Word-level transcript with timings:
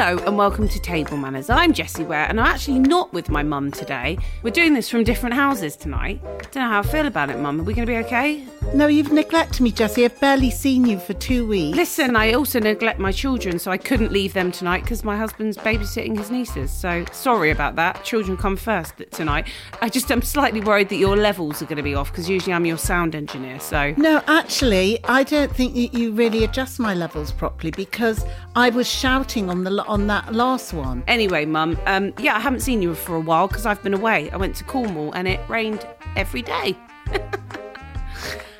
Hello 0.00 0.16
and 0.26 0.38
welcome 0.38 0.68
to 0.68 0.78
Table 0.78 1.16
Manners. 1.16 1.50
I'm 1.50 1.72
Jessie 1.72 2.04
Ware 2.04 2.28
and 2.28 2.38
I'm 2.38 2.46
actually 2.46 2.78
not 2.78 3.12
with 3.12 3.30
my 3.30 3.42
mum 3.42 3.72
today. 3.72 4.16
We're 4.44 4.52
doing 4.52 4.72
this 4.72 4.88
from 4.88 5.02
different 5.02 5.34
houses 5.34 5.74
tonight. 5.74 6.22
Don't 6.52 6.54
know 6.54 6.68
how 6.68 6.78
I 6.78 6.82
feel 6.82 7.08
about 7.08 7.30
it, 7.30 7.38
mum. 7.40 7.60
Are 7.60 7.64
we 7.64 7.74
going 7.74 7.84
to 7.84 7.92
be 7.92 7.98
okay? 8.06 8.46
No, 8.74 8.86
you've 8.86 9.10
neglected 9.10 9.60
me, 9.60 9.72
Jessie. 9.72 10.04
I've 10.04 10.20
barely 10.20 10.50
seen 10.50 10.86
you 10.86 11.00
for 11.00 11.14
two 11.14 11.48
weeks. 11.48 11.76
Listen, 11.76 12.14
I 12.14 12.34
also 12.34 12.60
neglect 12.60 13.00
my 13.00 13.10
children, 13.10 13.58
so 13.58 13.72
I 13.72 13.78
couldn't 13.78 14.12
leave 14.12 14.34
them 14.34 14.52
tonight 14.52 14.82
because 14.82 15.02
my 15.02 15.16
husband's 15.16 15.56
babysitting 15.56 16.16
his 16.16 16.30
nieces. 16.30 16.70
So 16.70 17.04
sorry 17.10 17.50
about 17.50 17.74
that. 17.76 18.04
Children 18.04 18.36
come 18.36 18.56
first 18.56 19.02
tonight. 19.10 19.48
I 19.80 19.88
just 19.88 20.12
am 20.12 20.22
slightly 20.22 20.60
worried 20.60 20.90
that 20.90 20.96
your 20.96 21.16
levels 21.16 21.60
are 21.60 21.64
going 21.64 21.78
to 21.78 21.82
be 21.82 21.94
off 21.94 22.12
because 22.12 22.28
usually 22.28 22.52
I'm 22.52 22.66
your 22.66 22.78
sound 22.78 23.16
engineer. 23.16 23.58
So 23.58 23.94
No, 23.96 24.22
actually, 24.28 25.02
I 25.06 25.24
don't 25.24 25.50
think 25.50 25.74
that 25.74 25.98
you 25.98 26.12
really 26.12 26.44
adjust 26.44 26.78
my 26.78 26.94
levels 26.94 27.32
properly 27.32 27.72
because 27.72 28.24
I 28.54 28.68
was 28.68 28.86
shouting 28.86 29.50
on 29.50 29.64
the 29.64 29.87
on 29.88 30.06
that 30.06 30.32
last 30.32 30.72
one. 30.72 31.02
Anyway, 31.08 31.44
Mum, 31.44 31.78
um, 31.86 32.12
yeah, 32.18 32.36
I 32.36 32.40
haven't 32.40 32.60
seen 32.60 32.82
you 32.82 32.94
for 32.94 33.16
a 33.16 33.20
while 33.20 33.48
because 33.48 33.66
I've 33.66 33.82
been 33.82 33.94
away. 33.94 34.30
I 34.30 34.36
went 34.36 34.54
to 34.56 34.64
Cornwall 34.64 35.12
and 35.12 35.26
it 35.26 35.40
rained 35.48 35.86
every 36.16 36.42
day. 36.42 36.76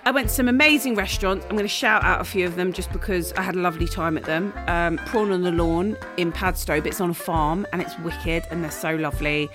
I 0.04 0.10
went 0.10 0.28
to 0.28 0.34
some 0.34 0.48
amazing 0.48 0.94
restaurants. 0.94 1.44
I'm 1.44 1.52
going 1.52 1.64
to 1.64 1.68
shout 1.68 2.02
out 2.02 2.22
a 2.22 2.24
few 2.24 2.46
of 2.46 2.56
them 2.56 2.72
just 2.72 2.90
because 2.92 3.32
I 3.34 3.42
had 3.42 3.54
a 3.54 3.58
lovely 3.58 3.86
time 3.86 4.16
at 4.16 4.24
them. 4.24 4.54
Um, 4.66 4.96
Prawn 5.04 5.30
on 5.30 5.42
the 5.42 5.52
Lawn 5.52 5.98
in 6.16 6.32
Padstow, 6.32 6.80
but 6.80 6.86
it's 6.86 7.00
on 7.00 7.10
a 7.10 7.14
farm 7.14 7.66
and 7.72 7.82
it's 7.82 7.98
wicked 7.98 8.46
and 8.50 8.64
they're 8.64 8.70
so 8.70 8.94
lovely. 8.94 9.50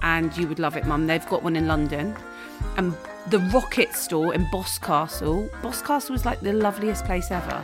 And 0.00 0.34
you 0.38 0.48
would 0.48 0.58
love 0.58 0.76
it, 0.78 0.86
Mum. 0.86 1.06
They've 1.06 1.26
got 1.28 1.42
one 1.42 1.54
in 1.54 1.66
London. 1.66 2.16
And 2.78 2.94
the 3.28 3.40
Rocket 3.52 3.94
Store 3.94 4.32
in 4.32 4.48
Boscastle. 4.50 5.50
Boscastle 5.62 6.14
is 6.14 6.24
like 6.24 6.40
the 6.40 6.54
loveliest 6.54 7.04
place 7.04 7.30
ever. 7.30 7.62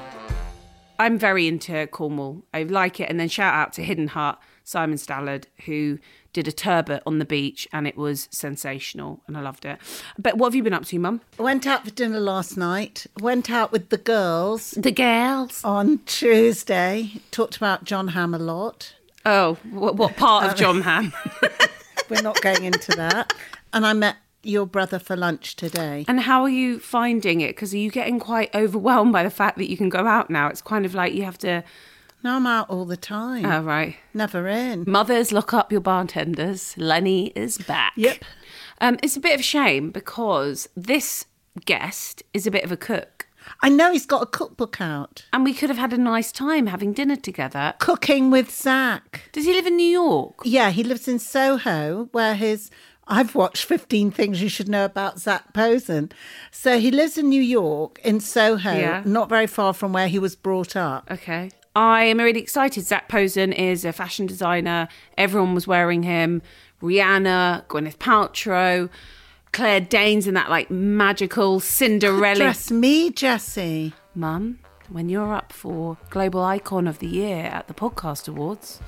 I'm 0.99 1.19
very 1.19 1.47
into 1.47 1.87
Cornwall. 1.89 2.45
I 2.55 2.63
like 2.65 3.01
it. 3.01 3.09
And 3.11 3.19
then 3.21 3.29
shout 3.29 3.55
out 3.55 3.73
to 3.75 3.83
Hidden 3.83 4.09
Hut, 4.09 4.41
Simon 4.65 4.97
Stallard, 4.99 5.45
who 5.67 5.99
did 6.33 6.47
a 6.47 6.53
turbot 6.53 7.03
on 7.07 7.19
the 7.19 7.25
beach 7.25 7.67
and 7.73 7.87
it 7.87 7.97
was 7.97 8.29
sensational 8.31 9.23
and 9.27 9.39
I 9.39 9.41
loved 9.41 9.65
it. 9.65 9.79
But 10.19 10.37
what 10.37 10.49
have 10.49 10.55
you 10.55 10.63
been 10.63 10.75
up 10.75 10.85
to, 10.87 10.99
Mum? 10.99 11.23
Went 11.39 11.67
out 11.67 11.85
for 11.85 11.91
dinner 11.91 12.21
last 12.21 12.57
night. 12.59 13.07
Went 13.21 13.51
out 13.51 13.73
with 13.73 13.89
the 13.89 13.97
girls 13.97 14.73
The 14.73 14.93
girls. 14.93 15.63
on 15.65 16.01
Tuesday. 16.05 17.13
Talked 17.31 17.57
about 17.57 17.85
Jon 17.85 18.09
Hamm 18.09 18.35
a 18.35 18.39
lot. 18.39 18.95
Oh, 19.25 19.57
what, 19.71 19.97
what 19.97 20.17
part 20.17 20.45
of 20.45 20.51
uh, 20.53 20.55
Jon 20.55 20.83
Hamm? 20.83 21.13
We're 22.11 22.23
not 22.23 22.41
going 22.43 22.65
into 22.65 22.93
that. 22.97 23.33
And 23.73 23.87
I 23.87 23.93
met 23.95 24.17
your 24.47 24.67
brother 24.67 24.99
for 24.99 25.17
lunch 25.17 25.57
today. 25.57 26.05
and 26.09 26.21
how 26.21 26.43
are 26.43 26.49
you 26.49 26.79
finding 26.79 27.41
it? 27.41 27.49
Because 27.57 27.75
are 27.75 27.79
you 27.79 27.91
getting 27.91 28.19
quite 28.19 28.55
overwhelmed 28.55 29.13
by 29.13 29.23
the 29.23 29.31
fact 29.31 29.59
that 29.59 29.71
you 29.71 29.77
can 29.77 29.89
go 29.89 30.07
out 30.07 30.31
now? 30.31 30.49
It's 30.49 30.63
kind 30.63 30.85
of 30.87 30.95
like 30.95 31.13
you 31.15 31.25
have 31.25 31.39
to. 31.39 31.65
No, 32.23 32.37
I'm 32.37 32.47
out 32.47 32.69
all 32.71 32.85
the 32.87 32.97
time. 32.97 33.45
Oh, 33.45 33.63
right. 33.63 33.97
Never 34.15 34.49
in. 34.49 34.85
Mothers, 34.87 35.31
look 35.33 35.53
up 35.55 35.71
your 35.71 35.81
bartenders. 35.81 36.75
Lenny 36.77 37.29
is 37.37 37.59
back. 37.59 37.93
Yep. 37.97 38.25
Um, 38.81 38.99
it's 39.03 39.17
a 39.17 39.21
bit 39.21 39.35
of 39.35 39.41
a 39.41 39.45
shame 39.45 39.91
because 39.91 40.69
this 40.77 41.27
guest 41.65 42.23
is 42.35 42.47
a 42.47 42.51
bit 42.51 42.65
of 42.65 42.73
a 42.73 42.77
cook. 42.77 43.29
I 43.63 43.69
know 43.69 43.93
he's 43.93 44.07
got 44.07 44.23
a 44.23 44.27
cookbook 44.27 44.81
out. 44.81 45.25
And 45.33 45.45
we 45.45 45.55
could 45.55 45.69
have 45.69 45.79
had 45.79 45.93
a 45.93 45.99
nice 45.99 46.33
time 46.33 46.67
having 46.67 46.93
dinner 46.93 47.15
together. 47.17 47.75
Cooking 47.79 48.31
with 48.31 48.51
Zac. 48.51 49.23
Does 49.33 49.45
he 49.45 49.53
live 49.53 49.67
in 49.67 49.77
New 49.77 49.85
York? 49.89 50.41
Yeah, 50.45 50.71
he 50.71 50.83
lives 50.83 51.07
in 51.07 51.19
Soho, 51.21 52.09
where 52.13 52.35
his. 52.35 52.71
I've 53.09 53.35
watched 53.35 53.65
15 53.65 54.11
things 54.11 54.43
you 54.43 54.49
should 54.49 54.69
know 54.69 54.85
about 54.85 55.21
Zac 55.21 55.53
Posen. 55.53 56.11
So 56.51 56.79
he 56.81 56.91
lives 56.91 57.17
in 57.17 57.29
New 57.29 57.41
York, 57.43 58.01
in 58.03 58.19
Soho, 58.21 58.73
Yeah. 58.73 59.03
not 59.05 59.29
very 59.29 59.47
far 59.47 59.73
from 59.73 59.93
where 59.93 60.09
he 60.09 60.19
was 60.19 60.35
brought 60.35 60.75
up. 60.75 61.09
Okay. 61.11 61.51
I 61.77 62.05
am 62.05 62.19
really 62.19 62.41
excited. 62.41 62.85
Zac 62.85 63.09
Posen 63.09 63.53
is 63.53 63.85
a 63.85 63.93
fashion 63.93 64.27
designer. 64.27 64.89
Everyone 65.17 65.55
was 65.55 65.67
wearing 65.67 66.03
him. 66.03 66.43
Rihanna, 66.83 67.67
Gwyneth 67.67 67.99
Paltrow, 67.99 68.89
Claire 69.53 69.81
Danes 69.81 70.27
in 70.27 70.35
that 70.35 70.51
like 70.51 70.71
magical 70.71 71.61
Cinderella. 71.61 72.35
Dress 72.37 72.71
me, 72.71 73.11
Jessie. 73.11 73.93
Mum, 74.15 74.59
when 74.89 75.09
you're 75.09 75.33
up 75.35 75.53
for 75.53 75.97
Global 76.11 76.43
Icon 76.43 76.87
of 76.89 76.99
the 76.99 77.07
Year 77.07 77.45
at 77.45 77.69
the 77.69 77.75
Podcast 77.75 78.29
Awards, 78.29 78.81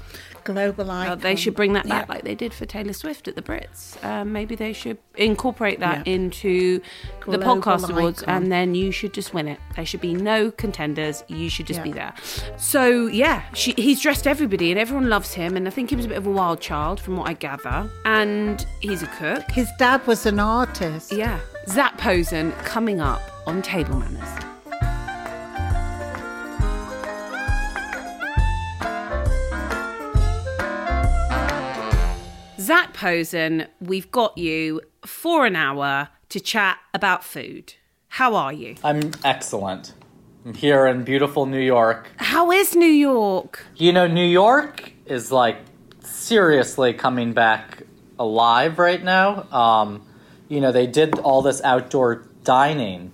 Global 0.53 0.91
icon. 0.91 1.19
they 1.21 1.37
should 1.37 1.55
bring 1.55 1.73
that 1.75 1.87
back 1.89 2.07
Yeah. 2.09 2.15
like 2.15 2.25
they 2.25 2.35
did 2.35 2.53
for 2.55 2.67
Taylor 2.67 2.93
Swift 2.93 3.29
at 3.29 3.35
the 3.37 3.43
Brits. 3.43 4.03
Um, 4.05 4.33
maybe 4.33 4.55
they 4.55 4.73
should 4.73 4.99
incorporate 5.17 5.81
that 5.81 6.07
Yeah. 6.07 6.13
into 6.15 6.81
the 7.27 7.39
Global 7.39 7.57
Podcast 7.63 7.91
Awards 7.91 8.23
and 8.23 8.51
then 8.51 8.75
you 8.75 8.91
should 8.93 9.13
just 9.13 9.35
win 9.35 9.49
it. 9.49 9.59
There 9.77 9.85
should 9.87 10.01
be 10.01 10.15
no 10.15 10.51
contenders. 10.51 11.25
You 11.29 11.49
should 11.51 11.67
just 11.67 11.79
Yeah. 11.81 11.85
be 11.85 11.93
there. 11.93 12.15
So, 12.57 13.07
yeah, 13.07 13.43
she, 13.55 13.73
he's 13.77 14.01
dressed 14.01 14.27
everybody 14.27 14.71
and 14.71 14.79
everyone 14.81 15.09
loves 15.09 15.35
him. 15.35 15.57
And 15.57 15.67
I 15.67 15.71
think 15.71 15.91
he 15.91 15.97
was 15.97 16.05
a 16.05 16.09
bit 16.09 16.19
of 16.19 16.27
a 16.27 16.31
wild 16.31 16.61
child 16.61 17.01
from 17.01 17.17
what 17.17 17.29
I 17.29 17.35
gather. 17.35 17.91
And 18.05 18.65
he's 18.81 19.03
a 19.03 19.07
cook. 19.09 19.51
His 19.51 19.69
dad 19.79 20.07
was 20.07 20.27
an 20.27 20.39
artist. 20.41 21.13
Yeah. 21.13 21.39
Zac 21.69 21.99
Posen 21.99 22.53
coming 22.65 23.01
up 23.01 23.21
on 23.47 23.61
Table 23.63 23.97
Manners. 23.97 24.45
Zac 32.69 32.93
Posen, 32.93 33.67
we've 33.81 34.11
got 34.11 34.37
you 34.37 34.83
for 35.07 35.47
an 35.47 35.57
hour 35.57 36.11
to 36.29 36.39
chat 36.39 36.77
about 36.93 37.25
food. 37.25 37.73
How 38.09 38.35
are 38.35 38.53
you? 38.53 38.75
I'm 38.85 39.13
excellent. 39.25 39.95
I'm 40.45 40.53
here 40.53 40.87
in 40.87 41.03
beautiful 41.03 41.47
New 41.47 41.63
York. 41.63 42.11
How 42.19 42.53
is 42.53 42.77
New 42.77 42.85
York? 42.85 43.65
You 43.77 43.95
know, 43.95 44.07
New 44.07 44.27
York 44.27 44.93
is 45.07 45.33
like 45.33 45.57
seriously 46.01 46.93
coming 46.93 47.33
back 47.33 47.85
alive 48.19 48.79
right 48.79 49.03
now. 49.03 49.45
Um, 49.51 50.07
you 50.49 50.61
know, 50.61 50.71
they 50.71 50.87
did 50.87 51.19
all 51.21 51.41
this 51.41 51.63
outdoor 51.63 52.27
dining. 52.45 53.13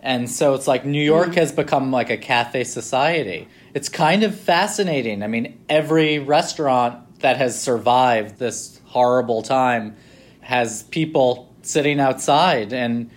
And 0.00 0.30
so 0.30 0.54
it's 0.54 0.68
like 0.68 0.84
New 0.84 1.02
York 1.02 1.34
has 1.34 1.50
become 1.50 1.90
like 1.90 2.10
a 2.10 2.16
cafe 2.16 2.62
society. 2.62 3.48
It's 3.74 3.88
kind 3.88 4.22
of 4.22 4.38
fascinating. 4.38 5.24
I 5.24 5.26
mean, 5.26 5.58
every 5.68 6.20
restaurant 6.20 7.02
that 7.20 7.38
has 7.38 7.60
survived 7.60 8.38
this 8.38 8.75
horrible 8.96 9.42
time 9.42 9.94
has 10.40 10.84
people 10.84 11.52
sitting 11.60 12.00
outside. 12.00 12.72
And 12.72 13.10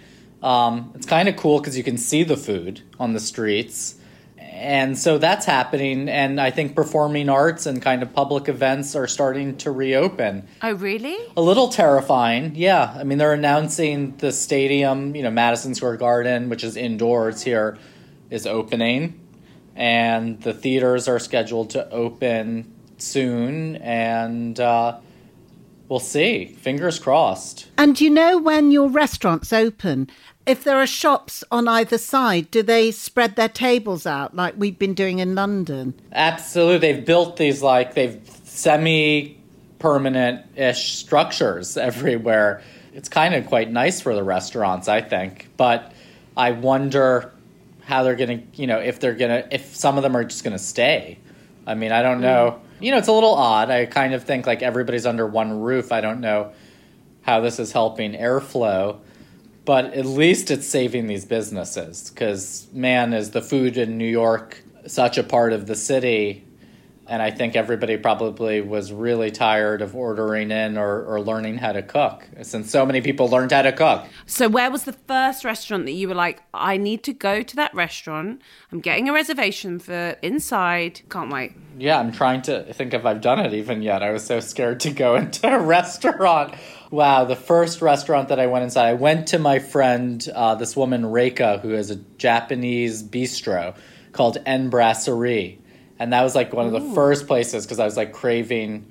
um, 0.43 0.91
it's 0.93 1.05
kind 1.05 1.29
of 1.29 1.37
cool 1.37 1.59
because 1.59 1.77
you 1.77 1.85
can 1.85 1.97
see 1.97 2.23
the 2.23 2.35
food 2.35 2.81
on 2.99 3.13
the 3.13 3.19
streets. 3.21 3.95
And 4.37 4.97
so 4.97 5.17
that's 5.17 5.45
happening. 5.45 6.09
And 6.09 6.41
I 6.41 6.51
think 6.51 6.75
performing 6.75 7.29
arts 7.29 7.65
and 7.65 7.81
kind 7.81 8.03
of 8.03 8.13
public 8.13 8.49
events 8.49 8.93
are 8.93 9.07
starting 9.07 9.55
to 9.59 9.71
reopen. 9.71 10.49
Oh, 10.61 10.73
really? 10.73 11.15
A 11.37 11.41
little 11.41 11.69
terrifying, 11.69 12.55
yeah. 12.55 12.93
I 12.99 13.05
mean, 13.05 13.19
they're 13.19 13.31
announcing 13.31 14.17
the 14.17 14.33
stadium, 14.33 15.15
you 15.15 15.23
know, 15.23 15.31
Madison 15.31 15.75
Square 15.75 15.95
Garden, 15.97 16.49
which 16.49 16.65
is 16.65 16.75
indoors 16.75 17.41
here, 17.41 17.77
is 18.29 18.45
opening. 18.45 19.17
And 19.77 20.41
the 20.41 20.53
theaters 20.53 21.07
are 21.07 21.19
scheduled 21.19 21.69
to 21.69 21.89
open 21.89 22.73
soon. 22.97 23.77
And 23.77 24.59
uh, 24.59 24.99
we'll 25.89 25.99
see. 25.99 26.45
Fingers 26.45 26.99
crossed. 26.99 27.67
And 27.77 27.99
you 27.99 28.09
know 28.09 28.37
when 28.37 28.71
your 28.71 28.87
restaurants 28.87 29.51
open, 29.51 30.09
if 30.45 30.63
there 30.63 30.77
are 30.77 30.87
shops 30.87 31.43
on 31.51 31.67
either 31.67 31.97
side, 31.97 32.49
do 32.51 32.63
they 32.63 32.91
spread 32.91 33.35
their 33.35 33.49
tables 33.49 34.05
out 34.05 34.35
like 34.35 34.53
we've 34.57 34.79
been 34.79 34.93
doing 34.93 35.19
in 35.19 35.35
London? 35.35 35.93
Absolutely. 36.13 36.93
They've 36.93 37.05
built 37.05 37.37
these 37.37 37.61
like 37.61 37.95
they've 37.95 38.21
semi 38.45 39.37
permanent 39.79 40.45
ish 40.57 40.93
structures 40.93 41.75
everywhere. 41.77 42.61
It's 42.93 43.09
kind 43.09 43.35
of 43.35 43.47
quite 43.47 43.69
nice 43.69 44.01
for 44.01 44.15
the 44.15 44.23
restaurants, 44.23 44.87
I 44.87 45.01
think. 45.01 45.49
But 45.57 45.93
I 46.37 46.51
wonder 46.51 47.31
how 47.83 48.03
they're 48.03 48.15
going 48.15 48.39
to, 48.39 48.61
you 48.61 48.67
know, 48.67 48.79
if 48.79 48.99
they're 48.99 49.15
going 49.15 49.43
to, 49.43 49.53
if 49.53 49.75
some 49.75 49.97
of 49.97 50.03
them 50.03 50.15
are 50.15 50.23
just 50.23 50.43
going 50.43 50.55
to 50.55 50.63
stay. 50.63 51.17
I 51.65 51.75
mean, 51.75 51.91
I 51.91 52.01
don't 52.01 52.21
know. 52.21 52.59
You 52.79 52.91
know, 52.91 52.97
it's 52.97 53.07
a 53.07 53.13
little 53.13 53.33
odd. 53.33 53.69
I 53.69 53.85
kind 53.85 54.13
of 54.13 54.23
think 54.23 54.47
like 54.47 54.61
everybody's 54.61 55.05
under 55.05 55.27
one 55.27 55.59
roof. 55.59 55.91
I 55.91 56.01
don't 56.01 56.21
know 56.21 56.53
how 57.21 57.41
this 57.41 57.59
is 57.59 57.71
helping 57.71 58.13
airflow, 58.13 58.99
but 59.65 59.93
at 59.93 60.05
least 60.05 60.49
it's 60.49 60.67
saving 60.67 61.07
these 61.07 61.25
businesses 61.25 62.09
because, 62.09 62.67
man, 62.73 63.13
is 63.13 63.31
the 63.31 63.41
food 63.41 63.77
in 63.77 63.97
New 63.97 64.07
York 64.07 64.63
such 64.87 65.17
a 65.17 65.23
part 65.23 65.53
of 65.53 65.67
the 65.67 65.75
city 65.75 66.45
and 67.09 67.23
I 67.23 67.31
think 67.31 67.55
everybody 67.55 67.97
probably 67.97 68.61
was 68.61 68.93
really 68.93 69.31
tired 69.31 69.81
of 69.81 69.95
ordering 69.95 70.51
in 70.51 70.77
or, 70.77 71.03
or 71.05 71.21
learning 71.21 71.57
how 71.57 71.71
to 71.71 71.81
cook 71.81 72.27
since 72.43 72.69
so 72.69 72.85
many 72.85 73.01
people 73.01 73.27
learned 73.27 73.51
how 73.51 73.63
to 73.63 73.71
cook. 73.71 74.05
So, 74.27 74.47
where 74.47 74.69
was 74.69 74.83
the 74.83 74.93
first 74.93 75.43
restaurant 75.43 75.85
that 75.85 75.93
you 75.93 76.07
were 76.07 76.15
like, 76.15 76.43
I 76.53 76.77
need 76.77 77.03
to 77.03 77.13
go 77.13 77.41
to 77.41 77.55
that 77.55 77.73
restaurant? 77.73 78.41
I'm 78.71 78.79
getting 78.79 79.09
a 79.09 79.13
reservation 79.13 79.79
for 79.79 80.15
inside. 80.21 81.01
Can't 81.09 81.31
wait. 81.31 81.53
Yeah, 81.79 81.99
I'm 81.99 82.11
trying 82.11 82.43
to 82.43 82.71
think 82.73 82.93
if 82.93 83.05
I've 83.05 83.21
done 83.21 83.39
it 83.39 83.53
even 83.53 83.81
yet. 83.81 84.03
I 84.03 84.11
was 84.11 84.23
so 84.23 84.39
scared 84.39 84.81
to 84.81 84.91
go 84.91 85.15
into 85.17 85.47
a 85.47 85.59
restaurant. 85.59 86.53
Wow, 86.91 87.25
the 87.25 87.35
first 87.35 87.81
restaurant 87.81 88.29
that 88.29 88.39
I 88.39 88.47
went 88.47 88.63
inside, 88.63 88.89
I 88.89 88.93
went 88.93 89.29
to 89.29 89.39
my 89.39 89.59
friend, 89.59 90.25
uh, 90.33 90.55
this 90.55 90.75
woman, 90.75 91.03
Reika, 91.03 91.59
who 91.59 91.69
has 91.69 91.89
a 91.89 91.95
Japanese 91.95 93.01
bistro 93.03 93.75
called 94.11 94.37
En 94.45 94.69
Brasserie 94.69 95.58
and 95.99 96.13
that 96.13 96.23
was 96.23 96.33
like 96.33 96.53
one 96.53 96.65
of 96.65 96.71
the 96.71 96.93
first 96.95 97.27
places 97.27 97.65
because 97.65 97.79
I 97.79 97.85
was 97.85 97.97
like 97.97 98.13
craving 98.13 98.89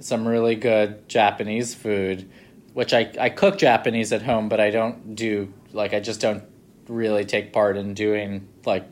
some 0.00 0.26
really 0.26 0.56
good 0.56 1.08
Japanese 1.08 1.74
food, 1.74 2.28
which 2.74 2.92
I 2.92 3.12
I 3.18 3.30
cook 3.30 3.58
Japanese 3.58 4.12
at 4.12 4.22
home, 4.22 4.48
but 4.48 4.60
I 4.60 4.70
don't 4.70 5.14
do 5.14 5.52
like 5.72 5.94
I 5.94 6.00
just 6.00 6.20
don't 6.20 6.44
really 6.88 7.24
take 7.24 7.52
part 7.52 7.76
in 7.76 7.94
doing 7.94 8.48
like 8.64 8.84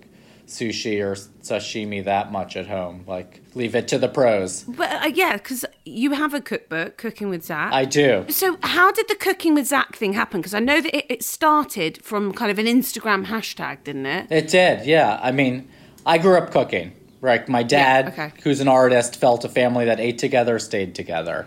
sushi 0.47 1.01
or 1.01 1.15
sashimi 1.43 2.05
that 2.05 2.31
much 2.31 2.57
at 2.57 2.67
home. 2.69 3.05
Like 3.07 3.43
leave 3.55 3.75
it 3.75 3.89
to 3.89 3.99
the 3.99 4.09
pros. 4.09 4.63
But 4.63 4.91
uh, 4.91 5.07
yeah, 5.13 5.33
because 5.35 5.65
you 5.85 6.13
have 6.13 6.35
a 6.35 6.41
cookbook, 6.41 6.97
Cooking 6.99 7.29
with 7.29 7.45
Zac. 7.45 7.73
I 7.73 7.85
do. 7.85 8.27
So, 8.29 8.59
how 8.63 8.93
did 8.93 9.09
the 9.09 9.17
Cooking 9.17 9.55
with 9.55 9.67
Zac 9.67 9.97
thing 9.97 10.13
happen? 10.13 10.41
Because 10.41 10.55
I 10.55 10.61
know 10.61 10.81
that 10.81 10.97
it, 10.97 11.07
it 11.09 11.23
started 11.25 12.03
from 12.03 12.33
kind 12.33 12.51
of 12.51 12.59
an 12.59 12.67
Instagram 12.67 13.27
hashtag, 13.27 13.85
didn't 13.85 14.07
it? 14.07 14.31
It 14.31 14.49
did, 14.49 14.87
yeah. 14.87 15.19
I 15.23 15.33
mean, 15.33 15.69
I 16.07 16.19
grew 16.19 16.37
up 16.37 16.51
cooking. 16.51 16.93
Right, 17.25 17.49
my 17.49 17.63
dad, 17.63 18.09
okay. 18.09 18.33
who's 18.43 18.61
an 18.61 18.69
artist, 18.69 19.17
felt 19.17 19.47
a 19.47 19.49
family 19.49 19.87
that 19.87 19.99
ate 19.99 20.19
together 20.19 20.59
stayed 20.59 20.95
together. 20.95 21.47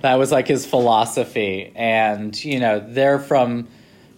That 0.00 0.16
was 0.16 0.32
like 0.32 0.48
his 0.48 0.66
philosophy, 0.66 1.70
and 1.76 2.34
you 2.44 2.58
know, 2.58 2.80
they're 2.84 3.20
from. 3.20 3.68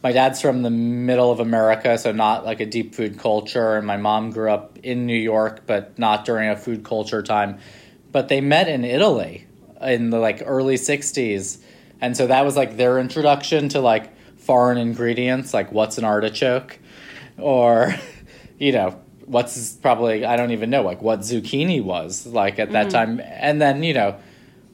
My 0.03 0.13
dad's 0.13 0.41
from 0.41 0.63
the 0.63 0.71
middle 0.71 1.31
of 1.31 1.39
America, 1.39 1.99
so 1.99 2.13
not 2.13 2.47
like 2.47 2.61
a 2.61 2.65
deep 2.65 2.95
food 2.95 3.19
culture. 3.19 3.77
And 3.77 3.87
my 3.87 3.99
mom 3.99 4.31
grew 4.31 4.51
up 4.51 4.79
in 4.83 5.05
New 5.05 5.19
York, 5.19 5.65
but 5.67 5.99
not 5.99 6.25
during 6.25 6.49
a 6.49 6.57
food 6.57 6.83
culture 6.83 7.23
time. 7.23 7.59
But 8.11 8.29
they 8.29 8.41
met 8.41 8.67
in 8.67 8.83
Italy 8.83 9.47
in 9.83 10.09
the 10.09 10.19
like 10.19 10.43
early 10.47 10.77
'60s, 10.77 11.59
and 12.01 12.17
so 12.17 12.27
that 12.27 12.43
was 12.43 12.57
like 12.57 12.79
their 12.79 12.99
introduction 12.99 13.69
to 13.69 13.81
like 13.81 14.17
foreign 14.39 14.79
ingredients, 14.79 15.53
like 15.53 15.71
what's 15.73 15.99
an 15.99 16.07
artichoke, 16.07 16.79
or 17.37 17.95
you 18.59 18.73
know 18.73 18.99
what's 19.27 19.75
probably 19.75 20.25
I 20.25 20.37
don't 20.37 20.53
even 20.53 20.71
know 20.71 20.83
like 20.83 21.03
what 21.03 21.21
zucchini 21.21 21.83
was 21.83 22.27
like 22.27 22.59
at 22.59 22.73
that 22.73 22.89
mm. 22.89 22.91
time, 22.91 23.21
and 23.21 23.61
then 23.61 23.83
you 23.83 23.95
know. 23.95 24.19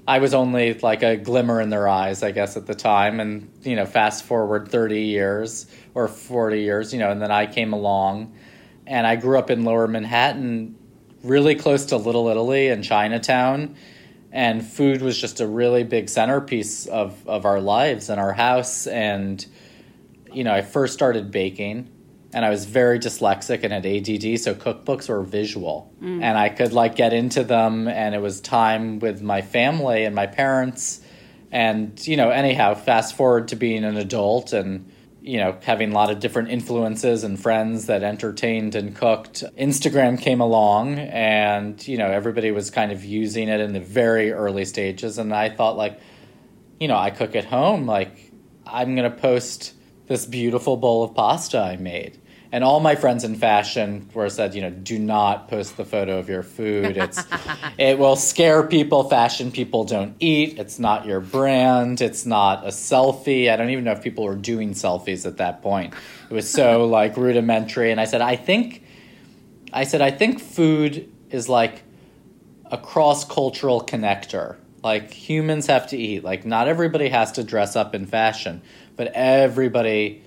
I 0.05 0.19
was 0.19 0.35
only 0.35 0.75
like 0.75 1.05
a 1.05 1.17
glimmer 1.17 1.61
in 1.61 1.71
their 1.71 1.87
eyes, 1.87 2.25
I 2.25 2.33
guess, 2.33 2.57
at 2.57 2.67
the 2.67 2.75
time. 2.75 3.21
And, 3.21 3.49
you 3.63 3.77
know, 3.77 3.87
fast 3.87 4.25
forward 4.25 4.67
30 4.67 5.01
years 5.03 5.69
or 5.95 6.09
40 6.09 6.61
years, 6.61 6.93
you 6.93 6.99
know, 6.99 7.13
and 7.13 7.23
then 7.23 7.31
I 7.31 7.47
came 7.47 7.73
along 7.73 8.35
and 8.85 9.07
I 9.07 9.15
grew 9.15 9.39
up 9.39 9.49
in 9.49 9.65
lower 9.65 9.87
Manhattan, 9.87 10.75
really 11.23 11.55
close 11.55 11.87
to 11.87 11.99
Little 11.99 12.27
Italy 12.27 12.67
and 12.67 12.83
Chinatown. 12.83 13.77
And 14.33 14.67
food 14.67 15.03
was 15.03 15.21
just 15.21 15.41
a 15.41 15.47
really 15.47 15.85
big 15.85 16.09
centerpiece 16.09 16.87
of, 16.87 17.29
of 17.29 17.45
our 17.45 17.61
lives 17.61 18.09
and 18.09 18.19
our 18.19 18.33
house. 18.33 18.89
And, 18.89 19.47
you 20.33 20.43
know, 20.43 20.53
I 20.53 20.63
first 20.63 20.95
started 20.95 21.31
baking 21.31 21.89
and 22.34 22.44
I 22.44 22.50
was 22.50 22.64
very 22.64 22.99
dyslexic 22.99 23.62
and 23.62 23.73
had 23.73 23.84
ADD, 23.84 24.40
so 24.40 24.55
cookbooks 24.55 25.08
were 25.08 25.23
visual, 25.23 25.93
and 26.23 26.38
I 26.38 26.49
could 26.49 26.73
like 26.73 26.96
get 26.96 27.12
into 27.12 27.44
them, 27.44 27.88
and 27.88 28.14
it 28.14 28.20
was 28.20 28.40
time 28.40 28.99
with 28.99 29.20
my 29.20 29.43
family 29.43 30.05
and 30.05 30.14
my 30.14 30.26
parents, 30.26 31.00
and 31.50 32.05
you 32.06 32.17
know, 32.17 32.31
anyhow, 32.31 32.75
fast 32.75 33.14
forward 33.17 33.49
to 33.49 33.56
being 33.56 33.84
an 33.84 33.96
adult 33.96 34.52
and 34.55 34.90
you 35.20 35.38
know 35.38 35.56
having 35.62 35.93
a 35.93 35.94
lot 35.94 36.11
of 36.11 36.19
different 36.19 36.50
influences 36.50 37.23
and 37.23 37.40
friends 37.40 37.87
that 37.87 38.02
entertained 38.02 38.75
and 38.75 38.96
cooked. 38.96 39.44
Instagram 39.58 40.19
came 40.19 40.40
along, 40.40 40.99
and 40.99 41.87
you 41.87 41.99
know, 41.99 42.06
everybody 42.06 42.50
was 42.50 42.70
kind 42.70 42.93
of 42.93 43.05
using 43.05 43.49
it 43.49 43.61
in 43.61 43.75
the 43.75 43.81
very 43.81 44.32
early 44.32 44.64
stages, 44.64 45.19
and 45.19 45.34
I 45.34 45.50
thought 45.50 45.76
like, 45.76 46.00
you 46.81 46.88
know, 46.88 46.96
I 46.96 47.11
cook 47.11 47.37
at 47.37 47.44
home, 47.44 47.87
like 47.87 48.32
I'm 48.67 48.96
gonna 48.96 49.11
post 49.11 49.75
this 50.06 50.26
beautiful 50.26 50.76
bowl 50.76 51.02
of 51.05 51.14
pasta 51.14 51.58
I 51.58 51.76
made. 51.76 52.19
And 52.53 52.63
all 52.63 52.81
my 52.81 52.97
friends 52.97 53.25
in 53.25 53.35
fashion 53.35 54.11
were 54.13 54.29
said, 54.29 54.55
you 54.55 54.61
know, 54.61 54.69
do 54.69 54.99
not 54.99 55.49
post 55.49 55.79
the 55.79 55.87
photo 55.87 56.19
of 56.19 56.29
your 56.29 56.43
food. 56.43 56.99
It's 56.99 57.25
it 57.79 57.99
will 57.99 58.15
scare 58.15 58.63
people. 58.63 59.09
Fashion 59.09 59.51
people 59.51 59.85
don't 59.85 60.15
eat. 60.21 60.59
It's 60.59 60.79
not 60.79 61.07
your 61.07 61.21
brand. 61.21 62.03
It's 62.03 62.27
not 62.27 62.65
a 62.65 62.69
selfie. 62.69 63.51
I 63.51 63.57
don't 63.57 63.71
even 63.71 63.85
know 63.85 63.93
if 63.93 64.03
people 64.03 64.25
were 64.25 64.37
doing 64.37 64.73
selfies 64.73 65.25
at 65.25 65.39
that 65.39 65.63
point. 65.63 65.95
It 66.31 66.35
was 66.35 66.49
so 66.49 66.85
like 66.99 67.17
rudimentary. 67.17 67.91
And 67.91 67.99
I 67.99 68.05
said, 68.05 68.21
I 68.21 68.37
think 68.37 68.85
I 69.73 69.85
said, 69.85 70.03
I 70.03 70.11
think 70.11 70.39
food 70.39 71.11
is 71.31 71.49
like 71.49 71.83
a 72.71 72.77
cross 72.77 73.25
cultural 73.25 73.81
connector. 73.81 74.57
Like 74.83 75.11
humans 75.11 75.67
have 75.69 75.87
to 75.89 75.97
eat. 75.97 76.23
Like 76.23 76.45
not 76.45 76.69
everybody 76.69 77.09
has 77.09 77.33
to 77.33 77.45
dress 77.45 77.77
up 77.77 77.95
in 77.95 78.05
fashion, 78.07 78.61
but 78.97 79.09
everybody, 79.15 80.23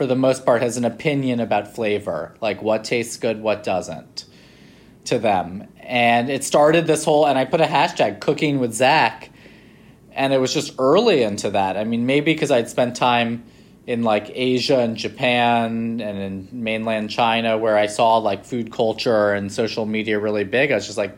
for 0.00 0.06
the 0.06 0.16
most 0.16 0.46
part, 0.46 0.62
has 0.62 0.78
an 0.78 0.86
opinion 0.86 1.40
about 1.40 1.74
flavor. 1.74 2.34
Like 2.40 2.62
what 2.62 2.84
tastes 2.84 3.18
good, 3.18 3.42
what 3.42 3.62
doesn't 3.62 4.24
to 5.04 5.18
them. 5.18 5.68
And 5.78 6.30
it 6.30 6.42
started 6.42 6.86
this 6.86 7.04
whole, 7.04 7.26
and 7.26 7.38
I 7.38 7.44
put 7.44 7.60
a 7.60 7.66
hashtag 7.66 8.18
cooking 8.18 8.60
with 8.60 8.72
Zac, 8.72 9.28
and 10.12 10.32
it 10.32 10.38
was 10.38 10.54
just 10.54 10.74
early 10.78 11.22
into 11.22 11.50
that. 11.50 11.76
I 11.76 11.84
mean, 11.84 12.06
maybe 12.06 12.32
because 12.32 12.50
I'd 12.50 12.70
spent 12.70 12.96
time 12.96 13.44
in 13.86 14.02
like 14.02 14.30
Asia 14.32 14.78
and 14.78 14.96
Japan 14.96 16.00
and 16.00 16.18
in 16.18 16.48
mainland 16.50 17.10
China 17.10 17.58
where 17.58 17.76
I 17.76 17.84
saw 17.84 18.16
like 18.16 18.46
food 18.46 18.72
culture 18.72 19.34
and 19.34 19.52
social 19.52 19.84
media 19.84 20.18
really 20.18 20.44
big. 20.44 20.72
I 20.72 20.76
was 20.76 20.86
just 20.86 20.96
like, 20.96 21.14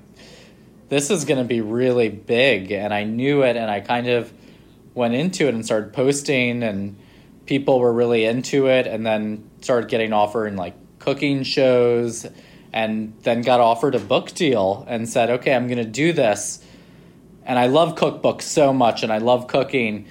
this 0.89 1.09
is 1.09 1.25
going 1.25 1.39
to 1.39 1.45
be 1.45 1.61
really 1.61 2.09
big. 2.09 2.73
And 2.73 2.93
I 2.93 3.05
knew 3.05 3.45
it, 3.45 3.57
and 3.57 3.71
I 3.71 3.79
kind 3.79 4.09
of 4.09 4.33
went 4.93 5.15
into 5.15 5.47
it 5.47 5.55
and 5.55 5.65
started 5.65 5.93
posting, 5.93 6.65
and 6.65 6.97
people 7.53 7.79
were 7.81 7.93
really 7.93 8.25
into 8.25 8.67
it, 8.67 8.87
and 8.87 9.05
then 9.05 9.51
started 9.61 9.91
getting 9.91 10.11
offered 10.15 10.47
in 10.47 10.57
like 10.57 10.75
cooking 10.99 11.43
shows, 11.43 12.25
and 12.73 13.13
then 13.25 13.43
got 13.43 13.61
offered 13.61 13.95
a 13.95 13.99
book 13.99 14.31
deal 14.31 14.87
and 14.89 15.07
said, 15.07 15.29
okay, 15.29 15.55
I'm 15.55 15.67
going 15.67 15.77
to 15.77 15.85
do 15.85 16.15
this. 16.15 16.65
And 17.45 17.59
I 17.59 17.67
love 17.67 17.95
cookbooks 17.95 18.41
so 18.43 18.73
much, 18.73 19.03
and 19.03 19.13
I 19.13 19.19
love 19.19 19.49
cooking 19.49 20.07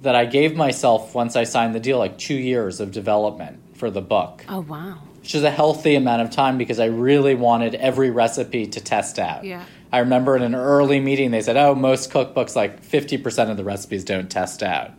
that 0.00 0.14
I 0.14 0.24
gave 0.24 0.56
myself, 0.56 1.14
once 1.14 1.36
I 1.36 1.44
signed 1.44 1.74
the 1.74 1.80
deal, 1.80 1.98
like 1.98 2.16
two 2.16 2.34
years 2.34 2.80
of 2.80 2.92
development 2.92 3.76
for 3.76 3.90
the 3.90 4.00
book 4.00 4.42
Oh, 4.48 4.60
wow. 4.60 4.96
which 5.20 5.34
is 5.34 5.42
a 5.42 5.50
healthy 5.50 5.96
amount 5.96 6.22
of 6.22 6.30
time 6.30 6.56
because 6.56 6.80
I 6.80 6.86
really 6.86 7.34
wanted 7.34 7.74
every 7.74 8.10
recipe 8.10 8.66
to 8.68 8.80
test 8.80 9.18
out. 9.18 9.44
Yeah. 9.44 9.64
I 9.92 9.98
remember 9.98 10.34
in 10.34 10.42
an 10.42 10.54
early 10.54 10.98
meeting 11.00 11.30
they 11.30 11.42
said, 11.42 11.56
"Oh, 11.58 11.74
most 11.74 12.10
cookbooks 12.10 12.56
like 12.56 12.82
50% 12.82 13.50
of 13.50 13.56
the 13.58 13.64
recipes 13.64 14.02
don't 14.04 14.30
test 14.30 14.62
out." 14.62 14.92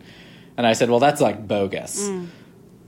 And 0.58 0.66
I 0.66 0.74
said, 0.74 0.90
"Well, 0.90 0.98
that's 0.98 1.22
like 1.22 1.46
bogus. 1.46 2.08
Mm. 2.08 2.26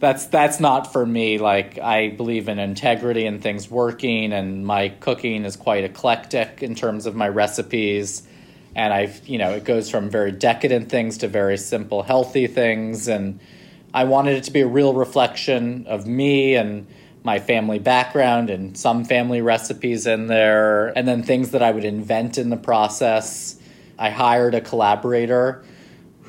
That's 0.01 0.27
that's 0.27 0.61
not 0.61 0.93
for 0.93 1.07
me. 1.07 1.39
Like 1.39 1.79
I 1.79 2.09
believe 2.09 2.49
in 2.49 2.59
integrity 2.59 3.25
and 3.25 3.41
things 3.41 3.71
working 3.71 4.33
and 4.33 4.67
my 4.67 4.89
cooking 4.89 5.45
is 5.45 5.57
quite 5.57 5.85
eclectic 5.85 6.63
in 6.63 6.75
terms 6.75 7.07
of 7.07 7.15
my 7.15 7.29
recipes." 7.29 8.25
And 8.75 8.93
I've, 8.93 9.27
you 9.27 9.39
know, 9.39 9.51
it 9.51 9.65
goes 9.65 9.91
from 9.91 10.11
very 10.11 10.33
decadent 10.33 10.91
things 10.91 11.19
to 11.19 11.29
very 11.29 11.57
simple, 11.57 12.03
healthy 12.03 12.47
things. 12.47 13.09
And 13.09 13.41
I 13.93 14.05
wanted 14.05 14.37
it 14.37 14.45
to 14.45 14.53
be 14.53 14.61
a 14.61 14.67
real 14.67 14.95
reflection 14.95 15.87
of 15.89 16.07
me 16.07 16.55
and 16.55 16.87
my 17.23 17.39
family 17.39 17.79
background 17.79 18.49
and 18.49 18.77
some 18.77 19.05
family 19.05 19.43
recipes 19.43 20.07
in 20.07 20.27
there, 20.27 20.89
and 20.97 21.07
then 21.07 21.23
things 21.23 21.51
that 21.51 21.63
I 21.63 21.71
would 21.71 21.85
invent 21.85 22.39
in 22.39 22.49
the 22.49 22.57
process. 22.57 23.57
I 23.99 24.11
hired 24.11 24.55
a 24.55 24.61
collaborator 24.61 25.63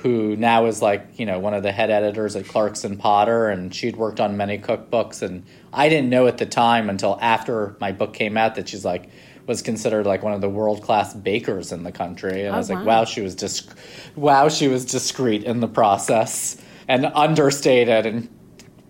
who 0.01 0.35
now 0.35 0.65
is 0.65 0.81
like 0.81 1.19
you 1.19 1.25
know 1.25 1.39
one 1.39 1.53
of 1.53 1.63
the 1.63 1.71
head 1.71 1.89
editors 1.89 2.35
at 2.35 2.47
Clarkson 2.47 2.97
Potter, 2.97 3.49
and 3.49 3.73
she'd 3.73 3.95
worked 3.95 4.19
on 4.19 4.37
many 4.37 4.57
cookbooks. 4.57 5.21
And 5.21 5.45
I 5.71 5.89
didn't 5.89 6.09
know 6.09 6.27
at 6.27 6.37
the 6.37 6.45
time 6.45 6.89
until 6.89 7.17
after 7.21 7.75
my 7.79 7.91
book 7.91 8.13
came 8.13 8.37
out 8.37 8.55
that 8.55 8.69
she's 8.69 8.85
like 8.85 9.09
was 9.47 9.61
considered 9.61 10.05
like 10.05 10.23
one 10.23 10.33
of 10.33 10.41
the 10.41 10.49
world 10.49 10.81
class 10.81 11.13
bakers 11.13 11.71
in 11.71 11.83
the 11.83 11.91
country. 11.91 12.45
And 12.45 12.53
I 12.53 12.55
oh, 12.55 12.57
was 12.57 12.69
like, 12.69 12.85
wow, 12.85 13.05
she 13.05 13.21
was 13.21 13.35
just 13.35 13.69
wow, 14.15 14.49
she 14.49 14.67
was 14.67 14.85
discreet 14.85 15.43
in 15.43 15.59
the 15.59 15.67
process 15.67 16.57
and 16.87 17.05
understated 17.05 18.05
and 18.05 18.29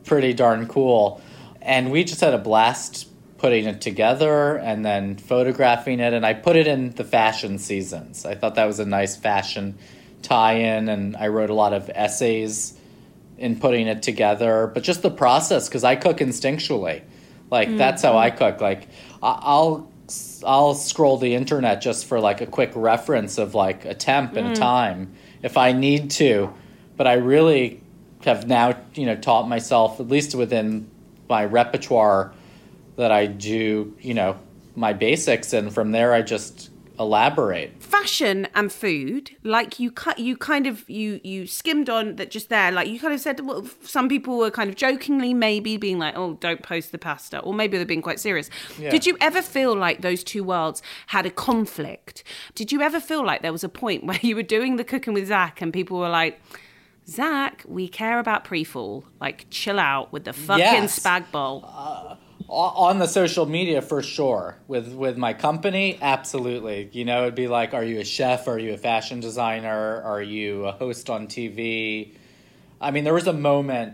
pretty 0.05 0.33
darn 0.33 0.67
cool. 0.67 1.21
And 1.61 1.91
we 1.91 2.03
just 2.03 2.21
had 2.21 2.33
a 2.33 2.37
blast 2.37 3.07
putting 3.37 3.65
it 3.65 3.81
together 3.81 4.57
and 4.57 4.85
then 4.85 5.17
photographing 5.17 5.99
it. 5.99 6.13
And 6.13 6.25
I 6.25 6.33
put 6.33 6.55
it 6.55 6.67
in 6.67 6.91
the 6.91 7.03
fashion 7.03 7.57
seasons. 7.57 8.25
I 8.25 8.35
thought 8.35 8.55
that 8.55 8.65
was 8.65 8.79
a 8.79 8.85
nice 8.85 9.15
fashion 9.15 9.77
tie 10.21 10.53
in. 10.53 10.89
And 10.89 11.15
I 11.17 11.27
wrote 11.27 11.49
a 11.49 11.53
lot 11.53 11.73
of 11.73 11.89
essays 11.93 12.77
in 13.37 13.59
putting 13.59 13.87
it 13.87 14.03
together. 14.03 14.71
But 14.73 14.83
just 14.83 15.01
the 15.01 15.11
process, 15.11 15.67
because 15.67 15.83
I 15.83 15.95
cook 15.95 16.17
instinctually. 16.17 17.01
Like, 17.49 17.69
mm. 17.69 17.77
that's 17.77 18.01
how 18.01 18.17
I 18.17 18.29
cook. 18.29 18.61
Like, 18.61 18.87
I- 19.21 19.39
I'll. 19.41 19.91
I'll 20.45 20.73
scroll 20.73 21.17
the 21.17 21.35
internet 21.35 21.81
just 21.81 22.05
for 22.05 22.19
like 22.19 22.41
a 22.41 22.45
quick 22.45 22.71
reference 22.75 23.37
of 23.37 23.55
like 23.55 23.85
a 23.85 23.93
temp 23.93 24.35
and 24.35 24.47
a 24.47 24.51
mm. 24.51 24.55
time 24.55 25.13
if 25.41 25.55
I 25.55 25.71
need 25.71 26.11
to, 26.11 26.53
but 26.97 27.07
I 27.07 27.13
really 27.13 27.81
have 28.25 28.47
now 28.47 28.77
you 28.93 29.05
know 29.05 29.15
taught 29.15 29.47
myself 29.47 29.99
at 29.99 30.07
least 30.07 30.35
within 30.35 30.89
my 31.29 31.45
repertoire 31.45 32.33
that 32.97 33.11
I 33.11 33.25
do 33.25 33.95
you 33.99 34.13
know 34.13 34.37
my 34.75 34.93
basics 34.93 35.53
and 35.53 35.73
from 35.73 35.91
there 35.91 36.13
I 36.13 36.21
just 36.21 36.69
elaborate. 37.01 37.81
fashion 37.81 38.47
and 38.55 38.71
food 38.71 39.31
like 39.43 39.79
you 39.79 39.91
cut 39.91 40.19
you 40.19 40.37
kind 40.37 40.67
of 40.67 40.89
you 40.89 41.19
you 41.23 41.45
skimmed 41.47 41.89
on 41.89 42.15
that 42.17 42.29
just 42.31 42.49
there 42.49 42.71
like 42.71 42.87
you 42.87 42.99
kind 42.99 43.13
of 43.13 43.19
said 43.19 43.39
well 43.41 43.65
some 43.81 44.07
people 44.07 44.37
were 44.37 44.51
kind 44.51 44.69
of 44.69 44.75
jokingly 44.75 45.33
maybe 45.33 45.77
being 45.77 45.99
like 45.99 46.13
oh 46.15 46.33
don't 46.35 46.61
post 46.63 46.91
the 46.91 46.97
pasta 46.97 47.39
or 47.39 47.53
maybe 47.53 47.77
they're 47.77 47.85
being 47.85 48.01
quite 48.01 48.19
serious 48.19 48.49
did 48.77 49.05
you 49.05 49.17
ever 49.19 49.41
feel 49.41 49.75
like 49.75 50.01
those 50.01 50.23
two 50.23 50.43
worlds 50.43 50.81
had 51.07 51.25
a 51.25 51.31
conflict 51.31 52.23
did 52.55 52.71
you 52.71 52.81
ever 52.81 52.99
feel 52.99 53.25
like 53.25 53.41
there 53.41 53.51
was 53.51 53.63
a 53.63 53.69
point 53.69 54.03
where 54.07 54.19
you 54.21 54.35
were 54.35 54.43
doing 54.43 54.75
the 54.77 54.83
cooking 54.83 55.13
with 55.13 55.27
zac 55.27 55.61
and 55.61 55.73
people 55.73 55.97
were 55.99 56.09
like 56.09 56.39
Zac, 57.09 57.63
we 57.67 57.87
care 57.87 58.19
about 58.19 58.43
pre-fall. 58.43 59.03
Like, 59.19 59.47
chill 59.49 59.79
out 59.79 60.13
with 60.13 60.23
the 60.23 60.33
fucking 60.33 60.59
Yes. 60.59 60.99
spag 60.99 61.29
bowl. 61.31 61.65
O- 61.65 62.15
on 62.51 62.99
the 62.99 63.07
social 63.07 63.45
media 63.45 63.81
for 63.81 64.03
sure. 64.03 64.57
With 64.67 64.93
with 64.93 65.17
my 65.17 65.33
company 65.33 65.97
absolutely. 66.01 66.89
You 66.91 67.05
know 67.05 67.23
it'd 67.23 67.35
be 67.35 67.47
like 67.47 67.73
are 67.73 67.83
you 67.83 67.99
a 67.99 68.05
chef? 68.05 68.47
Are 68.47 68.59
you 68.59 68.73
a 68.73 68.77
fashion 68.77 69.21
designer? 69.21 70.01
Are 70.01 70.21
you 70.21 70.65
a 70.65 70.71
host 70.71 71.09
on 71.09 71.27
tv 71.27 72.13
i 72.79 72.91
mean 72.91 73.03
there 73.03 73.13
was 73.13 73.27
a 73.27 73.33
moment 73.33 73.93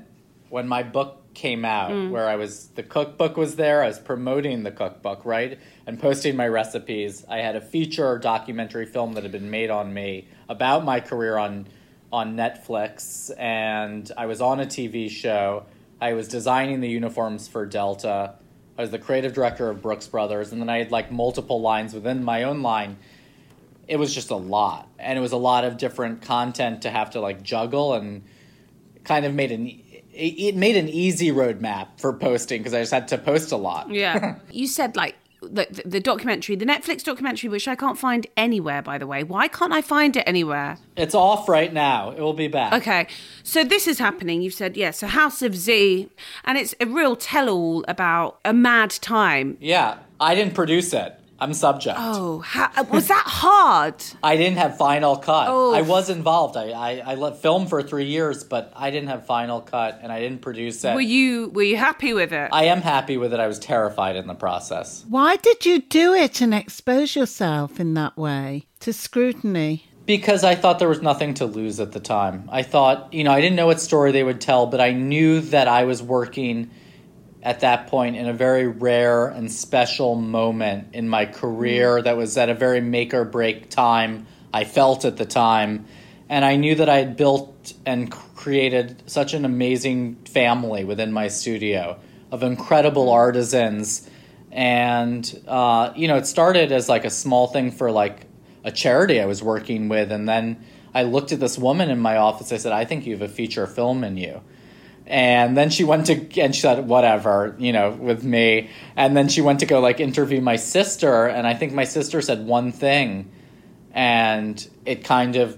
when 0.49 0.67
my 0.67 0.81
book 0.81 1.21
came 1.33 1.65
out 1.65 1.91
mm. 1.91 2.09
where 2.09 2.27
i 2.27 2.35
was 2.35 2.67
the 2.69 2.83
cookbook 2.83 3.37
was 3.37 3.57
there. 3.57 3.83
I 3.83 3.87
was 3.87 3.99
promoting 3.99 4.63
the 4.63 4.71
cookbook 4.71 5.25
right? 5.25 5.59
And 5.85 5.99
posting 5.99 6.35
my 6.35 6.47
recipes. 6.47 7.23
I 7.29 7.37
had 7.37 7.55
a 7.55 7.61
feature 7.61 8.17
documentary 8.17 8.85
film 8.85 9.13
that 9.13 9.23
had 9.23 9.31
been 9.31 9.51
made 9.51 9.69
on 9.69 9.93
me 9.93 10.27
about 10.49 10.83
my 10.83 10.99
career 10.99 11.37
on 11.37 11.67
on 12.11 12.35
netflix. 12.35 13.31
And 13.37 14.11
i 14.17 14.25
was 14.25 14.41
on 14.41 14.59
a 14.59 14.65
tv 14.65 15.09
show. 15.11 15.65
I 16.01 16.13
was 16.13 16.27
designing 16.27 16.79
the 16.81 16.89
uniforms 16.89 17.47
for 17.47 17.65
Delta. 17.65 18.35
I 18.77 18.81
was 18.81 18.91
the 18.91 18.99
creative 18.99 19.33
director 19.33 19.69
of 19.69 19.81
Brooks 19.81 20.07
Brothers, 20.07 20.51
and 20.51 20.61
then 20.61 20.69
I 20.69 20.77
had 20.77 20.91
like 20.91 21.11
multiple 21.11 21.61
lines 21.61 21.93
within 21.93 22.23
my 22.23 22.43
own 22.43 22.61
line. 22.61 22.97
It 23.87 23.97
was 23.97 24.13
just 24.13 24.29
a 24.29 24.35
lot, 24.35 24.87
and 24.99 25.17
it 25.17 25.21
was 25.21 25.31
a 25.31 25.37
lot 25.37 25.63
of 25.65 25.77
different 25.77 26.21
content 26.21 26.83
to 26.83 26.89
have 26.89 27.11
to 27.11 27.19
like 27.19 27.41
juggle, 27.41 27.93
and 27.93 28.23
kind 29.03 29.25
of 29.25 29.33
made 29.33 29.51
an 29.51 29.67
it 29.67 30.13
it 30.13 30.55
made 30.55 30.75
an 30.75 30.89
easy 30.89 31.31
roadmap 31.31 31.87
for 31.97 32.13
posting 32.13 32.59
because 32.59 32.73
I 32.73 32.81
just 32.81 32.91
had 32.91 33.07
to 33.09 33.17
post 33.17 33.51
a 33.51 33.57
lot. 33.57 33.89
Yeah. 33.89 34.39
you 34.51 34.67
said 34.67 34.95
like 34.95 35.15
the, 35.51 35.83
the, 35.85 35.99
documentary, 35.99 36.55
the 36.55 36.65
Netflix 36.65 37.03
documentary, 37.03 37.49
which 37.49 37.67
I 37.67 37.75
can't 37.75 37.97
find 37.97 38.27
anywhere, 38.35 38.81
by 38.81 38.97
the 38.97 39.07
way. 39.07 39.23
Why 39.23 39.47
can't 39.47 39.73
I 39.73 39.81
find 39.81 40.15
it 40.15 40.23
anywhere? 40.27 40.77
It's 40.95 41.15
off 41.15 41.47
right 41.49 41.71
now. 41.71 42.11
It 42.11 42.19
will 42.19 42.33
be 42.33 42.47
back. 42.47 42.73
Okay, 42.73 43.07
so 43.43 43.63
this 43.63 43.87
is 43.87 43.99
happening. 43.99 44.41
You've 44.41 44.53
said, 44.53 44.77
yeah, 44.77 44.91
so 44.91 45.07
House 45.07 45.41
of 45.41 45.55
Z, 45.55 46.09
and 46.45 46.57
it's 46.57 46.75
a 46.79 46.85
real 46.85 47.15
tell 47.15 47.49
all 47.49 47.85
about 47.87 48.39
a 48.45 48.53
mad 48.53 48.91
time. 48.91 49.57
Yeah, 49.59 49.99
I 50.19 50.35
didn't 50.35 50.53
produce 50.53 50.93
it. 50.93 51.19
I'm 51.39 51.53
subject. 51.53 51.97
Oh, 51.99 52.39
how, 52.39 52.69
uh, 52.75 52.83
was 52.91 53.07
that 53.09 53.25
hard? 53.27 54.03
I 54.23 54.37
didn't 54.37 54.57
have 54.57 54.77
final 54.77 55.17
cut. 55.17 55.47
Oh. 55.49 55.73
I 55.73 55.81
was 55.81 56.09
involved. 56.09 56.57
I, 56.57 56.69
I, 56.69 57.03
I 57.11 57.15
let 57.15 57.37
film 57.37 57.67
for 57.67 57.83
three 57.83 58.05
years, 58.05 58.43
but 58.43 58.73
I 58.75 58.89
didn't 58.89 59.09
have 59.09 59.25
final 59.25 59.61
cut 59.61 59.99
and 60.01 60.11
I 60.11 60.19
didn't 60.19 60.41
produce 60.41 60.83
it. 60.83 60.95
Were 60.95 61.01
you 61.01 61.49
were 61.49 61.63
you 61.63 61.77
happy 61.77 62.13
with 62.13 62.33
it? 62.33 62.49
I 62.51 62.65
am 62.65 62.81
happy 62.81 63.17
with 63.17 63.33
it. 63.33 63.39
I 63.39 63.47
was 63.47 63.59
terrified 63.59 64.15
in 64.15 64.27
the 64.27 64.35
process. 64.35 65.05
Why 65.07 65.35
did 65.35 65.65
you 65.65 65.81
do 65.81 66.13
it 66.13 66.41
and 66.41 66.53
expose 66.53 67.15
yourself 67.15 67.79
in 67.79 67.93
that 67.93 68.17
way 68.17 68.65
to 68.79 68.91
scrutiny? 68.91 69.85
Because 70.05 70.43
I 70.43 70.55
thought 70.55 70.79
there 70.79 70.87
was 70.87 71.01
nothing 71.01 71.33
to 71.35 71.45
lose 71.45 71.81
at 71.81 71.91
the 71.91 71.99
time. 71.99 72.49
I 72.49 72.63
thought, 72.63 73.13
you 73.13 73.25
know, 73.25 73.31
I 73.31 73.41
didn't 73.41 73.57
know 73.57 73.67
what 73.67 73.81
story 73.81 74.13
they 74.13 74.23
would 74.23 74.39
tell, 74.39 74.65
but 74.65 74.79
I 74.79 74.91
knew 74.91 75.41
that 75.41 75.67
I 75.67 75.83
was 75.83 76.01
working 76.01 76.71
at 77.43 77.61
that 77.61 77.87
point 77.87 78.15
in 78.15 78.27
a 78.27 78.33
very 78.33 78.67
rare 78.67 79.27
and 79.27 79.51
special 79.51 80.15
moment 80.15 80.89
in 80.93 81.07
my 81.07 81.25
career 81.25 82.01
that 82.01 82.17
was 82.17 82.37
at 82.37 82.49
a 82.49 82.53
very 82.53 82.81
make 82.81 83.13
or 83.13 83.23
break 83.23 83.69
time. 83.69 84.25
I 84.53 84.63
felt 84.63 85.05
at 85.05 85.17
the 85.17 85.25
time. 85.25 85.85
And 86.29 86.43
I 86.43 86.55
knew 86.57 86.75
that 86.75 86.89
I 86.89 86.97
had 86.97 87.15
built 87.15 87.73
and 87.85 88.11
created 88.11 89.03
such 89.05 89.33
an 89.33 89.45
amazing 89.45 90.15
family 90.25 90.83
within 90.83 91.11
my 91.13 91.29
studio 91.29 91.99
of 92.31 92.43
incredible 92.43 93.09
artisans. 93.09 94.09
And, 94.51 95.43
uh, 95.47 95.93
you 95.95 96.07
know, 96.07 96.17
it 96.17 96.25
started 96.25 96.71
as 96.71 96.89
like 96.89 97.05
a 97.05 97.09
small 97.09 97.47
thing 97.47 97.71
for 97.71 97.91
like 97.91 98.25
a 98.63 98.71
charity 98.71 99.21
I 99.21 99.25
was 99.25 99.41
working 99.41 99.87
with. 99.87 100.11
And 100.11 100.27
then 100.27 100.65
I 100.93 101.03
looked 101.03 101.31
at 101.31 101.39
this 101.39 101.57
woman 101.57 101.89
in 101.89 101.99
my 101.99 102.17
office. 102.17 102.51
I 102.51 102.57
said, 102.57 102.73
I 102.73 102.83
think 102.83 103.05
you 103.05 103.13
have 103.13 103.21
a 103.21 103.31
feature 103.31 103.67
film 103.67 104.03
in 104.03 104.17
you. 104.17 104.41
And 105.07 105.55
then 105.55 105.69
she 105.69 105.85
went 105.85 106.07
to, 106.07 106.41
and 106.41 106.53
she 106.53 106.61
said, 106.61 106.85
whatever, 106.85 107.55
you 107.57 107.71
know, 107.71 107.91
with 107.91 108.25
me. 108.25 108.69
And 108.97 109.15
then 109.15 109.29
she 109.29 109.39
went 109.39 109.61
to 109.61 109.65
go 109.65 109.79
like 109.79 110.01
interview 110.01 110.41
my 110.41 110.57
sister. 110.57 111.25
And 111.25 111.47
I 111.47 111.53
think 111.53 111.71
my 111.71 111.85
sister 111.85 112.21
said 112.21 112.45
one 112.45 112.73
thing. 112.73 113.31
And 113.93 114.67
it 114.85 115.05
kind 115.05 115.37
of, 115.37 115.57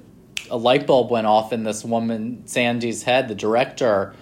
a 0.51 0.57
light 0.57 0.85
bulb 0.85 1.09
went 1.09 1.25
off 1.25 1.51
in 1.51 1.63
this 1.63 1.83
woman, 1.83 2.43
Sandy's 2.45 3.01
head, 3.01 3.27
the 3.27 3.33
director. 3.33 4.13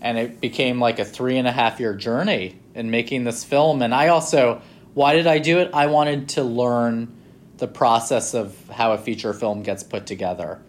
And 0.00 0.16
it 0.16 0.40
became 0.40 0.78
like 0.78 1.00
a 1.00 1.04
three 1.04 1.38
and 1.38 1.48
a 1.48 1.52
half 1.52 1.80
year 1.80 1.94
journey 1.94 2.60
in 2.76 2.92
making 2.92 3.24
this 3.24 3.42
film. 3.42 3.82
And 3.82 3.92
I 3.92 4.08
also, 4.08 4.62
why 4.94 5.14
did 5.14 5.26
I 5.26 5.40
do 5.40 5.58
it? 5.58 5.70
I 5.74 5.86
wanted 5.86 6.28
to 6.30 6.44
learn 6.44 7.12
the 7.56 7.66
process 7.66 8.32
of 8.32 8.56
how 8.68 8.92
a 8.92 8.98
feature 8.98 9.32
film 9.32 9.64
gets 9.64 9.82
put 9.82 10.06
together. 10.06 10.60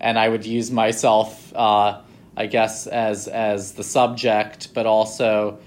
And 0.00 0.18
I 0.18 0.28
would 0.28 0.44
use 0.44 0.72
myself, 0.72 1.54
uh, 1.54 2.00
I 2.36 2.46
guess, 2.46 2.86
as 2.86 3.28
as 3.28 3.72
the 3.72 3.84
subject, 3.84 4.72
but 4.74 4.86
also 4.86 5.58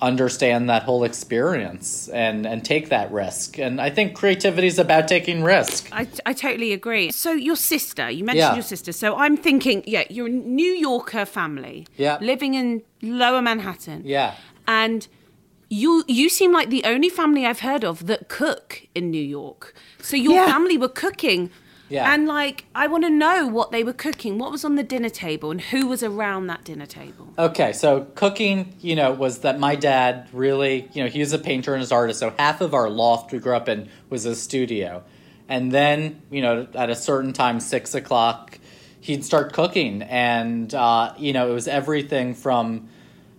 understand 0.00 0.70
that 0.70 0.84
whole 0.84 1.02
experience 1.02 2.08
and 2.08 2.46
and 2.46 2.64
take 2.64 2.88
that 2.90 3.10
risk. 3.10 3.58
And 3.58 3.80
I 3.80 3.90
think 3.90 4.14
creativity 4.14 4.68
is 4.68 4.78
about 4.78 5.08
taking 5.08 5.42
risk. 5.42 5.88
I, 5.92 6.06
I 6.24 6.32
totally 6.34 6.72
agree. 6.72 7.10
So 7.10 7.32
your 7.32 7.56
sister, 7.56 8.08
you 8.10 8.24
mentioned 8.24 8.38
Yeah. 8.38 8.54
your 8.54 8.62
sister. 8.62 8.92
So 8.92 9.16
I'm 9.16 9.36
thinking, 9.36 9.82
yeah, 9.86 10.04
you're 10.08 10.26
a 10.28 10.30
New 10.30 10.70
Yorker 10.72 11.24
family, 11.24 11.86
Yeah. 11.96 12.18
living 12.20 12.54
in 12.54 12.82
Lower 13.02 13.42
Manhattan, 13.42 14.02
Yeah. 14.04 14.34
and 14.68 15.08
you 15.70 16.04
you 16.06 16.28
seem 16.28 16.52
like 16.52 16.70
the 16.70 16.84
only 16.84 17.08
family 17.10 17.44
I've 17.44 17.60
heard 17.60 17.84
of 17.84 18.06
that 18.06 18.28
cook 18.28 18.82
in 18.94 19.10
New 19.10 19.22
York. 19.38 19.74
So 20.00 20.16
your 20.16 20.34
Yeah. 20.34 20.46
family 20.46 20.78
were 20.78 20.88
cooking. 20.88 21.50
Yeah. 21.88 22.12
And 22.12 22.26
like 22.26 22.66
I 22.74 22.86
want 22.86 23.04
to 23.04 23.10
know 23.10 23.46
what 23.46 23.70
they 23.70 23.82
were 23.82 23.92
cooking, 23.92 24.38
what 24.38 24.50
was 24.50 24.64
on 24.64 24.74
the 24.74 24.82
dinner 24.82 25.08
table 25.08 25.50
and 25.50 25.60
who 25.60 25.86
was 25.86 26.02
around 26.02 26.46
that 26.48 26.64
dinner 26.64 26.86
table. 26.86 27.32
Okay, 27.38 27.72
so 27.72 28.06
cooking, 28.14 28.74
you 28.80 28.94
know, 28.94 29.12
was 29.12 29.40
that 29.40 29.58
my 29.58 29.74
dad 29.74 30.28
really, 30.32 30.88
you 30.92 31.02
know, 31.02 31.08
he 31.08 31.20
was 31.20 31.32
a 31.32 31.38
painter 31.38 31.72
and 31.74 31.80
his 31.80 31.92
artist. 31.92 32.20
So 32.20 32.34
half 32.38 32.60
of 32.60 32.74
our 32.74 32.90
loft 32.90 33.32
we 33.32 33.38
grew 33.38 33.56
up 33.56 33.68
in 33.68 33.88
was 34.10 34.26
a 34.26 34.34
studio. 34.34 35.02
And 35.48 35.72
then, 35.72 36.20
you 36.30 36.42
know, 36.42 36.68
at 36.74 36.90
a 36.90 36.94
certain 36.94 37.32
time, 37.32 37.58
six 37.60 37.94
o'clock, 37.94 38.58
he'd 39.00 39.24
start 39.24 39.54
cooking. 39.54 40.02
And, 40.02 40.72
uh, 40.74 41.14
you 41.16 41.32
know, 41.32 41.50
it 41.50 41.54
was 41.54 41.66
everything 41.66 42.34
from, 42.34 42.88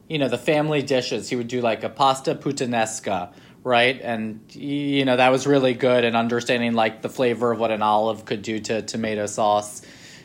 you 0.08 0.18
know, 0.18 0.28
the 0.28 0.38
family 0.40 0.82
dishes. 0.82 1.30
He 1.30 1.36
would 1.36 1.48
do 1.48 1.62
like 1.62 1.84
a 1.84 1.90
pasta 1.90 2.34
puttanesca, 2.34 3.32
right? 3.64 4.00
And, 4.02 4.42
you 4.50 5.06
know, 5.06 5.18
that 5.18 5.30
was 5.30 5.46
really 5.46 5.74
good 5.74 6.04
and 6.06 6.16
understanding 6.16 6.74
like 6.74 7.02
the 7.02 7.10
flavor 7.10 7.52
of 7.52 7.60
what 7.60 7.72
an 7.72 7.82
olive 7.82 8.26
could 8.26 8.42
do 8.42 8.60
to 8.60 8.82
tomato 8.82 9.26
sauce 9.26 9.82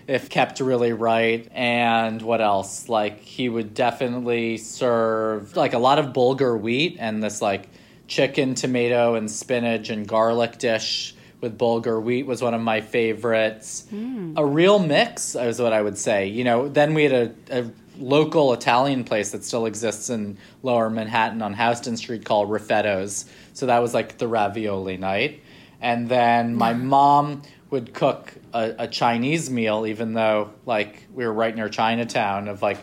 if 0.06 0.28
kept 0.28 0.60
really 0.60 0.92
right. 0.92 1.48
And 1.52 2.20
what 2.22 2.40
else? 2.40 2.88
Like, 2.88 3.20
he 3.20 3.48
would 3.48 3.74
definitely 3.74 4.58
serve 4.58 5.56
like 5.56 5.72
a 5.72 5.78
lot 5.78 5.98
of 5.98 6.06
bulgur 6.06 6.60
wheat 6.60 6.96
and 7.00 7.22
this 7.22 7.40
like 7.40 7.68
chicken, 8.06 8.54
tomato, 8.54 9.14
and 9.14 9.30
spinach 9.30 9.90
and 9.90 10.06
garlic 10.06 10.58
dish 10.58 11.14
with 11.40 11.58
bulgur 11.58 12.02
wheat 12.02 12.26
was 12.26 12.42
one 12.42 12.54
of 12.54 12.60
my 12.60 12.80
favorites. 12.80 13.86
Hmm. 13.90 14.34
A 14.36 14.44
real 14.44 14.78
mix 14.78 15.34
is 15.34 15.60
what 15.60 15.72
I 15.72 15.82
would 15.82 15.98
say. 15.98 16.28
You 16.28 16.44
know, 16.44 16.68
then 16.68 16.94
we 16.94 17.04
had 17.04 17.12
a, 17.12 17.60
a 17.60 17.70
local 17.98 18.52
Italian 18.52 19.04
place 19.04 19.30
that 19.32 19.44
still 19.44 19.66
exists 19.66 20.10
in 20.10 20.38
Lower 20.62 20.90
Manhattan 20.90 21.42
on 21.42 21.54
Houston 21.54 21.96
Street 21.96 22.24
called 22.24 22.48
Raffetto's. 22.48 23.26
So 23.52 23.66
that 23.66 23.78
was 23.78 23.94
like 23.94 24.18
the 24.18 24.28
ravioli 24.28 24.96
night. 24.96 25.40
And 25.80 26.08
then 26.08 26.54
my 26.54 26.72
mom 26.72 27.42
would 27.70 27.92
cook 27.92 28.32
a, 28.52 28.74
a 28.78 28.88
Chinese 28.88 29.50
meal, 29.50 29.86
even 29.86 30.14
though 30.14 30.50
like 30.66 31.06
we 31.12 31.26
were 31.26 31.32
right 31.32 31.54
near 31.54 31.68
Chinatown. 31.68 32.48
Of 32.48 32.62
like, 32.62 32.78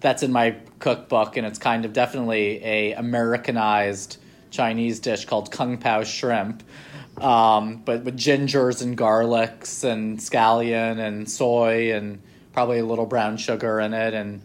that's 0.00 0.22
in 0.22 0.32
my 0.32 0.56
cookbook, 0.78 1.36
and 1.36 1.46
it's 1.46 1.58
kind 1.58 1.84
of 1.84 1.92
definitely 1.92 2.62
a 2.64 2.92
Americanized 2.92 4.18
Chinese 4.50 5.00
dish 5.00 5.24
called 5.24 5.50
kung 5.50 5.78
pao 5.78 6.04
shrimp, 6.04 6.62
um, 7.20 7.82
but 7.84 8.04
with 8.04 8.16
gingers 8.16 8.82
and 8.82 8.96
garlics 8.96 9.84
and 9.84 10.18
scallion 10.18 10.98
and 10.98 11.30
soy 11.30 11.94
and 11.94 12.22
probably 12.58 12.80
a 12.80 12.84
little 12.84 13.06
brown 13.06 13.36
sugar 13.36 13.78
in 13.78 13.94
it 13.94 14.14
and 14.14 14.42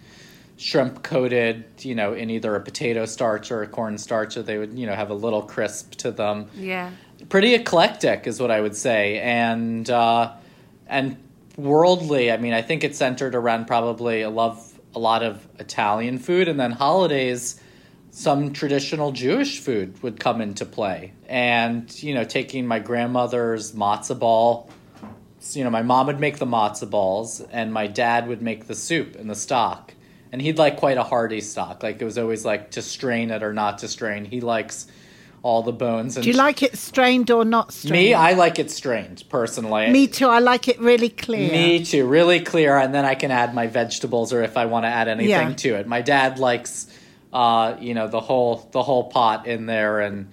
shrimp 0.57 1.01
coated, 1.01 1.63
you 1.79 1.95
know, 1.95 2.13
in 2.13 2.29
either 2.29 2.55
a 2.55 2.61
potato 2.61 3.07
starch 3.07 3.49
or 3.51 3.63
a 3.63 3.67
corn 3.67 3.97
starch, 3.97 4.35
so 4.35 4.43
they 4.43 4.59
would, 4.59 4.77
you 4.77 4.85
know, 4.85 4.93
have 4.93 5.09
a 5.09 5.15
little 5.15 5.41
crisp 5.41 5.95
to 5.95 6.11
them 6.11 6.45
Yeah. 6.55 6.91
pretty 7.29 7.55
eclectic 7.55 8.27
is 8.27 8.39
what 8.39 8.51
I 8.51 8.61
would 8.61 8.75
say, 8.75 9.17
and 9.19 9.89
uh, 9.89 10.31
and 10.87 11.17
worldly. 11.57 12.31
I 12.31 12.37
mean, 12.37 12.53
I 12.53 12.61
think 12.61 12.83
it's 12.83 12.99
centered 12.99 13.33
around 13.33 13.65
probably 13.65 14.21
a 14.21 14.29
love 14.29 14.59
a 14.93 14.99
lot 14.99 15.23
of 15.23 15.47
Italian 15.57 16.19
food, 16.19 16.47
and 16.47 16.59
then 16.59 16.71
holidays. 16.71 17.59
Some 18.11 18.53
traditional 18.53 19.11
Jewish 19.11 19.59
food 19.59 20.03
would 20.03 20.19
come 20.19 20.39
into 20.39 20.65
play, 20.67 21.13
and 21.27 21.91
you 22.03 22.13
know, 22.13 22.25
taking 22.25 22.67
my 22.67 22.77
grandmother's 22.77 23.71
matzo 23.71 24.19
ball. 24.19 24.69
So, 25.43 25.59
you 25.59 25.65
know, 25.65 25.69
my 25.69 25.81
mom 25.81 26.07
would 26.07 26.19
make 26.21 26.37
the 26.37 26.45
matzo 26.45 26.89
balls, 26.89 27.41
and 27.51 27.73
my 27.73 27.85
dad 27.87 28.27
would 28.29 28.41
make 28.41 28.67
the 28.67 28.75
soup 28.75 29.15
and 29.17 29.29
the 29.29 29.35
stock. 29.35 29.93
And 30.31 30.41
he'd 30.41 30.57
like 30.57 30.77
quite 30.77 30.97
a 30.97 31.03
hearty 31.03 31.41
stock. 31.41 31.83
Like 31.83 32.01
it 32.01 32.05
was 32.05 32.17
always 32.17 32.45
like 32.45 32.71
to 32.71 32.81
strain 32.81 33.29
it 33.29 33.43
or 33.43 33.53
not 33.53 33.79
to 33.79 33.87
strain. 33.87 34.25
He 34.25 34.39
likes 34.41 34.87
all 35.43 35.61
the 35.61 35.73
bones. 35.73 36.15
And 36.15 36.23
Do 36.23 36.31
you 36.31 36.37
like 36.37 36.63
it 36.63 36.77
strained 36.77 37.29
or 37.29 37.43
not 37.43 37.73
strained? 37.73 37.91
me, 37.93 38.13
I 38.13 38.31
like 38.33 38.57
it 38.57 38.71
strained 38.71 39.25
personally. 39.29 39.91
Me 39.91 40.07
too. 40.07 40.27
I 40.27 40.39
like 40.39 40.69
it 40.69 40.79
really 40.79 41.09
clear. 41.09 41.51
Me 41.51 41.83
too, 41.85 42.07
really 42.07 42.39
clear, 42.39 42.77
and 42.77 42.95
then 42.95 43.03
I 43.05 43.13
can 43.15 43.29
add 43.29 43.53
my 43.53 43.67
vegetables 43.67 44.31
or 44.33 44.41
if 44.43 44.55
I 44.55 44.65
want 44.65 44.85
to 44.85 44.89
add 44.89 45.07
anything 45.09 45.49
Yeah. 45.49 45.53
to 45.55 45.75
it. 45.75 45.87
My 45.87 46.01
dad 46.01 46.39
likes, 46.39 46.87
uh, 47.33 47.75
you 47.81 47.93
know, 47.93 48.07
the 48.07 48.21
whole 48.21 48.67
the 48.71 48.81
whole 48.81 49.03
pot 49.11 49.45
in 49.45 49.65
there 49.65 49.99
and 49.99 50.29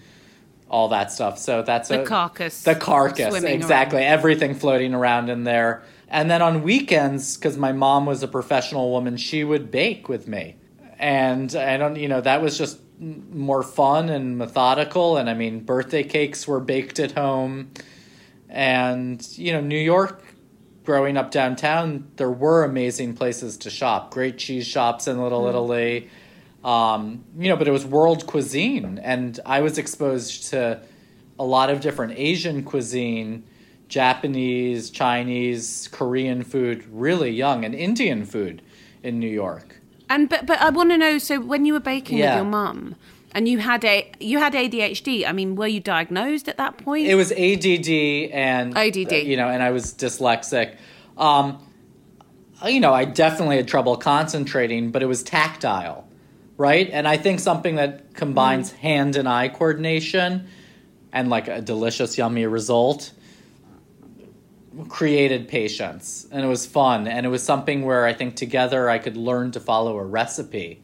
all 0.71 0.89
that 0.89 1.13
stuff. 1.13 1.39
So 1.39 1.63
that's 1.63 1.89
The 1.89 2.03
a, 2.03 2.07
carcass 2.07 2.63
the 2.63 2.75
carcass, 2.75 3.35
exactly, 3.43 3.99
around. 3.99 4.09
everything 4.09 4.55
floating 4.55 4.95
around 4.95 5.29
in 5.29 5.45
there. 5.45 5.83
And 6.09 6.31
then 6.31 6.41
on 6.41 6.63
weekends, 6.63 7.37
because 7.37 7.57
my 7.57 7.73
mom 7.73 8.07
was 8.07 8.23
a 8.23 8.29
professional 8.29 8.91
woman, 8.91 9.17
she 9.17 9.45
would 9.45 9.71
bake 9.71 10.09
with 10.09 10.27
me, 10.27 10.57
and 10.99 11.55
I 11.55 11.77
don't, 11.77 11.97
you 11.97 12.09
know, 12.09 12.21
that 12.21 12.41
was 12.41 12.57
just 12.57 12.79
more 12.99 13.63
fun 13.63 14.09
and 14.09 14.39
methodical. 14.39 15.17
And 15.17 15.31
I 15.31 15.35
mean, 15.35 15.61
birthday 15.61 16.03
cakes 16.03 16.49
were 16.49 16.61
baked 16.61 16.99
at 16.99 17.13
home 17.13 17.71
and 18.51 19.27
you 19.39 19.53
know 19.53 19.61
new 19.61 19.79
york 19.79 20.25
growing 20.85 21.17
up 21.17 21.31
downtown 21.31 22.11
there 22.17 22.31
were 22.31 22.65
amazing 22.65 23.15
places 23.15 23.57
to 23.57 23.71
shop 23.71 24.11
great 24.11 24.39
cheese 24.39 24.67
shops 24.67 25.07
in 25.07 25.23
little 25.23 25.43
hmm. 25.43 25.51
italy 25.51 26.11
um, 26.65 27.25
you 27.39 27.49
know 27.49 27.57
but 27.57 27.67
it 27.67 27.71
was 27.71 27.85
world 27.87 28.27
cuisine 28.27 28.99
and 29.03 29.41
i 29.47 29.61
was 29.61 29.79
exposed 29.79 30.49
to 30.51 30.81
a 31.39 31.45
lot 31.45 31.71
of 31.71 31.81
different 31.81 32.13
asian 32.19 32.63
cuisine 32.63 33.43
japanese 33.89 34.91
chinese 34.91 35.89
korean 35.93 36.43
food 36.45 36.85
really 36.91 37.31
young 37.31 37.65
and 37.65 37.75
indian 37.75 38.25
food 38.25 38.61
in 39.03 39.19
new 39.19 39.29
york 39.29 39.81
And 40.11 40.29
but 40.29 40.45
but 40.45 40.59
I 40.61 40.71
want 40.71 40.91
to 40.91 40.99
know. 40.99 41.19
So 41.19 41.39
when 41.41 41.65
you 41.65 41.73
were 41.73 41.87
baking 41.95 42.19
Yeah. 42.19 42.27
with 42.27 42.37
your 42.43 42.51
mum, 42.51 42.97
and 43.33 43.47
you 43.49 43.59
had 43.59 43.85
a 43.85 44.11
you 44.19 44.39
had 44.45 44.53
ADHD. 44.55 45.25
I 45.31 45.33
mean, 45.33 45.55
were 45.55 45.69
you 45.77 45.79
diagnosed 45.81 46.49
at 46.49 46.57
that 46.57 46.79
point? 46.79 47.07
It 47.07 47.15
was 47.15 47.31
ADD 47.31 47.89
and 48.35 48.77
ADD. 48.77 49.13
uh, 49.13 49.17
you 49.31 49.37
know, 49.37 49.49
and 49.49 49.63
I 49.63 49.71
was 49.71 49.95
dyslexic. 49.95 50.75
Um, 51.17 51.47
you 52.67 52.81
know, 52.81 52.93
I 52.93 53.05
definitely 53.05 53.57
had 53.57 53.69
trouble 53.69 53.97
concentrating, 53.97 54.91
but 54.91 55.01
it 55.03 55.07
was 55.07 55.23
tactile, 55.23 56.09
right? 56.61 56.91
And 56.93 57.09
I 57.09 57.17
think 57.17 57.41
something 57.41 57.77
that 57.77 58.13
combines 58.13 58.69
mm-hmm. 58.69 58.83
hand 58.83 59.17
and 59.17 59.27
eye 59.27 59.49
coordination 59.49 60.47
and 61.11 61.31
like 61.31 61.49
a 61.49 61.63
delicious, 61.63 62.19
yummy 62.19 62.45
result 62.45 63.13
created 64.91 65.49
patience 65.49 66.27
and 66.31 66.45
it 66.45 66.47
was 66.47 66.67
fun. 66.67 67.09
And 67.09 67.25
it 67.25 67.31
was 67.31 67.43
something 67.43 67.83
where 67.83 68.05
i 68.05 68.13
think 68.13 68.37
together 68.37 68.91
i 68.91 68.99
could 68.99 69.17
learn 69.17 69.51
to 69.53 69.61
follow 69.61 69.97
a 69.97 70.05
recipe. 70.05 70.83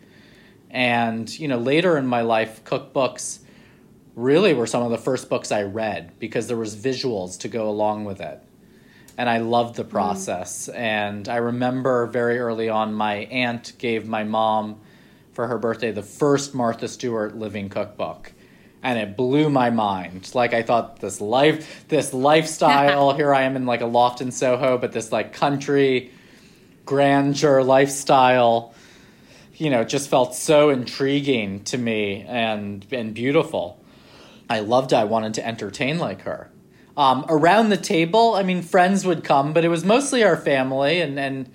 And 0.70 1.28
you 1.38 1.46
know 1.46 1.58
later 1.58 1.98
in 1.98 2.06
my 2.06 2.22
life 2.22 2.64
cookbooks 2.64 3.40
really 4.14 4.54
were 4.54 4.66
some 4.66 4.82
of 4.82 4.90
the 4.90 4.98
first 4.98 5.28
books 5.28 5.52
i 5.52 5.62
read 5.62 6.18
because 6.18 6.48
there 6.48 6.56
was 6.56 6.74
visuals 6.74 7.38
to 7.40 7.48
go 7.48 7.68
along 7.68 8.06
with 8.06 8.22
it. 8.22 8.42
And 9.18 9.28
i 9.28 9.38
loved 9.38 9.76
the 9.76 9.82
mm-hmm. 9.82 9.92
process. 9.92 10.68
And 10.70 11.28
i 11.28 11.36
remember 11.36 12.06
very 12.06 12.38
early 12.38 12.70
on 12.70 12.94
my 12.94 13.16
aunt 13.44 13.74
gave 13.78 14.08
my 14.08 14.24
mom 14.24 14.80
for 15.36 15.46
her 15.46 15.58
birthday 15.58 15.92
the 15.92 16.02
first 16.02 16.54
martha 16.54 16.88
stewart 16.88 17.36
living 17.36 17.68
cookbook. 17.68 18.32
And 18.82 18.98
it 18.98 19.16
blew 19.16 19.50
my 19.50 19.70
mind. 19.70 20.34
Like 20.34 20.54
i 20.54 20.62
thought 20.62 20.98
this 20.98 21.20
life 21.20 21.86
this 21.88 22.12
lifestyle 22.12 23.12
here 23.20 23.32
i 23.32 23.42
am 23.42 23.54
in 23.54 23.66
like 23.66 23.82
a 23.82 23.86
loft 23.86 24.20
in 24.20 24.32
soho 24.32 24.78
but 24.78 24.92
this 24.92 25.12
like 25.12 25.32
country 25.34 26.10
grandeur 26.86 27.62
lifestyle 27.62 28.74
you 29.54 29.70
know 29.70 29.84
just 29.84 30.08
felt 30.08 30.34
so 30.34 30.70
intriguing 30.70 31.62
to 31.64 31.78
me 31.78 32.24
and 32.26 32.86
and 32.90 33.14
beautiful. 33.14 33.78
I 34.48 34.60
loved 34.60 34.92
it. 34.92 34.96
I 34.96 35.04
wanted 35.04 35.34
to 35.34 35.46
entertain 35.46 35.98
like 35.98 36.22
her. 36.22 36.50
Um, 36.96 37.26
around 37.28 37.68
the 37.68 37.76
table 37.76 38.34
i 38.36 38.42
mean 38.42 38.62
friends 38.62 39.04
would 39.04 39.22
come 39.22 39.52
but 39.52 39.66
it 39.66 39.68
was 39.68 39.84
mostly 39.84 40.24
our 40.24 40.38
family 40.38 41.02
and 41.02 41.20
and 41.20 41.50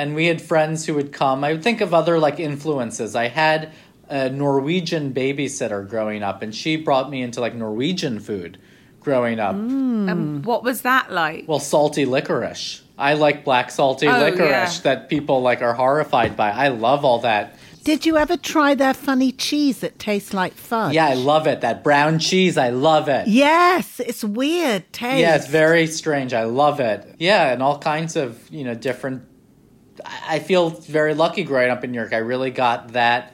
and 0.00 0.14
we 0.14 0.26
had 0.26 0.40
friends 0.40 0.86
who 0.86 0.94
would 0.94 1.12
come 1.12 1.44
i 1.44 1.52
would 1.52 1.62
think 1.62 1.80
of 1.80 1.92
other 1.94 2.18
like 2.18 2.38
influences 2.40 3.14
i 3.14 3.28
had 3.28 3.70
a 4.08 4.28
norwegian 4.30 5.12
babysitter 5.12 5.88
growing 5.88 6.22
up 6.22 6.42
and 6.42 6.54
she 6.54 6.76
brought 6.76 7.08
me 7.10 7.22
into 7.22 7.40
like 7.40 7.54
norwegian 7.54 8.18
food 8.20 8.58
growing 9.00 9.38
up 9.40 9.54
Um, 9.54 10.42
what 10.42 10.62
was 10.62 10.82
that 10.82 11.10
like? 11.12 11.44
well, 11.48 11.58
salty 11.60 12.04
licorice. 12.04 12.82
I 12.98 13.14
like 13.14 13.44
black 13.44 13.70
salty 13.70 14.06
Oh, 14.08 14.18
licorice 14.18 14.76
yeah. 14.76 14.82
that 14.84 15.08
people 15.08 15.40
like 15.40 15.62
are 15.62 15.72
horrified 15.72 16.36
by. 16.36 16.50
I 16.50 16.68
love 16.68 17.02
all 17.04 17.20
that. 17.20 17.56
Did 17.82 18.04
you 18.04 18.18
ever 18.18 18.36
try 18.36 18.74
their 18.74 18.92
funny 18.92 19.32
cheese 19.32 19.78
that 19.80 19.98
tastes 19.98 20.34
like 20.34 20.52
fudge? 20.52 20.92
Yeah, 20.94 21.06
I 21.06 21.14
love 21.14 21.46
it. 21.46 21.62
That 21.62 21.82
brown 21.82 22.18
cheese, 22.18 22.58
I 22.58 22.68
love 22.70 23.08
it. 23.08 23.26
Yes, 23.28 24.00
it's 24.00 24.22
weird 24.22 24.82
taste. 24.92 25.20
Yeah, 25.20 25.36
it's 25.36 25.46
very 25.48 25.86
strange. 25.86 26.34
I 26.34 26.44
love 26.44 26.78
it. 26.80 26.98
Yeah, 27.18 27.52
and 27.52 27.62
all 27.62 27.78
kinds 27.78 28.16
of, 28.16 28.38
you 28.50 28.64
know, 28.64 28.74
different 28.74 29.22
I 30.10 30.36
I 30.36 30.38
feel 30.40 30.70
very 30.70 31.14
lucky 31.14 31.44
growing 31.44 31.70
up 31.70 31.84
in 31.84 31.92
New 31.92 31.98
York. 31.98 32.12
I 32.12 32.18
really 32.18 32.50
got 32.50 32.92
that 32.92 33.32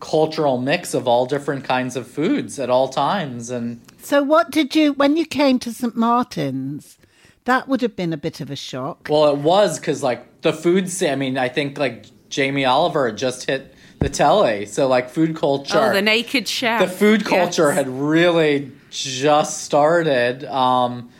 cultural 0.00 0.58
mix 0.58 0.94
of 0.94 1.06
all 1.06 1.26
different 1.26 1.64
kinds 1.64 1.94
of 1.96 2.06
foods 2.08 2.58
at 2.58 2.68
all 2.70 2.88
times 2.88 3.50
and 3.50 3.80
So, 4.02 4.22
what 4.22 4.50
did 4.50 4.74
you, 4.74 4.92
when 4.94 5.16
you 5.16 5.24
came 5.24 5.58
to 5.60 5.72
St. 5.72 5.96
Martin's, 5.96 6.98
that 7.44 7.68
would 7.68 7.82
have 7.82 7.94
been 7.96 8.12
a 8.12 8.16
bit 8.16 8.40
of 8.40 8.50
a 8.50 8.56
shock. 8.56 9.06
Well, 9.10 9.28
it 9.32 9.38
was 9.38 9.78
because 9.78 10.02
like 10.02 10.42
the 10.42 10.52
food. 10.52 10.88
Scene, 10.90 11.10
I 11.10 11.16
mean, 11.16 11.38
I 11.38 11.48
think 11.48 11.78
like 11.78 12.06
Jamie 12.28 12.64
Oliver 12.64 13.10
just 13.12 13.46
hit 13.48 13.74
the 14.00 14.08
telly, 14.08 14.66
so 14.66 14.88
like 14.88 15.10
food 15.10 15.36
culture. 15.36 15.78
Oh, 15.78 15.92
the 15.92 16.02
naked 16.02 16.46
chef. 16.48 16.80
the 16.80 16.88
food 16.88 17.24
culture 17.24 17.68
Yes. 17.68 17.74
had 17.76 17.88
really 17.88 18.72
just 18.90 19.62
started. 19.62 20.44
Um, 20.44 21.10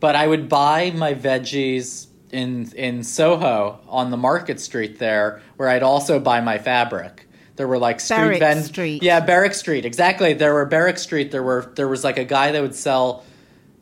but 0.00 0.14
I 0.16 0.26
would 0.26 0.48
buy 0.48 0.90
my 0.90 1.14
veggies 1.14 2.06
in 2.34 2.70
in 2.76 3.02
Soho 3.04 3.78
on 3.88 4.10
the 4.10 4.16
Market 4.16 4.60
Street 4.60 4.98
there, 4.98 5.40
where 5.56 5.68
I'd 5.68 5.82
also 5.82 6.18
buy 6.20 6.40
my 6.40 6.58
fabric. 6.58 7.26
There 7.56 7.68
were 7.68 7.78
like 7.78 8.00
street 8.00 8.16
Berwick 8.18 8.38
vend- 8.40 8.64
Street. 8.64 9.02
Yeah, 9.02 9.20
Berwick 9.20 9.54
Street. 9.54 9.84
Exactly. 9.84 10.34
There 10.34 10.52
were 10.52 10.66
Berwick 10.66 10.98
Street. 10.98 11.30
There 11.30 11.42
were 11.42 11.70
there 11.76 11.88
was 11.88 12.02
like 12.02 12.18
a 12.18 12.24
guy 12.24 12.50
that 12.52 12.60
would 12.60 12.74
sell 12.74 13.24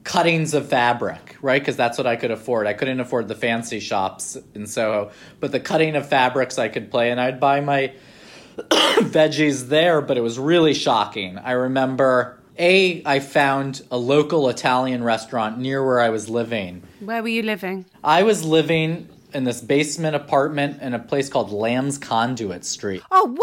cuttings 0.04 0.52
of 0.52 0.68
fabric, 0.68 1.36
right? 1.40 1.60
Because 1.60 1.76
that's 1.76 1.96
what 1.96 2.06
I 2.06 2.16
could 2.16 2.30
afford. 2.30 2.66
I 2.66 2.74
couldn't 2.74 3.00
afford 3.00 3.28
the 3.28 3.34
fancy 3.34 3.80
shops 3.80 4.36
in 4.54 4.66
Soho, 4.66 5.10
but 5.40 5.52
the 5.52 5.60
cutting 5.60 5.96
of 5.96 6.06
fabrics 6.08 6.58
I 6.58 6.68
could 6.68 6.90
play, 6.90 7.10
and 7.10 7.20
I'd 7.20 7.40
buy 7.40 7.60
my 7.60 7.92
veggies 8.58 9.68
there. 9.68 10.02
But 10.02 10.18
it 10.18 10.22
was 10.22 10.38
really 10.38 10.74
shocking. 10.74 11.38
I 11.38 11.52
remember 11.52 12.38
a 12.58 13.02
I 13.04 13.20
found 13.20 13.82
a 13.90 13.96
local 13.96 14.48
Italian 14.48 15.02
restaurant 15.04 15.58
near 15.58 15.84
where 15.84 16.00
I 16.00 16.08
was 16.10 16.28
living. 16.28 16.82
Where 17.00 17.22
were 17.22 17.28
you 17.28 17.42
living? 17.42 17.84
I 18.04 18.22
was 18.22 18.44
living 18.44 19.08
in 19.34 19.44
this 19.44 19.60
basement 19.60 20.14
apartment 20.14 20.82
in 20.82 20.92
a 20.94 20.98
place 20.98 21.28
called 21.28 21.50
Lamb's 21.50 21.96
Conduit 21.98 22.64
Street. 22.64 23.02
Oh, 23.10 23.34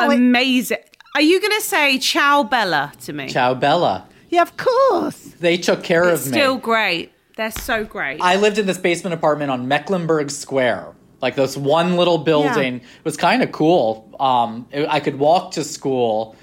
wow. 0.00 0.10
Amazing. 0.10 0.78
Are 1.14 1.22
you 1.22 1.40
going 1.40 1.52
to 1.58 1.62
say 1.62 1.98
ciao 1.98 2.42
Bella 2.42 2.92
to 3.02 3.12
me? 3.12 3.28
Ciao 3.28 3.54
Bella. 3.54 4.06
Yeah, 4.28 4.42
of 4.42 4.56
course. 4.56 5.16
They 5.40 5.56
took 5.56 5.82
care 5.82 6.08
It's 6.08 6.26
of 6.26 6.32
me. 6.32 6.38
still 6.38 6.56
great. 6.58 7.12
They're 7.36 7.50
so 7.50 7.84
great. 7.84 8.20
I 8.20 8.36
lived 8.36 8.58
in 8.58 8.66
this 8.66 8.78
basement 8.78 9.14
apartment 9.14 9.50
on 9.50 9.66
Mecklenburg 9.66 10.30
Square. 10.30 10.88
Like 11.22 11.36
this 11.36 11.56
one 11.56 11.96
little 11.96 12.18
building. 12.18 12.76
It 12.76 13.04
was 13.04 13.16
kind 13.16 13.42
of 13.42 13.50
cool. 13.50 14.14
Um, 14.20 14.66
it- 14.70 14.88
I 14.88 15.00
could 15.00 15.18
walk 15.18 15.52
to 15.52 15.64
school, 15.64 16.36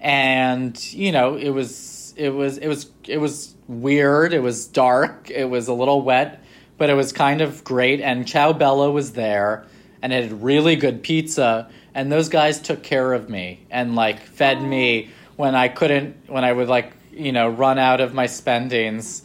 and 0.00 0.92
you 0.92 1.12
know, 1.12 1.36
it 1.36 1.50
was 1.50 2.14
it 2.16 2.30
was 2.30 2.58
it 2.58 2.68
was 2.68 2.90
it 3.06 3.18
was 3.18 3.54
weird. 3.68 4.32
It 4.32 4.42
was 4.42 4.66
dark. 4.66 5.30
It 5.30 5.48
was 5.48 5.68
a 5.68 5.74
little 5.74 6.02
wet, 6.02 6.42
but 6.78 6.90
it 6.90 6.94
was 6.94 7.12
kind 7.12 7.40
of 7.40 7.64
great. 7.64 8.00
And 8.00 8.26
Ciao 8.26 8.52
Bella 8.52 8.90
was 8.90 9.12
there, 9.12 9.64
and 10.02 10.12
it 10.12 10.24
had 10.24 10.42
really 10.42 10.76
good 10.76 11.02
pizza. 11.02 11.70
And 11.94 12.12
those 12.12 12.28
guys 12.28 12.60
took 12.60 12.82
care 12.82 13.14
of 13.14 13.30
me 13.30 13.66
and 13.70 13.94
like 13.94 14.20
fed 14.20 14.62
me 14.62 15.10
when 15.36 15.54
I 15.54 15.68
couldn't 15.68 16.16
when 16.28 16.44
I 16.44 16.52
would 16.52 16.68
like 16.68 16.92
you 17.16 17.32
know 17.32 17.48
run 17.48 17.78
out 17.78 18.00
of 18.00 18.14
my 18.14 18.26
spendings 18.26 19.22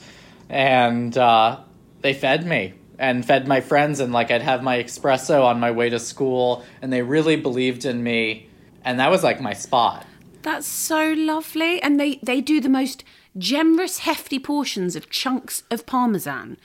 and 0.50 1.18
uh, 1.18 1.60
they 2.02 2.14
fed 2.14 2.46
me 2.46 2.74
and 2.98 3.26
fed 3.26 3.48
my 3.48 3.62
friends 3.62 4.00
and 4.00 4.14
like 4.14 4.32
i'd 4.32 4.42
have 4.42 4.64
my 4.64 4.82
espresso 4.82 5.44
on 5.44 5.60
my 5.60 5.72
way 5.72 5.90
to 5.90 6.00
school 6.00 6.64
and 6.82 6.92
they 6.92 7.02
really 7.02 7.36
believed 7.36 7.86
in 7.86 8.02
me 8.02 8.48
and 8.84 9.00
that 9.00 9.10
was 9.10 9.24
like 9.24 9.42
my 9.42 9.54
spot 9.54 10.06
That's 10.44 10.68
so 10.68 11.14
lovely. 11.14 11.82
And 11.82 12.00
they, 12.00 12.20
they 12.24 12.42
do 12.42 12.60
the 12.62 12.70
most 12.70 13.04
generous, 13.38 14.00
hefty 14.00 14.40
portions 14.40 14.96
of 14.96 15.10
chunks 15.10 15.64
of 15.72 15.86
parmesan. 15.86 16.58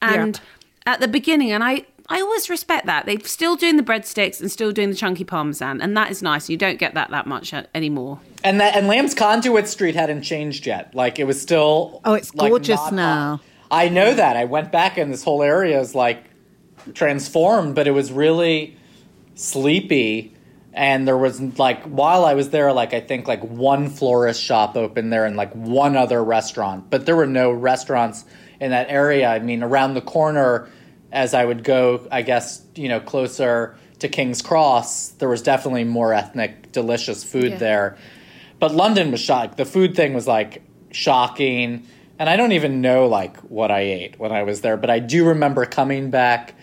And 0.00 0.40
at 0.86 1.00
the 1.00 1.08
beginning, 1.08 1.52
and 1.52 1.62
I, 1.62 1.86
I 2.08 2.20
always 2.20 2.50
respect 2.50 2.86
that. 2.86 3.06
They're 3.06 3.20
still 3.20 3.54
doing 3.56 3.76
the 3.76 3.82
breadsticks 3.84 4.40
and 4.40 4.50
still 4.50 4.72
doing 4.72 4.90
the 4.90 4.96
chunky 4.96 5.22
parmesan. 5.24 5.80
And 5.80 5.96
that 5.96 6.10
is 6.10 6.20
nice. 6.22 6.50
You 6.50 6.56
don't 6.56 6.78
get 6.78 6.94
that 6.94 7.10
that 7.10 7.26
much 7.26 7.54
uh, 7.54 7.62
anymore. 7.74 8.18
and 8.42 8.60
that 8.60 8.76
and 8.76 8.88
lamb's 8.88 9.14
conduit 9.14 9.68
street 9.68 9.94
hadn't 9.94 10.22
changed 10.22 10.66
yet 10.66 10.92
like 10.94 11.20
it 11.20 11.24
was 11.24 11.40
still 11.40 12.00
Oh, 12.04 12.14
it's 12.14 12.34
like, 12.34 12.50
gorgeous 12.50 12.80
not- 12.80 12.94
now. 12.94 13.40
i 13.70 13.88
know 13.88 14.12
that 14.12 14.36
i 14.36 14.44
went 14.44 14.72
back 14.72 14.98
and 14.98 15.12
this 15.12 15.22
whole 15.22 15.44
area 15.44 15.78
is 15.80 15.94
like 15.94 16.24
transformed 16.92 17.76
but 17.76 17.86
it 17.86 17.92
was 17.92 18.10
really 18.10 18.76
sleepy 19.36 20.31
and 20.74 21.06
there 21.06 21.18
was 21.18 21.40
like 21.58 21.82
while 21.84 22.24
i 22.24 22.34
was 22.34 22.50
there 22.50 22.72
like 22.72 22.94
i 22.94 23.00
think 23.00 23.28
like 23.28 23.42
one 23.42 23.90
florist 23.90 24.42
shop 24.42 24.76
open 24.76 25.10
there 25.10 25.26
and 25.26 25.36
like 25.36 25.52
one 25.54 25.96
other 25.96 26.22
restaurant. 26.24 26.88
But 26.90 27.04
there 27.06 27.16
were 27.16 27.26
no 27.26 27.50
restaurants 27.52 28.24
in 28.60 28.70
that 28.70 28.88
area. 28.88 29.28
I 29.28 29.38
mean 29.40 29.62
around 29.62 29.94
the 29.94 30.00
corner 30.00 30.68
as 31.10 31.34
i 31.34 31.44
would 31.44 31.62
go 31.62 32.06
i 32.10 32.22
guess 32.22 32.62
you 32.74 32.88
know 32.88 33.00
closer 33.00 33.76
to 33.98 34.08
king's 34.08 34.40
cross 34.40 35.08
there 35.18 35.28
was 35.28 35.42
definitely 35.42 35.84
more 35.84 36.14
ethnic 36.14 36.72
delicious 36.72 37.22
food 37.22 37.52
Yeah. 37.52 37.58
there. 37.58 37.98
But 38.58 38.72
london 38.74 39.10
was 39.10 39.20
shocked 39.20 39.56
the 39.58 39.64
food 39.66 39.94
thing 39.94 40.14
was 40.14 40.26
like 40.26 40.62
shocking. 40.90 41.86
And 42.18 42.30
i 42.30 42.36
don't 42.36 42.52
even 42.52 42.80
know 42.80 43.08
like 43.08 43.36
what 43.40 43.70
i 43.70 43.80
ate 43.80 44.18
when 44.18 44.32
i 44.32 44.42
was 44.42 44.60
there. 44.62 44.76
But 44.78 44.88
i 44.90 45.00
do 45.00 45.26
remember 45.28 45.66
coming 45.66 46.10
back 46.10 46.54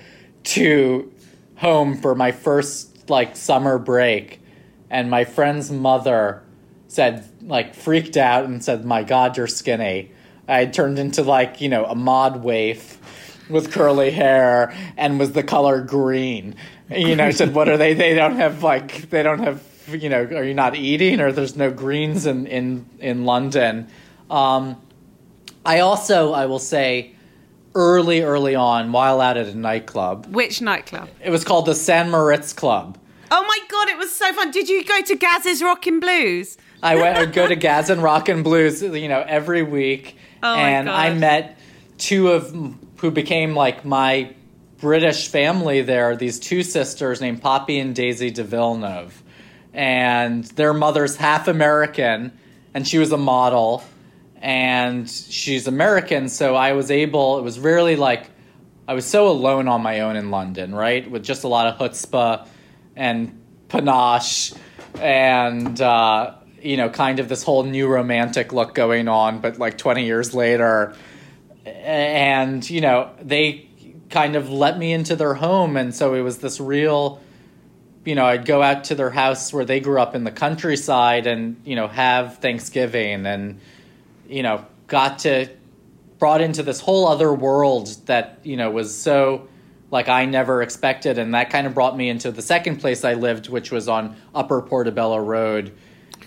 to 0.56 1.12
home 1.58 1.98
for 1.98 2.15
my 2.15 2.32
first 2.32 2.88
like 3.10 3.36
summer 3.36 3.78
break 3.78 4.41
and 4.89 5.10
my 5.10 5.24
friend's 5.24 5.72
mother 5.72 6.43
said 6.88 7.24
like 7.43 7.76
freaked 7.76 8.17
out 8.17 8.45
and 8.45 8.63
said 8.63 8.86
my 8.86 9.04
god 9.04 9.38
you're 9.38 9.48
skinny 9.48 10.12
i 10.48 10.65
turned 10.65 11.00
into 11.00 11.24
like 11.24 11.62
you 11.62 11.69
know 11.69 11.86
a 11.86 11.95
mod 11.95 12.43
waif 12.43 12.98
with 13.50 13.72
curly 13.72 14.12
hair 14.12 14.74
and 14.98 15.19
was 15.19 15.32
the 15.34 15.43
color 15.43 15.82
green 15.82 16.56
you 16.91 17.15
know 17.15 17.32
said 17.32 17.54
what 17.54 17.67
are 17.69 17.78
they 17.78 17.93
they 17.93 18.13
don't 18.13 18.36
have 18.36 18.63
like 18.63 19.10
they 19.10 19.24
don't 19.24 19.39
have 19.39 19.63
you 19.89 20.10
know 20.10 20.22
are 20.22 20.43
you 20.43 20.54
not 20.54 20.76
eating 20.76 21.19
or 21.19 21.32
there's 21.32 21.56
no 21.56 21.72
greens 21.72 22.26
in 22.28 22.45
in 22.45 22.86
in 23.00 23.26
london 23.26 23.88
um 24.30 24.80
i 25.65 25.80
also 25.80 26.32
i 26.34 26.45
will 26.45 26.60
say 26.60 27.12
early 27.74 28.22
early 28.22 28.54
on 28.54 28.91
while 28.91 29.19
out 29.19 29.36
at 29.36 29.48
a 29.48 29.56
nightclub 29.56 30.28
Which 30.28 30.62
nightclub? 30.62 31.10
it 31.24 31.32
was 31.32 31.43
called 31.43 31.65
the 31.65 31.74
St. 31.76 32.10
Moritz 32.10 32.54
Club. 32.54 32.98
Oh 33.31 33.43
my 33.43 33.59
God, 33.69 33.89
it 33.89 33.97
was 33.97 34.11
so 34.13 34.31
fun. 34.33 34.51
Did 34.51 34.69
you 34.69 34.83
go 34.83 35.01
to 35.01 35.15
Gaz's 35.15 35.61
Rockin' 35.61 35.99
Blues? 35.99 36.57
I 36.81 36.95
went 36.95 37.17
I'd 37.17 37.33
go 37.33 37.47
to 37.47 37.55
Gaz 37.55 37.89
and 37.89 38.01
Rock 38.01 38.29
and 38.29 38.43
Blues, 38.43 38.81
you 38.81 39.07
know, 39.07 39.23
every 39.27 39.63
week, 39.63 40.15
Oh 40.41 40.55
my 40.55 40.69
and 40.69 40.89
I 40.89 41.13
met 41.13 41.59
two 41.97 42.29
of 42.29 42.53
who 42.97 43.11
became 43.11 43.55
like 43.55 43.85
my 43.85 44.33
British 44.79 45.27
family. 45.27 45.81
There, 45.81 46.15
these 46.15 46.39
two 46.39 46.63
sisters 46.63 47.21
named 47.21 47.41
Poppy 47.41 47.79
and 47.79 47.93
Daisy 47.93 48.31
de 48.31 48.43
Villeneuve, 48.43 49.21
and 49.73 50.45
their 50.45 50.73
mother's 50.73 51.15
half 51.15 51.47
American, 51.47 52.31
and 52.73 52.87
she 52.87 52.97
was 52.97 53.11
a 53.11 53.17
model, 53.17 53.83
and 54.41 55.09
she's 55.09 55.67
American. 55.67 56.29
So 56.29 56.55
I 56.55 56.73
was 56.73 56.89
able. 56.89 57.37
It 57.37 57.43
was 57.43 57.59
really 57.59 57.95
like 57.95 58.29
I 58.87 58.93
was 58.93 59.05
so 59.05 59.27
alone 59.27 59.67
on 59.67 59.83
my 59.83 59.99
own 59.99 60.15
in 60.15 60.31
London, 60.31 60.73
right, 60.73 61.09
with 61.11 61.23
just 61.23 61.43
a 61.43 61.47
lot 61.47 61.67
of 61.67 61.77
chutzpah 61.77 62.47
and 62.99 63.41
panache 63.69 64.53
and 64.99 65.79
uh, 65.81 66.35
you 66.62 66.77
know, 66.77 66.89
kind 66.89 67.19
of 67.19 67.29
this 67.29 67.43
whole 67.43 67.63
new 67.63 67.88
romantic 67.88 68.51
look 68.51 68.75
going 68.75 69.07
on, 69.07 69.39
but 69.39 69.57
like 69.57 69.77
20 69.77 70.05
years 70.05 70.33
later. 70.33 70.93
And, 71.65 72.67
you 72.69 72.81
know, 72.81 73.12
they 73.21 73.67
kind 74.09 74.35
of 74.35 74.49
let 74.49 74.77
me 74.77 74.91
into 74.91 75.15
their 75.15 75.33
home. 75.33 75.77
And 75.77 75.95
so 75.95 76.13
it 76.13 76.21
was 76.21 76.39
this 76.39 76.59
real, 76.59 77.21
you 78.03 78.15
know, 78.15 78.25
I'd 78.25 78.45
go 78.45 78.62
out 78.62 78.85
to 78.85 78.95
their 78.95 79.09
house 79.09 79.53
where 79.53 79.63
they 79.63 79.79
grew 79.79 80.01
up 80.01 80.15
in 80.15 80.25
the 80.25 80.31
countryside 80.31 81.27
and, 81.27 81.62
you 81.63 81.77
know, 81.77 81.88
have 81.88 82.39
Thanksgiving 82.39 83.25
and, 83.25 83.62
you 84.27 84.43
know, 84.43 84.65
got 84.88 85.19
to, 85.19 85.47
brought 86.17 86.41
into 86.41 86.63
this 86.63 86.81
whole 86.81 87.07
other 87.07 87.33
world 87.33 87.88
that, 88.07 88.39
you 88.43 88.57
know, 88.57 88.69
was 88.69 88.93
so 88.93 89.47
like 89.91 90.08
I 90.10 90.25
never 90.25 90.62
expected. 90.62 91.17
And 91.17 91.34
that 91.34 91.49
kind 91.49 91.65
of 91.67 91.73
brought 91.73 91.95
me 91.97 92.10
into 92.10 92.32
the 92.32 92.41
second 92.41 92.78
place 92.78 93.04
I 93.04 93.13
lived, 93.15 93.49
which 93.49 93.71
was 93.71 93.88
on 93.88 94.15
Upper 94.36 94.62
Portobello 94.62 95.17
Road. 95.17 95.73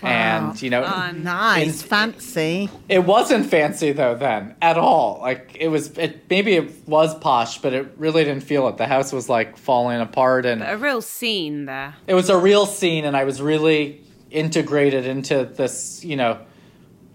And, 0.04 0.60
you 0.60 0.68
know, 0.68 0.82
Nice, 1.12 1.80
fancy. 1.80 2.68
it 2.88 3.04
wasn't 3.04 3.46
fancy 3.46 3.92
though 3.92 4.16
then 4.16 4.56
at 4.60 4.76
all. 4.76 5.18
Like 5.22 5.56
it 5.60 5.68
was, 5.68 5.96
it 5.96 6.24
maybe 6.28 6.54
it 6.56 6.88
was 6.88 7.14
posh, 7.14 7.58
but 7.58 7.72
it 7.72 7.92
really 7.98 8.24
didn't 8.24 8.42
feel 8.42 8.66
it. 8.66 8.78
The 8.78 8.86
house 8.88 9.12
was 9.12 9.28
like 9.28 9.56
falling 9.56 10.00
apart, 10.00 10.44
and 10.44 10.60
A 10.60 10.76
real 10.76 11.02
scene 11.02 11.66
there. 11.66 11.94
it 12.08 12.14
was 12.14 12.30
a 12.30 12.36
real 12.36 12.66
scene, 12.66 13.04
and 13.04 13.16
I 13.16 13.22
was 13.22 13.40
really 13.40 14.02
integrated 14.32 15.06
into 15.06 15.44
this, 15.44 16.04
you 16.04 16.16
know, 16.16 16.38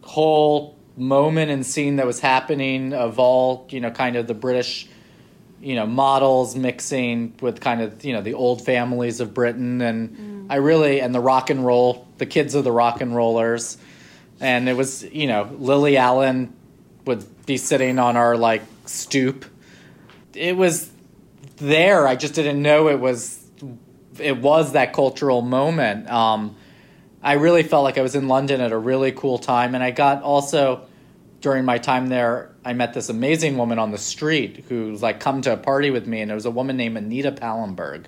whole 0.01 0.77
moment 0.95 1.51
and 1.51 1.65
scene 1.65 1.97
that 1.97 2.05
was 2.05 2.19
happening 2.21 2.93
of 2.93 3.19
all, 3.19 3.67
you 3.69 3.81
know, 3.81 3.91
kind 3.91 4.15
of 4.15 4.27
the 4.27 4.33
British, 4.33 4.87
you 5.61 5.75
know, 5.75 5.85
models 5.85 6.55
mixing 6.55 7.33
with 7.41 7.59
kind 7.59 7.81
of, 7.81 8.03
you 8.05 8.13
know, 8.13 8.21
the 8.21 8.33
old 8.33 8.63
families 8.63 9.19
of 9.19 9.33
Britain. 9.33 9.81
And 9.81 10.51
I 10.51 10.55
really, 10.55 11.01
and 11.01 11.13
the 11.13 11.19
rock 11.19 11.49
and 11.49 11.65
roll, 11.65 12.07
the 12.17 12.25
kids 12.25 12.55
of 12.55 12.63
the 12.63 12.71
rock 12.71 13.01
and 13.01 13.15
rollers. 13.15 13.77
And 14.39 14.69
it 14.69 14.73
was, 14.73 15.03
you 15.03 15.27
know, 15.27 15.49
Lily 15.57 15.97
Allen 15.97 16.53
would 17.05 17.45
be 17.45 17.57
sitting 17.57 17.97
on 17.97 18.15
our 18.15 18.37
like 18.37 18.61
stoop. 18.85 19.45
It 20.33 20.55
was 20.55 20.91
there. 21.57 22.07
I 22.07 22.15
just 22.15 22.35
didn't 22.35 22.61
know 22.61 22.89
it 22.89 22.99
was 22.99 23.43
it 24.19 24.37
was 24.37 24.73
that 24.73 24.93
cultural 24.93 25.41
moment. 25.41 26.09
Um, 26.09 26.55
I 27.21 27.33
really 27.33 27.63
felt 27.63 27.83
like 27.83 27.97
I 27.97 28.01
was 28.01 28.15
in 28.15 28.27
London 28.27 28.61
at 28.61 28.71
a 28.71 28.77
really 28.77 29.11
cool 29.11 29.37
time, 29.37 29.75
and 29.75 29.83
I 29.83 29.91
got 29.91 30.23
also 30.23 30.87
during 31.41 31.65
my 31.65 31.77
time 31.77 32.07
there, 32.07 32.51
I 32.67 32.73
met 32.73 32.93
this 32.93 33.07
amazing 33.09 33.57
woman 33.57 33.79
on 33.79 33.91
the 33.91 33.97
street 33.97 34.65
who's 34.67 35.01
like 35.01 35.19
come 35.21 35.41
to 35.43 35.53
a 35.53 35.57
party 35.57 35.89
with 35.89 36.05
me, 36.05 36.19
and 36.21 36.29
it 36.29 36.33
was 36.35 36.45
a 36.45 36.51
woman 36.51 36.75
named 36.75 36.97
Anita 36.97 37.31
Pallenberg, 37.31 38.05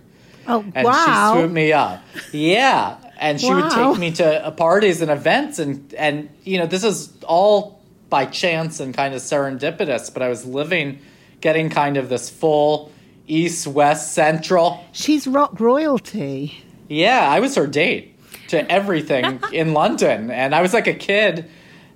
Oh, 0.48 0.66
and 0.76 0.86
wow. 0.86 1.34
she 1.34 1.40
swooped 1.40 1.54
me 1.54 1.72
up. 1.74 2.04
Yeah, 2.34 2.98
and 3.20 3.40
she 3.40 3.54
would 3.54 3.72
take 3.72 3.98
me 3.98 4.12
to 4.14 4.46
uh, 4.48 4.52
parties 4.52 5.02
and 5.02 5.10
events, 5.10 5.60
and 5.60 5.94
and 5.94 6.30
you 6.44 6.58
know 6.58 6.66
this 6.66 6.84
is 6.84 7.14
all 7.24 7.80
by 8.10 8.26
chance 8.26 8.80
and 8.80 8.94
kind 8.94 9.14
of 9.14 9.22
serendipitous, 9.22 10.12
but 10.14 10.22
I 10.22 10.28
was 10.30 10.46
living, 10.46 11.00
getting 11.42 11.70
kind 11.70 11.96
of 11.98 12.10
this 12.10 12.30
full 12.30 12.92
east 13.28 13.68
west 13.68 14.14
central. 14.14 14.84
She's 14.92 15.26
rock 15.28 15.60
royalty. 15.60 16.64
Yeah, 16.90 17.30
I 17.30 17.40
was 17.40 17.56
her 17.56 17.68
date 17.68 18.16
to 18.50 18.70
everything 18.70 19.40
in 19.54 19.74
London, 19.74 20.32
and 20.32 20.54
I 20.54 20.62
was 20.62 20.74
like 20.74 20.88
a 20.88 20.94
kid, 20.96 21.50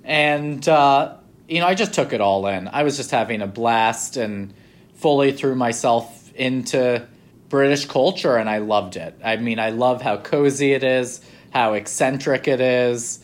and 0.04 0.66
uh, 0.68 1.16
you 1.48 1.60
know 1.60 1.66
I 1.66 1.74
just 1.74 1.92
took 1.92 2.12
it 2.12 2.20
all 2.20 2.46
in. 2.46 2.68
I 2.68 2.82
was 2.82 2.96
just 2.96 3.10
having 3.10 3.42
a 3.42 3.46
blast 3.46 4.16
and 4.16 4.54
fully 4.94 5.32
threw 5.32 5.54
myself 5.54 6.32
into 6.34 7.06
British 7.48 7.86
culture, 7.86 8.36
and 8.36 8.48
I 8.48 8.58
loved 8.58 8.96
it. 8.96 9.18
I 9.22 9.36
mean, 9.36 9.58
I 9.58 9.70
love 9.70 10.02
how 10.02 10.16
cozy 10.16 10.72
it 10.72 10.82
is, 10.82 11.20
how 11.52 11.74
eccentric 11.74 12.48
it 12.48 12.60
is, 12.60 13.20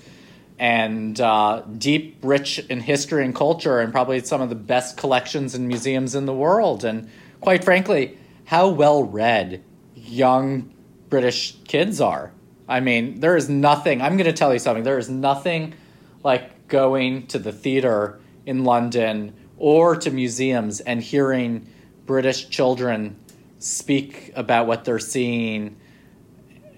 and 0.59 1.18
uh, 1.20 1.62
deep, 1.78 2.18
rich 2.22 2.59
in 2.59 2.80
history 2.80 3.24
and 3.24 3.35
culture, 3.35 3.80
and 3.80 3.92
probably 3.92 4.20
some 4.20 4.40
of 4.40 4.48
the 4.50 4.54
best 4.54 4.96
collections 4.96 5.54
and 5.54 5.66
museums 5.66 6.14
in 6.14 6.26
the 6.26 6.35
world. 6.35 6.85
And 6.85 7.11
quite 7.40 7.64
frankly, 7.64 8.18
how 8.44 8.68
well 8.68 9.02
read 9.02 9.64
young 9.94 10.72
British 11.09 11.56
kids 11.66 12.00
are. 12.00 12.33
I 12.68 12.80
mean, 12.80 13.20
there 13.20 13.37
is 13.37 13.48
nothing, 13.48 14.00
I'm 14.00 14.16
going 14.16 14.30
to 14.30 14.33
tell 14.33 14.52
you 14.52 14.59
something, 14.59 14.85
there 14.85 14.98
is 14.98 15.11
nothing 15.11 15.74
like 16.22 16.59
going 16.70 17.26
to 17.26 17.38
the 17.38 17.52
theater 17.52 18.18
in 18.46 18.64
London 18.64 19.35
or 19.59 19.94
to 19.96 20.11
museums 20.11 20.80
and 20.80 21.02
hearing 21.02 21.68
British 22.06 22.48
children 22.48 23.16
speak 23.59 24.33
about 24.35 24.66
what 24.66 24.85
they're 24.85 24.98
seeing, 24.98 25.76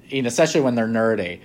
you 0.09 0.23
know, 0.23 0.29
especially 0.29 0.61
when 0.61 0.75
they're 0.75 0.89
nerdy, 0.89 1.41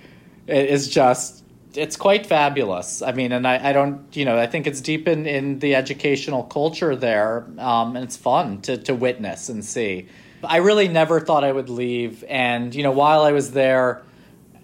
it 0.46 0.68
is 0.68 0.88
just 0.88 1.44
it's 1.74 1.96
quite 1.96 2.26
fabulous. 2.26 3.02
I 3.02 3.12
mean, 3.12 3.30
and 3.30 3.46
I, 3.46 3.70
I 3.70 3.72
don't, 3.72 4.04
you 4.16 4.24
know, 4.24 4.38
I 4.38 4.46
think 4.46 4.66
it's 4.66 4.80
deep 4.80 5.06
in, 5.06 5.26
in 5.26 5.60
the 5.60 5.74
educational 5.74 6.42
culture 6.42 6.96
there, 6.96 7.46
um, 7.58 7.94
and 7.94 8.04
it's 8.04 8.16
fun 8.16 8.60
to, 8.62 8.76
to 8.78 8.94
witness 8.94 9.48
and 9.48 9.64
see. 9.64 10.08
I 10.42 10.56
really 10.58 10.88
never 10.88 11.20
thought 11.20 11.44
I 11.44 11.52
would 11.52 11.68
leave, 11.68 12.24
and 12.28 12.74
you 12.74 12.82
know, 12.82 12.90
while 12.90 13.22
I 13.22 13.32
was 13.32 13.52
there 13.52 14.02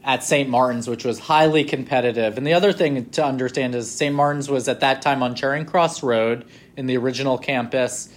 at 0.04 0.22
St. 0.22 0.48
Martin's, 0.48 0.86
which 0.86 1.04
was 1.04 1.18
highly 1.18 1.64
competitive, 1.64 2.36
and 2.36 2.46
the 2.46 2.52
other 2.52 2.72
thing 2.72 3.06
to 3.10 3.24
understand 3.24 3.74
is 3.74 3.90
St. 3.90 4.14
Martin's 4.14 4.50
was 4.50 4.68
at 4.68 4.80
that 4.80 5.02
time 5.02 5.22
on 5.22 5.34
Charing 5.34 5.64
Cross 5.64 6.02
Road 6.02 6.44
in 6.76 6.86
the 6.86 6.96
original 6.96 7.38
campus, 7.38 8.10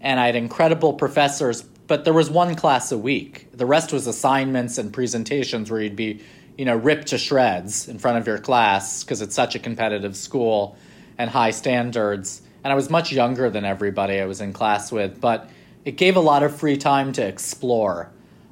and 0.00 0.18
I 0.18 0.26
had 0.26 0.34
incredible 0.34 0.92
professors, 0.94 1.62
but 1.62 2.04
there 2.04 2.12
was 2.12 2.28
one 2.28 2.56
class 2.56 2.90
a 2.90 2.98
week. 2.98 3.46
The 3.52 3.66
rest 3.66 3.92
was 3.92 4.06
assignments 4.06 4.76
and 4.78 4.92
presentations 4.92 5.70
where 5.70 5.80
you'd 5.80 5.96
be 5.96 6.20
you 6.60 6.66
know, 6.66 6.76
ripped 6.76 7.06
to 7.06 7.16
shreds 7.16 7.88
in 7.88 7.98
front 7.98 8.18
of 8.18 8.26
your 8.26 8.36
class 8.36 9.02
because 9.02 9.22
it's 9.22 9.34
such 9.34 9.54
a 9.54 9.58
competitive 9.58 10.14
school 10.14 10.76
and 11.16 11.30
high 11.30 11.52
standards. 11.52 12.42
And 12.62 12.70
I 12.70 12.76
was 12.76 12.90
much 12.90 13.12
younger 13.12 13.48
than 13.48 13.64
everybody 13.64 14.20
I 14.20 14.26
was 14.26 14.42
in 14.42 14.52
class 14.52 14.92
with, 14.92 15.22
but 15.22 15.48
it 15.86 15.92
gave 15.92 16.16
a 16.16 16.20
lot 16.20 16.42
of 16.42 16.54
free 16.54 16.76
time 16.76 17.12
to 17.14 17.26
explore. 17.26 18.10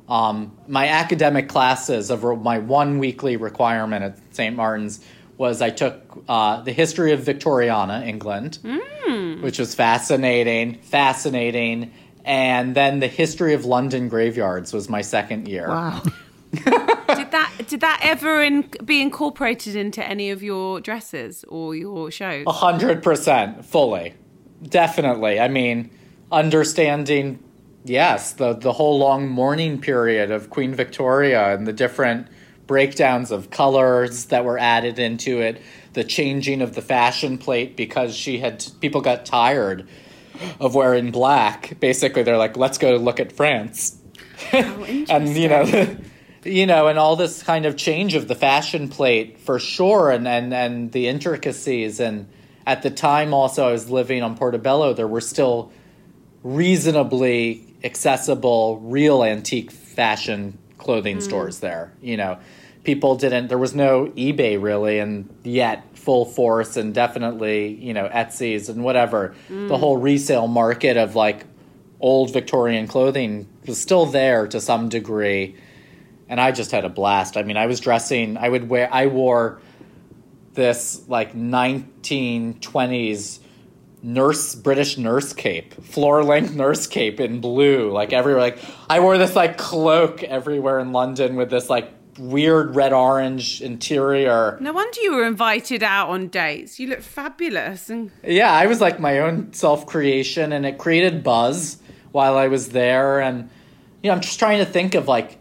Um, 0.09 0.57
my 0.66 0.88
academic 0.88 1.49
classes 1.49 2.11
of 2.11 2.23
my 2.42 2.59
one 2.59 2.99
weekly 2.99 3.37
requirement 3.37 4.05
at 4.05 4.18
St. 4.35 4.57
Martin's 4.57 5.05
was 5.37 5.62
I 5.62 5.71
took 5.71 6.25
uh, 6.29 6.62
the 6.62 6.73
history 6.73 7.12
of 7.12 7.21
Victoriana, 7.21 8.05
England, 8.07 8.59
mm. 8.62 9.40
which 9.42 9.59
was 9.59 9.75
fascinating, 9.75 10.79
fascinating. 10.81 11.92
And 12.25 12.75
then 12.75 12.99
the 12.99 13.07
history 13.07 13.55
of 13.55 13.64
London 13.64 14.09
graveyards 14.09 14.73
was 14.73 14.88
my 14.88 15.01
second 15.01 15.47
year. 15.47 15.68
Wow. 15.68 16.03
did 16.53 16.64
that 17.31 17.53
did 17.68 17.81
that 17.81 18.01
ever 18.03 18.42
in, 18.42 18.71
be 18.85 19.03
incorporated 19.03 19.77
into 19.77 20.03
any 20.05 20.31
of 20.31 20.42
your 20.42 20.81
dresses 20.81 21.44
or 21.49 21.75
your 21.75 22.11
shows? 22.11 22.44
A 22.47 22.53
hundred 22.53 23.03
percent, 23.03 23.64
fully, 23.64 24.14
definitely. 24.62 25.38
I 25.38 25.49
mean, 25.49 25.90
understanding, 26.33 27.42
yes, 27.88 28.33
the 28.33 28.55
the 28.55 28.72
whole 28.72 28.98
long 28.98 29.29
mourning 29.29 29.81
period 29.81 30.31
of 30.31 30.51
Queen 30.51 30.74
Victoria 30.74 31.55
and 31.55 31.66
the 31.66 31.72
different 31.72 32.29
breakdowns 32.66 33.31
of 33.31 33.51
colors 33.51 34.27
that 34.27 34.44
were 34.44 34.59
added 34.59 34.98
into 34.98 35.40
it, 35.40 35.61
the 35.94 36.05
changing 36.05 36.61
of 36.61 36.74
the 36.74 36.83
fashion 36.83 37.38
plate 37.38 37.77
because 37.77 38.14
she 38.14 38.38
had 38.38 38.64
people 38.81 39.01
got 39.01 39.24
tired 39.24 39.88
of 40.61 40.74
wearing 40.74 41.11
black. 41.11 41.79
Basically, 41.81 42.22
they're 42.22 42.37
like, 42.37 42.57
let's 42.57 42.79
go 42.79 42.92
to 42.92 42.98
look 42.98 43.20
at 43.20 43.33
France. 43.33 43.96
Oh, 44.53 44.85
and 45.09 45.29
you 45.29 45.48
know 45.48 45.96
you 46.44 46.66
know, 46.66 46.88
and 46.88 46.98
all 46.98 47.16
this 47.16 47.42
kind 47.42 47.66
of 47.66 47.77
change 47.77 48.14
of 48.14 48.29
the 48.29 48.35
fashion 48.35 48.88
plate 48.88 49.38
for 49.40 49.59
sure, 49.59 50.11
and 50.11 50.27
and 50.27 50.53
and 50.55 50.92
the 50.92 51.09
intricacies. 51.09 52.01
And 52.01 52.29
at 52.66 52.83
the 52.83 52.90
time, 52.90 53.35
also, 53.35 53.68
I 53.68 53.72
was 53.72 53.90
living 53.90 54.22
on 54.22 54.37
Portobello. 54.37 54.92
There 54.92 55.09
were 55.09 55.20
still 55.20 55.72
reasonably 56.42 57.77
accessible, 57.85 58.81
real 58.81 59.24
antique 59.24 59.70
fashion 59.70 60.59
clothing 60.79 61.18
mm. 61.18 61.22
stores 61.22 61.61
there. 61.61 61.92
You 62.01 62.16
know, 62.16 62.38
people 62.85 63.16
didn't. 63.16 63.48
There 63.48 63.59
was 63.59 63.74
no 63.74 64.07
eBay 64.09 64.61
really, 64.61 64.98
and 64.98 65.29
yet 65.44 65.96
full 65.96 66.24
force, 66.24 66.77
and 66.77 66.94
definitely 66.94 67.74
you 67.74 67.94
know 67.94 68.09
Etsy's 68.09 68.68
and 68.68 68.83
whatever. 68.83 69.35
Mm. 69.48 69.68
The 69.68 69.79
whole 69.79 69.96
resale 69.96 70.48
market 70.48 70.96
of 70.96 71.14
like 71.14 71.44
old 72.01 72.33
Victorian 72.33 72.87
clothing 72.87 73.48
was 73.66 73.81
still 73.81 74.07
there 74.07 74.46
to 74.46 74.61
some 74.61 74.88
degree 74.88 75.57
and 76.29 76.40
I 76.40 76.53
just 76.53 76.70
had 76.70 76.85
a 76.85 76.88
blast. 76.88 77.37
I 77.37 77.42
mean, 77.42 77.57
I 77.57 77.66
was 77.66 77.81
dressing. 77.81 78.37
I 78.37 78.48
would 78.48 78.68
wear. 78.68 78.88
I 78.92 79.07
wore 79.07 79.61
this 80.53 81.03
like 81.09 81.35
1920s 81.35 83.40
nurse 84.02 84.54
British 84.54 84.96
nurse 84.98 85.32
cape, 85.32 85.74
floor 85.74 86.22
length 86.22 86.54
nurse 86.54 86.87
cape 86.87 87.20
in 87.20 87.40
blue, 87.40 87.90
like 87.90 88.12
everywhere. 88.12 88.40
Like 88.40 88.58
I 88.88 89.00
wore 89.00 89.18
this 89.18 89.34
like 89.34 89.58
cloak 89.58 90.22
everywhere 90.22 90.78
in 90.78 90.92
London 90.92 91.37
with 91.37 91.50
this 91.50 91.68
like 91.68 91.92
weird 92.18 92.74
red 92.74 92.92
orange 92.92 93.62
interior. 93.62 94.58
No 94.61 94.72
wonder 94.72 95.00
you 95.00 95.14
were 95.14 95.26
invited 95.26 95.82
out 95.82 96.08
on 96.08 96.28
dates. 96.28 96.78
You 96.78 96.88
look 96.88 97.00
fabulous. 97.02 97.90
And 97.90 98.11
yeah, 98.24 98.52
I 98.52 98.66
was 98.66 98.80
like 98.80 99.00
my 99.00 99.20
own 99.20 99.52
self 99.52 99.87
creation, 99.87 100.52
and 100.52 100.66
it 100.66 100.78
created 100.78 101.22
buzz 101.22 101.78
while 102.12 102.37
I 102.37 102.48
was 102.48 102.70
there. 102.70 103.20
And 103.20 103.50
you 104.02 104.08
know, 104.08 104.14
I'm 104.14 104.20
just 104.20 104.38
trying 104.38 104.58
to 104.58 104.66
think 104.66 104.94
of 104.94 105.08
like 105.08 105.38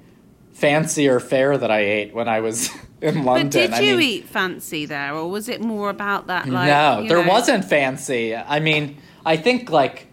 fancier 0.53 1.19
fare 1.19 1.57
that 1.57 1.69
I 1.69 1.79
ate 1.79 2.13
when 2.13 2.27
I 2.27 2.39
was 2.39 2.69
in 3.01 3.23
London. 3.23 3.47
But 3.47 3.51
did 3.51 3.73
I 3.73 3.79
you 3.81 3.97
mean, 3.97 4.10
eat 4.10 4.25
fancy 4.25 4.86
there, 4.86 5.13
or 5.13 5.29
was 5.29 5.49
it 5.49 5.62
more 5.62 5.89
about 5.89 6.27
that? 6.27 6.47
Like, 6.47 6.67
no, 6.67 7.07
there 7.07 7.23
know? 7.23 7.29
wasn't 7.29 7.65
fancy. 7.65 8.36
I 8.36 8.60
mean, 8.60 8.97
I 9.25 9.38
think 9.38 9.69
like 9.69 10.07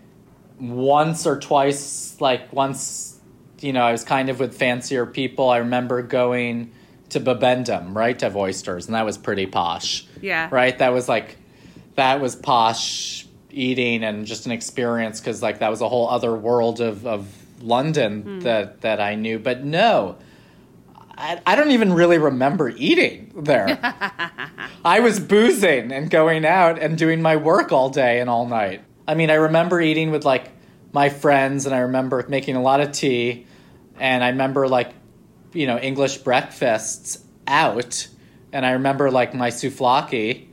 once 0.58 1.26
or 1.26 1.38
twice, 1.38 2.20
like 2.20 2.52
once, 2.52 3.18
you 3.60 3.72
know, 3.72 3.82
I 3.82 3.92
was 3.92 4.04
kind 4.04 4.28
of 4.28 4.40
with 4.40 4.56
fancier 4.56 5.06
people. 5.06 5.50
I 5.50 5.58
remember 5.58 6.02
going 6.02 6.72
to 7.10 7.20
Bibendum, 7.20 7.94
right, 7.94 8.18
to 8.18 8.26
have 8.26 8.36
oysters, 8.36 8.86
and 8.86 8.94
that 8.94 9.04
was 9.04 9.18
pretty 9.18 9.46
posh. 9.46 10.06
Yeah. 10.20 10.48
Right? 10.50 10.76
That 10.78 10.92
was 10.92 11.08
like, 11.08 11.36
that 11.94 12.20
was 12.20 12.36
posh 12.36 13.26
eating 13.50 14.02
and 14.02 14.26
just 14.26 14.46
an 14.46 14.52
experience 14.52 15.20
because 15.20 15.40
like 15.40 15.60
that 15.60 15.70
was 15.70 15.80
a 15.80 15.88
whole 15.88 16.08
other 16.08 16.34
world 16.34 16.80
of, 16.80 17.06
of 17.06 17.28
London 17.62 18.24
mm. 18.24 18.42
that, 18.42 18.80
that 18.80 19.00
I 19.00 19.14
knew. 19.14 19.38
But 19.38 19.64
no, 19.64 20.16
I, 21.16 21.40
I 21.46 21.54
don't 21.54 21.70
even 21.70 21.92
really 21.92 22.18
remember 22.18 22.68
eating 22.68 23.32
there. 23.36 23.78
I 24.84 25.00
was 25.00 25.20
boozing 25.20 25.92
and 25.92 26.10
going 26.10 26.44
out 26.44 26.78
and 26.78 26.98
doing 26.98 27.22
my 27.22 27.36
work 27.36 27.72
all 27.72 27.90
day 27.90 28.20
and 28.20 28.28
all 28.28 28.46
night. 28.46 28.82
I 29.06 29.14
mean, 29.14 29.30
I 29.30 29.34
remember 29.34 29.80
eating 29.80 30.10
with 30.10 30.24
like 30.24 30.50
my 30.92 31.08
friends 31.08 31.66
and 31.66 31.74
I 31.74 31.80
remember 31.80 32.24
making 32.28 32.56
a 32.56 32.62
lot 32.62 32.80
of 32.80 32.92
tea 32.92 33.46
and 33.98 34.24
I 34.24 34.28
remember 34.30 34.68
like, 34.68 34.92
you 35.52 35.66
know, 35.66 35.78
English 35.78 36.18
breakfasts 36.18 37.22
out 37.46 38.08
and 38.52 38.64
I 38.64 38.72
remember 38.72 39.10
like 39.10 39.34
my 39.34 39.50
souvlaki 39.50 40.46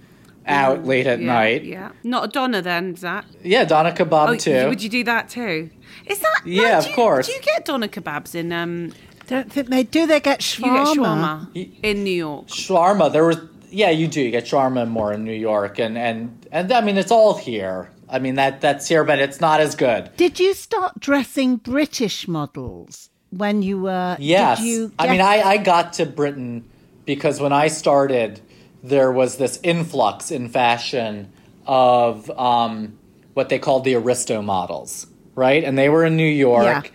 out 0.45 0.79
mm, 0.79 0.85
late 0.85 1.07
at 1.07 1.19
yeah, 1.19 1.25
night. 1.25 1.63
Yeah. 1.63 1.91
Not 2.03 2.25
a 2.25 2.27
doner 2.27 2.61
then, 2.61 2.95
Zac? 2.95 3.25
Yeah, 3.43 3.65
doner 3.65 3.91
kebab 3.91 4.29
oh, 4.29 4.35
too. 4.35 4.67
Would 4.69 4.81
you 4.81 4.89
do 4.89 5.03
that 5.05 5.29
too? 5.29 5.69
Is 6.05 6.19
that 6.19 6.41
Yeah, 6.45 6.63
like, 6.63 6.73
of 6.73 6.87
you, 6.87 6.95
course. 6.95 7.27
Do 7.27 7.33
you 7.33 7.41
get 7.41 7.65
doner 7.65 7.87
kebabs 7.87 8.35
in 8.35 8.51
um 8.51 8.91
Don't 9.31 9.49
think 9.49 9.69
they 9.69 9.83
do. 9.83 10.07
They 10.07 10.19
get 10.19 10.41
shawarma. 10.41 10.65
you 11.55 11.63
get 11.63 11.77
shawarma 11.77 11.83
in 11.83 12.03
New 12.03 12.11
York? 12.11 12.47
Shawarma, 12.47 13.13
there 13.13 13.25
was 13.25 13.37
yeah, 13.69 13.89
you 13.89 14.09
do. 14.09 14.19
You 14.19 14.29
get 14.29 14.43
shawarma 14.43 14.89
more 14.89 15.13
in 15.13 15.23
New 15.23 15.31
York, 15.31 15.79
and 15.79 15.97
and 15.97 16.45
and 16.51 16.69
I 16.73 16.81
mean 16.81 16.97
it's 16.97 17.11
all 17.11 17.37
here. 17.37 17.91
I 18.09 18.19
mean 18.19 18.35
that 18.35 18.59
that's 18.59 18.89
here, 18.89 19.05
but 19.05 19.19
it's 19.19 19.39
not 19.39 19.61
as 19.61 19.73
good. 19.73 20.13
Did 20.17 20.37
you 20.37 20.53
start 20.53 20.99
dressing 20.99 21.55
British 21.55 22.27
models 22.27 23.09
when 23.29 23.61
you 23.61 23.83
were? 23.83 24.17
Yes, 24.19 24.59
Did 24.59 24.67
you 24.67 24.91
I 24.99 25.07
mean 25.07 25.21
I 25.21 25.41
I 25.41 25.57
got 25.59 25.93
to 25.93 26.05
Britain 26.05 26.65
because 27.05 27.39
when 27.39 27.53
I 27.53 27.69
started, 27.69 28.41
there 28.83 29.13
was 29.13 29.37
this 29.37 29.61
influx 29.63 30.29
in 30.29 30.49
fashion 30.49 31.31
of 31.65 32.29
um, 32.31 32.97
what 33.33 33.47
they 33.47 33.59
called 33.59 33.85
the 33.85 33.95
aristo 33.95 34.41
models, 34.41 35.07
right? 35.35 35.63
And 35.63 35.77
they 35.77 35.87
were 35.87 36.03
in 36.03 36.17
New 36.17 36.25
York, 36.25 36.91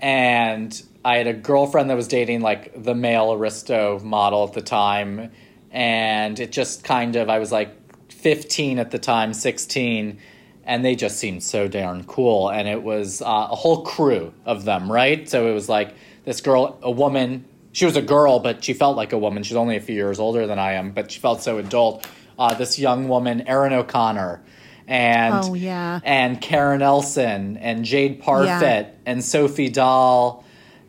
and 0.00 0.82
I 1.04 1.16
had 1.16 1.26
a 1.26 1.32
girlfriend 1.32 1.90
that 1.90 1.96
was 1.96 2.08
dating 2.08 2.40
like 2.40 2.82
the 2.82 2.94
male 2.94 3.32
aristo 3.32 3.98
model 4.00 4.44
at 4.46 4.52
the 4.52 4.62
time, 4.62 5.30
and 5.70 6.38
it 6.40 6.52
just 6.52 6.84
kind 6.84 7.16
of 7.16 7.28
I 7.30 7.38
was 7.38 7.52
like 7.52 7.70
15 8.12 8.78
at 8.78 8.90
the 8.90 8.98
time, 8.98 9.32
16, 9.32 10.18
and 10.64 10.84
they 10.84 10.94
just 10.96 11.18
seemed 11.18 11.42
so 11.42 11.68
darn 11.68 12.04
cool. 12.04 12.50
And 12.50 12.66
it 12.68 12.82
was 12.82 13.22
uh, 13.22 13.48
a 13.50 13.54
whole 13.54 13.84
crew 13.84 14.32
of 14.44 14.64
them, 14.64 14.90
right? 14.90 15.28
So 15.28 15.48
it 15.48 15.54
was 15.54 15.68
like 15.68 15.94
this 16.24 16.40
girl, 16.40 16.78
a 16.82 16.90
woman. 16.90 17.44
She 17.72 17.84
was 17.84 17.96
a 17.96 18.02
girl, 18.02 18.40
but 18.40 18.64
she 18.64 18.72
felt 18.72 18.96
like 18.96 19.12
a 19.12 19.18
woman. 19.18 19.42
She's 19.44 19.56
only 19.56 19.76
a 19.76 19.80
few 19.80 19.94
years 19.94 20.18
older 20.18 20.46
than 20.46 20.58
I 20.58 20.72
am, 20.72 20.90
but 20.92 21.10
she 21.12 21.20
felt 21.20 21.42
so 21.42 21.58
adult. 21.58 22.06
Uh, 22.38 22.54
this 22.54 22.78
young 22.78 23.08
woman, 23.08 23.46
Erin 23.48 23.72
O'Connor, 23.72 24.42
and 24.86 25.34
Oh, 25.44 25.54
yeah. 25.54 26.00
and 26.04 26.40
Karen 26.40 26.82
Elson 26.82 27.56
and 27.56 27.84
Jade 27.84 28.20
Parfitt 28.20 28.94
and 29.06 29.24
Sophie 29.24 29.68
Dahl 29.68 30.44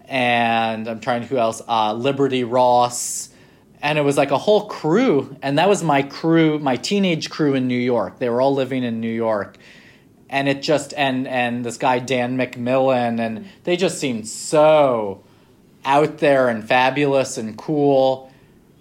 and 0.10 0.88
I'm 0.88 1.00
trying 1.00 1.22
to 1.22 1.28
who 1.28 1.38
else 1.38 1.62
uh, 1.68 1.94
Liberty 1.94 2.44
Ross 2.44 3.30
and 3.82 3.98
it 3.98 4.02
was 4.02 4.18
like 4.18 4.32
a 4.32 4.38
whole 4.38 4.68
crew 4.68 5.38
and 5.42 5.58
that 5.58 5.70
was 5.70 5.84
my 5.84 6.04
crew 6.04 6.60
my 6.60 6.76
teenage 6.76 7.30
crew 7.30 7.54
in 7.54 7.68
New 7.68 7.80
York 7.80 8.20
they 8.20 8.30
were 8.30 8.42
all 8.42 8.54
living 8.54 8.84
in 8.84 9.00
New 9.00 9.14
York 9.14 9.58
and 10.30 10.50
it 10.50 10.62
just 10.62 10.94
and 10.98 11.28
and 11.28 11.64
this 11.64 11.78
guy 11.78 12.00
Dan 12.00 12.36
Macmillan 12.36 13.20
and 13.20 13.48
they 13.64 13.78
just 13.78 14.00
seemed 14.00 14.28
so 14.28 15.24
out 15.86 16.18
there 16.18 16.50
and 16.50 16.68
fabulous 16.68 17.38
and 17.38 17.58
cool 17.58 18.30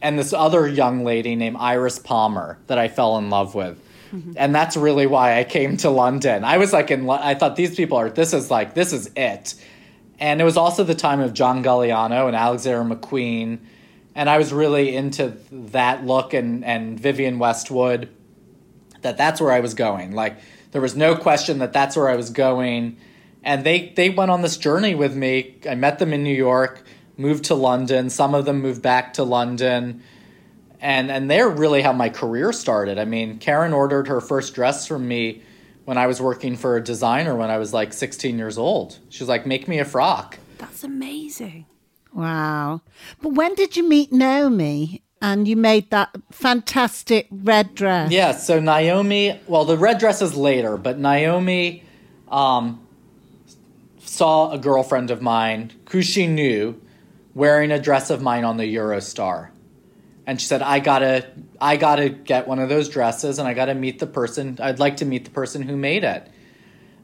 and 0.00 0.18
this 0.18 0.32
other 0.32 0.66
young 0.66 1.04
lady 1.04 1.36
named 1.36 1.56
Iris 1.58 1.98
Palmer 1.98 2.58
that 2.66 2.78
I 2.78 2.88
fell 2.88 3.18
in 3.18 3.30
love 3.30 3.54
with. 3.54 3.82
And 4.36 4.54
that's 4.54 4.76
really 4.76 5.06
why 5.06 5.38
I 5.38 5.44
came 5.44 5.76
to 5.78 5.90
London. 5.90 6.44
I 6.44 6.58
was 6.58 6.72
like 6.72 6.90
in 6.90 7.08
I 7.10 7.34
thought 7.34 7.56
these 7.56 7.74
people 7.74 7.98
are 7.98 8.08
this 8.08 8.32
is 8.32 8.50
like 8.50 8.74
this 8.74 8.92
is 8.92 9.10
it. 9.16 9.54
And 10.20 10.40
it 10.40 10.44
was 10.44 10.56
also 10.56 10.84
the 10.84 10.94
time 10.94 11.20
of 11.20 11.32
John 11.32 11.62
Galliano 11.62 12.26
and 12.26 12.34
Alexander 12.36 12.94
McQueen 12.94 13.60
and 14.18 14.28
I 14.28 14.36
was 14.36 14.52
really 14.52 14.96
into 14.96 15.36
that 15.52 16.04
look 16.04 16.34
and 16.34 16.64
and 16.64 16.98
Vivienne 16.98 17.38
Westwood 17.38 18.08
that 19.02 19.16
that's 19.16 19.40
where 19.40 19.52
I 19.52 19.60
was 19.60 19.74
going. 19.74 20.10
Like 20.10 20.38
there 20.72 20.82
was 20.82 20.96
no 20.96 21.14
question 21.14 21.60
that 21.60 21.72
that's 21.72 21.96
where 21.96 22.08
I 22.08 22.16
was 22.16 22.30
going. 22.30 22.96
And 23.44 23.62
they 23.62 23.92
they 23.94 24.10
went 24.10 24.32
on 24.32 24.42
this 24.42 24.56
journey 24.56 24.96
with 24.96 25.14
me. 25.14 25.58
I 25.68 25.76
met 25.76 26.00
them 26.00 26.12
in 26.12 26.24
New 26.24 26.34
York, 26.34 26.82
moved 27.16 27.44
to 27.44 27.54
London. 27.54 28.10
Some 28.10 28.34
of 28.34 28.44
them 28.44 28.60
moved 28.60 28.82
back 28.82 29.14
to 29.14 29.22
London. 29.22 30.02
And 30.80 31.12
and 31.12 31.30
they're 31.30 31.48
really 31.48 31.82
how 31.82 31.92
my 31.92 32.08
career 32.08 32.52
started. 32.52 32.98
I 32.98 33.04
mean, 33.04 33.38
Karen 33.38 33.72
ordered 33.72 34.08
her 34.08 34.20
first 34.20 34.52
dress 34.52 34.84
from 34.84 35.06
me 35.06 35.42
when 35.88 35.96
I 35.96 36.06
was 36.06 36.20
working 36.20 36.54
for 36.54 36.76
a 36.76 36.84
designer 36.84 37.34
when 37.34 37.48
I 37.48 37.56
was 37.56 37.72
like 37.72 37.94
16 37.94 38.36
years 38.36 38.58
old. 38.58 38.98
She 39.08 39.22
was 39.22 39.28
like, 39.30 39.46
"Make 39.46 39.66
me 39.66 39.78
a 39.78 39.86
frock." 39.86 40.36
That's 40.58 40.84
amazing. 40.84 41.64
Wow. 42.12 42.82
But 43.22 43.30
when 43.30 43.54
did 43.54 43.74
you 43.74 43.88
meet 43.88 44.12
Naomi 44.12 45.02
and 45.22 45.48
you 45.48 45.56
made 45.56 45.88
that 45.88 46.14
fantastic 46.30 47.26
red 47.30 47.74
dress? 47.74 48.12
Yeah, 48.12 48.32
so 48.32 48.60
Naomi, 48.60 49.40
well, 49.46 49.64
the 49.64 49.78
red 49.78 49.96
dress 49.96 50.20
is 50.20 50.36
later, 50.36 50.76
but 50.76 50.98
Naomi 50.98 51.82
um, 52.30 52.86
saw 54.04 54.50
a 54.50 54.58
girlfriend 54.58 55.10
of 55.10 55.22
mine 55.22 55.72
who 55.88 56.02
she 56.02 56.26
knew 56.26 56.78
wearing 57.34 57.70
a 57.70 57.80
dress 57.80 58.10
of 58.10 58.20
mine 58.20 58.44
on 58.44 58.58
the 58.58 58.74
Eurostar. 58.76 59.48
And 60.28 60.38
she 60.38 60.46
said, 60.46 60.60
I 60.60 60.78
gotta, 60.80 61.26
I 61.58 61.78
gotta 61.78 62.10
get 62.10 62.46
one 62.46 62.58
of 62.58 62.68
those 62.68 62.90
dresses 62.90 63.38
and 63.38 63.48
I 63.48 63.54
gotta 63.54 63.74
meet 63.74 63.98
the 63.98 64.06
person, 64.06 64.58
I'd 64.60 64.78
like 64.78 64.98
to 64.98 65.06
meet 65.06 65.24
the 65.24 65.30
person 65.30 65.62
who 65.62 65.74
made 65.74 66.04
it. 66.04 66.30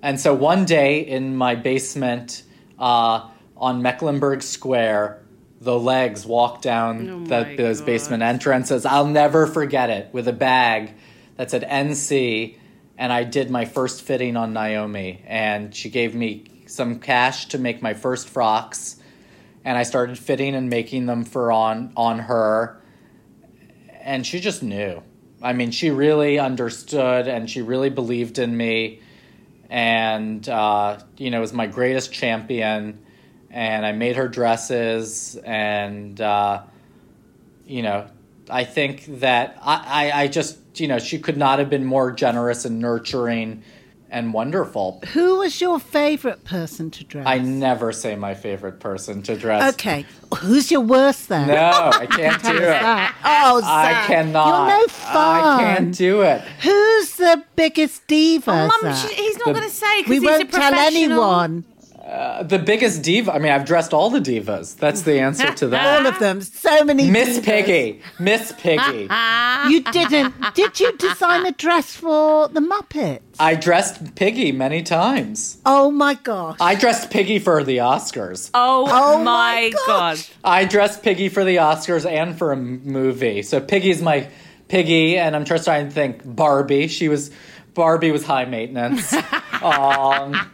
And 0.02 0.20
so 0.20 0.34
one 0.34 0.66
day 0.66 1.00
in 1.00 1.34
my 1.34 1.54
basement 1.54 2.42
uh, 2.78 3.26
on 3.56 3.80
Mecklenburgh 3.80 4.42
Square, 4.42 5.22
the 5.58 5.78
legs 5.78 6.26
walk 6.26 6.60
down 6.60 7.08
Oh 7.08 7.24
the, 7.24 7.54
those 7.56 7.80
God. 7.80 7.86
basement 7.86 8.22
entrances. 8.22 8.84
I'll 8.84 9.06
never 9.06 9.46
forget 9.46 9.88
it 9.88 10.10
with 10.12 10.28
a 10.28 10.34
bag 10.34 10.92
that 11.36 11.50
said 11.50 11.62
NC. 11.62 12.58
And 12.98 13.10
I 13.10 13.24
did 13.24 13.50
my 13.50 13.64
first 13.64 14.02
fitting 14.02 14.36
on 14.36 14.52
Naomi. 14.52 15.22
And 15.26 15.74
she 15.74 15.88
gave 15.88 16.14
me 16.14 16.44
some 16.66 16.98
cash 16.98 17.46
to 17.46 17.58
make 17.58 17.80
my 17.80 17.94
first 17.94 18.28
frocks. 18.28 18.96
And 19.64 19.78
I 19.78 19.84
started 19.84 20.18
fitting 20.18 20.54
and 20.54 20.68
making 20.68 21.06
them 21.06 21.24
for 21.24 21.50
on, 21.50 21.94
on 21.96 22.18
her 22.18 22.82
and 24.04 24.26
she 24.26 24.38
just 24.38 24.62
knew. 24.62 25.02
I 25.42 25.52
mean, 25.52 25.72
she 25.72 25.90
really 25.90 26.38
understood 26.38 27.26
and 27.26 27.50
she 27.50 27.62
really 27.62 27.90
believed 27.90 28.38
in 28.38 28.56
me, 28.56 29.00
and 29.68 30.46
uh, 30.48 30.98
you 31.16 31.30
know, 31.30 31.40
was 31.40 31.52
my 31.52 31.66
greatest 31.66 32.12
champion. 32.12 33.00
And 33.50 33.86
I 33.86 33.92
made 33.92 34.16
her 34.16 34.26
dresses, 34.26 35.36
and 35.36 36.20
uh, 36.20 36.62
you 37.66 37.82
know, 37.82 38.06
I 38.50 38.64
think 38.64 39.20
that 39.20 39.58
I, 39.62 40.10
I, 40.12 40.22
I 40.22 40.28
just 40.28 40.58
you 40.80 40.88
know 40.88 40.98
she 40.98 41.18
could 41.18 41.36
not 41.36 41.58
have 41.58 41.70
been 41.70 41.84
more 41.84 42.10
generous 42.12 42.64
and 42.64 42.80
nurturing 42.80 43.62
and 44.14 44.32
wonderful. 44.32 45.02
Who 45.12 45.40
was 45.40 45.60
your 45.60 45.80
favorite 45.80 46.44
person 46.44 46.90
to 46.92 47.04
dress? 47.04 47.26
I 47.26 47.38
never 47.38 47.90
say 47.90 48.14
my 48.14 48.34
favorite 48.34 48.78
person 48.78 49.22
to 49.22 49.36
dress. 49.36 49.74
Okay. 49.74 50.06
Who's 50.38 50.70
your 50.70 50.82
worst 50.82 51.28
then? 51.28 51.48
No, 51.48 51.54
I 51.92 52.06
can't 52.10 52.42
do 52.42 52.56
it. 52.56 52.60
Zac. 52.60 53.16
Oh, 53.24 53.60
I 53.64 54.04
cannot. 54.06 54.68
You're 54.68 54.78
no 54.80 54.86
fun. 54.86 55.60
I 55.60 55.74
can't 55.74 55.94
do 55.94 56.22
it. 56.22 56.40
Who's 56.62 57.16
the 57.16 57.44
biggest 57.56 58.06
diva? 58.06 58.50
Oh, 58.50 58.66
Mum, 58.82 58.94
Zac? 58.94 59.10
she, 59.10 59.14
he's 59.16 59.36
not 59.38 59.46
going 59.46 59.62
to 59.62 59.68
say 59.68 60.02
because 60.02 60.10
we 60.10 60.16
he's 60.20 60.24
won't 60.24 60.42
a 60.42 60.46
tell 60.46 60.70
professional. 60.70 61.64
Anyone. 62.14 62.48
The 62.48 62.58
biggest 62.58 63.02
diva. 63.02 63.32
I 63.34 63.38
mean, 63.38 63.52
I've 63.52 63.64
dressed 63.64 63.92
all 63.92 64.10
the 64.10 64.20
divas. 64.20 64.76
That's 64.76 65.02
the 65.02 65.20
answer 65.20 65.52
to 65.54 65.68
that. 65.68 66.00
All 66.00 66.06
of 66.06 66.18
them. 66.18 66.40
So 66.40 66.84
many. 66.84 67.10
Miss 67.10 67.38
divas. 67.38 67.44
Piggy. 67.44 68.02
Miss 68.18 68.52
Piggy. 68.58 69.08
You 69.66 69.82
didn't. 69.82 70.34
Did 70.54 70.78
you 70.78 70.92
design 70.98 71.46
a 71.46 71.52
dress 71.52 71.94
for 71.96 72.48
the 72.48 72.60
Muppets? 72.60 73.20
I 73.38 73.54
dressed 73.54 74.14
Piggy 74.14 74.52
many 74.52 74.82
times. 74.82 75.56
Oh 75.64 75.90
my 75.90 76.14
gosh. 76.14 76.58
I 76.60 76.74
dressed 76.74 77.10
Piggy 77.10 77.38
for 77.38 77.64
the 77.64 77.78
Oscars. 77.78 78.50
Oh, 78.52 78.86
Oh 78.90 79.18
my 79.18 79.24
my 79.24 79.70
god. 79.70 79.86
gosh. 80.16 80.30
I 80.44 80.66
dressed 80.66 81.02
Piggy 81.02 81.30
for 81.30 81.44
the 81.44 81.56
Oscars 81.56 82.04
and 82.08 82.36
for 82.36 82.52
a 82.52 82.56
movie. 82.56 83.40
So 83.42 83.58
Piggy's 83.58 84.02
my 84.02 84.28
Piggy, 84.68 85.16
and 85.16 85.34
I'm 85.34 85.44
just 85.46 85.64
trying 85.64 85.86
to 85.88 85.90
think 85.92 86.20
Barbie. 86.24 86.88
She 86.88 87.08
was 87.08 87.30
Barbie 87.72 88.10
was 88.10 88.24
high 88.24 88.44
maintenance. 88.44 89.14
um, 89.62 90.50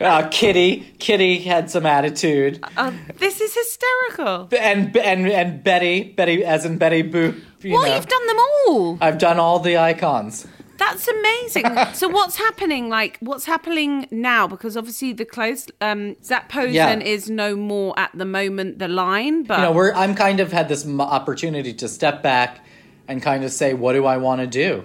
uh, 0.00 0.28
Kitty, 0.30 0.92
Kitty 0.98 1.38
had 1.40 1.70
some 1.70 1.86
attitude, 1.86 2.62
Oh, 2.76 2.94
this 3.18 3.40
is 3.40 3.54
hysterical. 3.54 4.48
and 4.58 4.96
and 4.96 5.28
and 5.28 5.64
Betty, 5.64 6.12
Betty 6.16 6.44
as 6.44 6.64
in 6.64 6.78
Betty 6.78 7.02
Boop. 7.02 7.40
You 7.62 7.72
What? 7.72 7.88
know. 7.88 7.94
You've 7.96 8.06
done 8.06 8.26
them 8.26 8.36
all. 8.38 8.98
I've 9.00 9.18
done 9.18 9.38
all 9.38 9.58
the 9.58 9.76
icons. 9.78 10.46
That's 10.76 11.08
amazing. 11.08 11.64
so 11.94 12.06
what's 12.08 12.36
happening? 12.36 12.88
Like, 12.88 13.18
what's 13.18 13.44
happening 13.46 14.06
now? 14.12 14.46
Because 14.46 14.76
obviously 14.76 15.12
the 15.12 15.24
close 15.24 15.66
um, 15.80 16.14
Zac 16.22 16.48
Posen 16.48 16.72
Yeah. 16.74 16.98
is 17.00 17.28
no 17.28 17.56
more 17.56 17.98
at 17.98 18.10
the 18.14 18.24
moment 18.24 18.78
the 18.78 18.86
line, 18.86 19.42
but 19.42 19.58
you 19.58 19.64
know, 19.64 19.72
we're 19.72 19.92
I'm 19.92 20.14
kind 20.14 20.38
of 20.38 20.52
had 20.52 20.68
this 20.68 20.86
opportunity 20.88 21.74
to 21.74 21.88
step 21.88 22.22
back 22.22 22.64
and 23.08 23.20
kind 23.20 23.42
of 23.42 23.50
say, 23.50 23.74
what 23.74 23.94
do 23.94 24.06
I 24.06 24.18
want 24.18 24.40
to 24.40 24.46
do? 24.46 24.84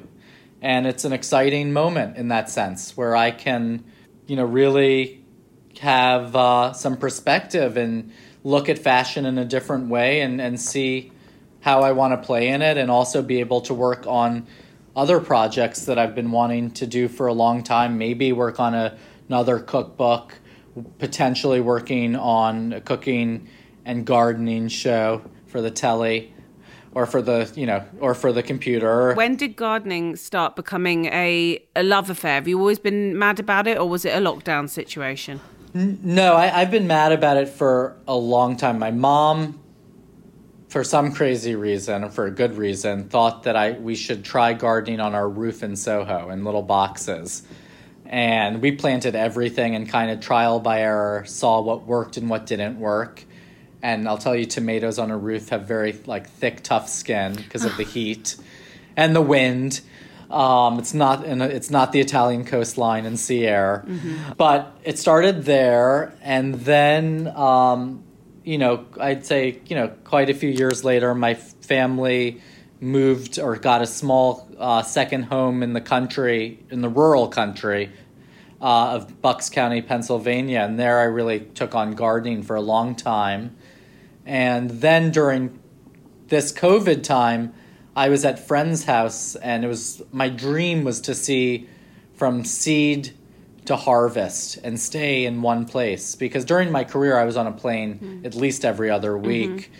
And 0.63 0.87
it's 0.87 1.05
an 1.05 1.13
exciting 1.13 1.73
moment 1.73 2.17
in 2.17 2.29
that 2.29 2.49
sense 2.49 2.97
where 2.97 3.15
I 3.15 3.29
can, 3.31 3.83
you 4.33 4.37
know, 4.37 4.45
really 4.45 5.23
have 5.79 6.35
uh, 6.35 6.73
some 6.73 6.97
perspective 6.97 7.77
and 7.77 8.11
look 8.43 8.67
at 8.67 8.79
fashion 8.79 9.27
in 9.27 9.37
a 9.37 9.45
different 9.45 9.89
way 9.89 10.21
and, 10.21 10.41
and 10.41 10.59
see 10.59 11.11
how 11.59 11.81
I 11.81 11.91
want 11.91 12.19
to 12.19 12.25
play 12.25 12.47
in 12.47 12.63
it 12.63 12.75
and 12.75 12.89
also 12.89 13.21
be 13.21 13.41
able 13.41 13.61
to 13.61 13.75
work 13.75 14.07
on 14.07 14.47
other 14.95 15.19
projects 15.19 15.85
that 15.85 15.99
I've 15.99 16.15
been 16.15 16.31
wanting 16.31 16.71
to 16.71 16.87
do 16.87 17.07
for 17.07 17.27
a 17.27 17.33
long 17.33 17.61
time. 17.61 17.99
Maybe 17.99 18.33
work 18.33 18.59
on 18.59 18.73
a, 18.73 18.97
another 19.27 19.59
cookbook, 19.59 20.33
potentially 20.97 21.61
working 21.61 22.15
on 22.15 22.73
a 22.73 22.81
cooking 22.81 23.47
and 23.85 24.03
gardening 24.03 24.67
show 24.67 25.21
for 25.45 25.61
the 25.61 25.69
telly 25.69 26.32
or 26.95 27.05
for 27.05 27.21
the, 27.21 27.51
you 27.55 27.65
know, 27.65 27.83
or 27.99 28.13
for 28.13 28.31
the 28.31 28.43
computer. 28.43 29.13
when 29.15 29.35
did 29.35 29.55
gardening 29.55 30.15
start 30.15 30.55
becoming 30.55 31.05
a, 31.05 31.63
a 31.75 31.83
love 31.83 32.09
affair? 32.09 32.35
Have 32.35 32.47
you 32.47 32.59
always 32.59 32.79
been 32.79 33.17
mad 33.17 33.39
about 33.39 33.67
it, 33.67 33.77
or 33.77 33.87
was 33.89 34.05
it 34.05 34.09
a 34.09 34.19
lockdown 34.19 34.69
situation? 34.69 35.39
No, 35.73 36.35
I, 36.35 36.61
I've 36.61 36.69
been 36.69 36.85
mad 36.85 37.11
about 37.11 37.37
it 37.37 37.49
for 37.49 37.97
a 38.07 38.15
long 38.15 38.57
time. 38.57 38.77
My 38.77 38.91
mom, 38.91 39.59
for 40.67 40.83
some 40.83 41.11
crazy 41.11 41.55
reason, 41.55 42.09
for 42.09 42.25
a 42.25 42.31
good 42.31 42.57
reason, 42.57 43.09
thought 43.09 43.43
that 43.43 43.55
I 43.55 43.71
we 43.71 43.95
should 43.95 44.23
try 44.23 44.53
gardening 44.53 44.99
on 44.99 45.15
our 45.15 45.27
roof 45.27 45.63
in 45.63 45.75
Soho 45.75 46.29
in 46.29 46.43
little 46.45 46.61
boxes. 46.61 47.43
And 48.05 48.61
we 48.61 48.73
planted 48.73 49.15
everything 49.15 49.75
and 49.75 49.89
kind 49.89 50.11
of 50.11 50.19
trial 50.19 50.59
by 50.59 50.81
error, 50.81 51.23
saw 51.25 51.61
what 51.61 51.87
worked 51.87 52.17
and 52.17 52.29
what 52.29 52.45
didn't 52.45 52.79
work. 52.79 53.23
And 53.83 54.07
I'll 54.07 54.17
tell 54.17 54.35
you, 54.35 54.45
tomatoes 54.45 54.97
on 54.97 55.11
a 55.11 55.17
roof 55.17 55.49
have 55.49 55.67
very 55.67 55.91
like 56.05 56.27
thick, 56.27 56.63
tough 56.63 56.89
skin 56.89 57.35
because 57.35 57.65
of 57.65 57.77
the 57.77 57.83
heat 57.95 58.35
and 58.97 59.15
the 59.15 59.21
wind. 59.21 59.81
Um, 60.31 60.79
it's 60.79 60.95
not 60.95 61.23
in 61.25 61.41
a, 61.41 61.45
it's 61.45 61.69
not 61.69 61.91
the 61.91 61.99
Italian 61.99 62.45
coastline 62.45 63.05
and 63.05 63.19
sea 63.19 63.45
air, 63.45 63.85
but 64.35 64.75
it 64.83 64.97
started 64.97 65.45
there, 65.45 66.15
and 66.23 66.55
then 66.55 67.27
um, 67.35 68.03
you 68.43 68.57
know 68.57 68.85
I'd 68.99 69.27
say 69.27 69.59
you 69.67 69.75
know 69.75 69.89
quite 70.05 70.31
a 70.31 70.33
few 70.33 70.49
years 70.49 70.83
later, 70.83 71.13
my 71.13 71.35
family 71.35 72.41
moved 72.79 73.37
or 73.37 73.57
got 73.57 73.81
a 73.81 73.85
small 73.85 74.47
uh, 74.57 74.81
second 74.81 75.23
home 75.23 75.61
in 75.61 75.73
the 75.73 75.81
country, 75.81 76.59
in 76.71 76.81
the 76.81 76.89
rural 76.89 77.27
country 77.27 77.91
uh, 78.63 78.93
of 78.93 79.21
Bucks 79.21 79.49
County, 79.49 79.81
Pennsylvania, 79.81 80.61
and 80.61 80.79
there 80.79 80.99
I 80.99 81.03
really 81.03 81.41
took 81.41 81.75
on 81.75 81.93
gardening 81.93 82.43
for 82.43 82.55
a 82.55 82.61
long 82.61 82.95
time, 82.95 83.55
and 84.25 84.69
then 84.69 85.11
during 85.11 85.59
this 86.27 86.51
COVID 86.51 87.03
time, 87.03 87.53
I 87.95 88.09
was 88.09 88.25
at 88.25 88.39
friend's 88.39 88.85
house, 88.85 89.35
and 89.35 89.63
it 89.63 89.67
was 89.67 90.01
my 90.11 90.29
dream 90.29 90.83
was 90.83 91.01
to 91.01 91.13
see 91.13 91.69
from 92.15 92.43
seed 92.43 93.11
to 93.65 93.75
harvest 93.75 94.57
and 94.63 94.79
stay 94.79 95.25
in 95.25 95.41
one 95.41 95.65
place. 95.65 96.15
Because 96.15 96.43
during 96.43 96.71
my 96.71 96.83
career, 96.83 97.17
I 97.17 97.25
was 97.25 97.37
on 97.37 97.47
a 97.47 97.51
plane 97.51 97.95
mm-hmm. 97.95 98.25
at 98.25 98.35
least 98.35 98.65
every 98.65 98.89
other 98.89 99.11
mm-hmm. 99.11 99.27
week, 99.27 99.71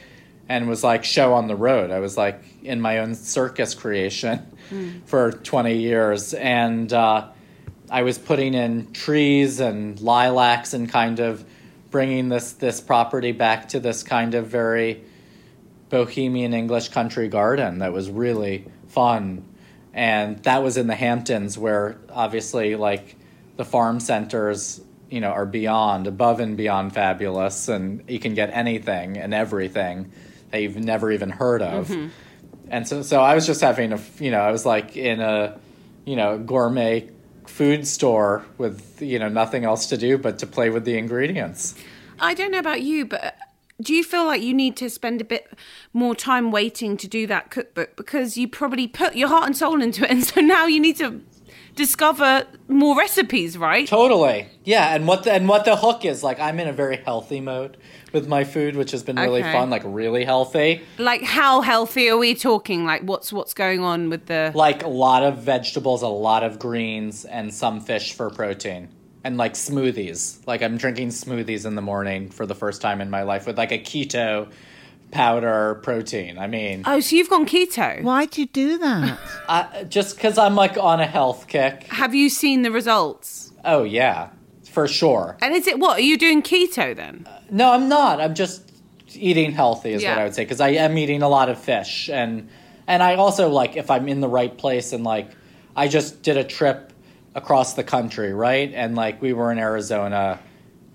and 0.47 0.67
was 0.67 0.83
like 0.83 1.03
show 1.03 1.33
on 1.33 1.47
the 1.47 1.55
road. 1.55 1.89
I 1.89 1.99
was 1.99 2.17
like 2.17 2.43
in 2.63 2.81
my 2.81 2.99
own 2.99 3.15
circus 3.15 3.73
creation 3.73 4.45
mm. 4.69 5.01
for 5.05 5.31
twenty 5.31 5.77
years, 5.77 6.33
and 6.33 6.91
uh, 6.93 7.29
I 7.89 8.03
was 8.03 8.17
putting 8.17 8.53
in 8.53 8.91
trees 8.93 9.59
and 9.59 9.99
lilacs 9.99 10.73
and 10.73 10.89
kind 10.89 11.19
of 11.19 11.43
bringing 11.93 12.27
this 12.27 12.53
this 12.53 12.81
property 12.81 13.31
back 13.31 13.69
to 13.69 13.79
this 13.79 14.03
kind 14.03 14.33
of 14.33 14.47
very 14.47 15.01
bohemian 15.89 16.53
English 16.53 16.89
country 16.89 17.27
garden 17.27 17.77
that 17.79 17.93
was 17.93 18.09
really 18.09 18.65
fun. 18.87 19.45
And 19.93 20.41
that 20.43 20.63
was 20.63 20.75
in 20.75 20.87
the 20.87 20.95
Hamptons, 20.95 21.55
where 21.55 21.99
obviously, 22.09 22.75
like, 22.75 23.15
the 23.57 23.63
farm 23.63 23.99
centers, 23.99 24.81
you 25.11 25.21
know, 25.21 25.29
are 25.29 25.45
beyond, 25.45 26.07
above 26.07 26.39
and 26.39 26.57
beyond 26.57 26.95
fabulous, 26.95 27.67
and 27.67 28.03
you 28.09 28.17
can 28.17 28.33
get 28.33 28.49
anything 28.49 29.17
and 29.17 29.35
everything 29.35 30.11
that 30.49 30.63
you've 30.63 30.77
never 30.77 31.11
even 31.11 31.29
heard 31.29 31.61
of. 31.61 31.89
Mm-hmm. 31.89 32.07
And 32.69 32.87
so, 32.87 33.03
so 33.03 33.21
I 33.21 33.35
was 33.35 33.45
just 33.45 33.61
having 33.61 33.93
a, 33.93 33.99
you 34.19 34.31
know, 34.31 34.41
I 34.41 34.49
was 34.49 34.65
like 34.65 34.97
in 34.97 35.21
a, 35.21 35.59
you 36.05 36.15
know, 36.15 36.39
gourmet 36.39 37.11
food 37.47 37.87
store 37.87 38.45
with, 38.57 39.01
you 39.01 39.19
know, 39.19 39.29
nothing 39.29 39.65
else 39.65 39.87
to 39.87 39.97
do 39.97 40.17
but 40.17 40.39
to 40.39 40.47
play 40.47 40.69
with 40.69 40.85
the 40.85 40.97
ingredients. 40.97 41.75
I 42.19 42.33
don't 42.33 42.51
know 42.51 42.59
about 42.59 42.81
you, 42.81 43.05
but 43.05 43.35
do 43.81 43.93
you 43.93 44.03
feel 44.03 44.25
like 44.25 44.41
you 44.41 44.53
need 44.53 44.77
to 44.77 44.89
spend 44.89 45.19
a 45.19 45.25
bit 45.25 45.51
more 45.91 46.15
time 46.15 46.51
waiting 46.51 46.95
to 46.97 47.07
do 47.07 47.27
that 47.27 47.51
cookbook 47.51 47.95
because 47.95 48.37
you 48.37 48.47
probably 48.47 48.87
put 48.87 49.15
your 49.15 49.27
heart 49.27 49.45
and 49.45 49.57
soul 49.57 49.81
into 49.81 50.03
it, 50.03 50.11
and 50.11 50.23
so 50.23 50.41
now 50.41 50.65
you 50.65 50.79
need 50.79 50.97
to 50.97 51.21
discover 51.75 52.45
more 52.67 52.97
recipes, 52.97 53.57
right? 53.57 53.87
Totally. 53.87 54.47
Yeah, 54.63 54.95
and 54.95 55.07
what 55.07 55.23
the, 55.23 55.33
and 55.33 55.47
what 55.47 55.65
the 55.65 55.75
hook 55.75 56.05
is 56.05 56.23
like 56.23 56.39
I'm 56.39 56.59
in 56.59 56.67
a 56.67 56.73
very 56.73 56.97
healthy 56.97 57.41
mode 57.41 57.77
with 58.11 58.27
my 58.27 58.43
food, 58.43 58.75
which 58.75 58.91
has 58.91 59.03
been 59.03 59.15
really 59.15 59.41
Okay. 59.41 59.51
fun, 59.51 59.69
like 59.69 59.81
really 59.85 60.23
healthy. 60.23 60.81
Like 60.97 61.23
how 61.23 61.61
healthy 61.61 62.09
are 62.09 62.17
we 62.17 62.35
talking? 62.35 62.85
Like 62.85 63.01
what's 63.01 63.33
what's 63.33 63.53
going 63.53 63.81
on 63.81 64.09
with 64.09 64.27
the 64.27 64.51
Like 64.53 64.83
a 64.83 64.87
lot 64.87 65.23
of 65.23 65.39
vegetables, 65.39 66.01
a 66.01 66.07
lot 66.07 66.43
of 66.43 66.59
greens, 66.59 67.25
and 67.25 67.53
some 67.53 67.81
fish 67.81 68.13
for 68.13 68.29
protein. 68.29 68.89
And 69.25 69.37
like 69.37 69.53
smoothies. 69.53 70.45
Like 70.45 70.61
I'm 70.61 70.77
drinking 70.77 71.09
smoothies 71.09 71.65
in 71.65 71.75
the 71.75 71.81
morning 71.81 72.29
for 72.29 72.45
the 72.45 72.55
first 72.55 72.81
time 72.81 72.99
in 73.01 73.09
my 73.09 73.23
life 73.23 73.47
with 73.47 73.57
like 73.57 73.71
a 73.71 73.79
keto 73.79 74.51
powder 75.13 75.75
protein. 75.83 76.37
I 76.37 76.47
mean, 76.47 76.83
Oh, 76.85 76.99
so 76.99 77.15
you've 77.15 77.29
gone 77.29 77.45
keto. 77.45 78.01
Why'd 78.03 78.37
you 78.37 78.47
do 78.47 78.77
that? 78.79 79.19
I, 79.47 79.85
just 79.87 80.15
because 80.15 80.37
I'm 80.37 80.55
like 80.55 80.77
on 80.77 80.99
a 80.99 81.05
health 81.07 81.47
kick. 81.47 81.83
Have 81.83 82.13
you 82.15 82.29
seen 82.29 82.63
the 82.63 82.71
results? 82.71 83.53
Oh, 83.63 83.83
yeah, 83.83 84.29
for 84.71 84.87
sure. 84.87 85.37
And 85.41 85.53
is 85.53 85.67
it 85.67 85.79
what? 85.79 85.99
Are 85.99 86.01
you 86.01 86.17
doing 86.17 86.41
keto 86.41 86.95
then? 86.95 87.25
Uh, 87.29 87.39
no, 87.51 87.71
I'm 87.71 87.87
not. 87.87 88.19
I'm 88.19 88.33
just 88.33 88.71
eating 89.15 89.51
healthy, 89.51 89.93
is 89.93 90.03
what 90.03 90.17
I 90.17 90.23
would 90.23 90.33
say, 90.35 90.43
because 90.43 90.59
I 90.59 90.69
am 90.69 90.97
eating 90.97 91.21
a 91.21 91.29
lot 91.29 91.47
of 91.49 91.59
fish, 91.59 92.09
and 92.09 92.49
and 92.87 93.01
I 93.03 93.15
also 93.15 93.47
like 93.49 93.77
if 93.77 93.91
I'm 93.91 94.07
in 94.09 94.19
the 94.21 94.27
right 94.27 94.57
place 94.57 94.91
and 94.91 95.03
like 95.03 95.29
I 95.75 95.87
just 95.87 96.23
did 96.23 96.35
a 96.37 96.43
trip 96.43 96.91
across 97.35 97.75
the 97.75 97.83
country, 97.83 98.33
right, 98.33 98.71
and 98.73 98.95
like 98.95 99.21
we 99.21 99.31
were 99.33 99.51
in 99.51 99.59
Arizona, 99.59 100.39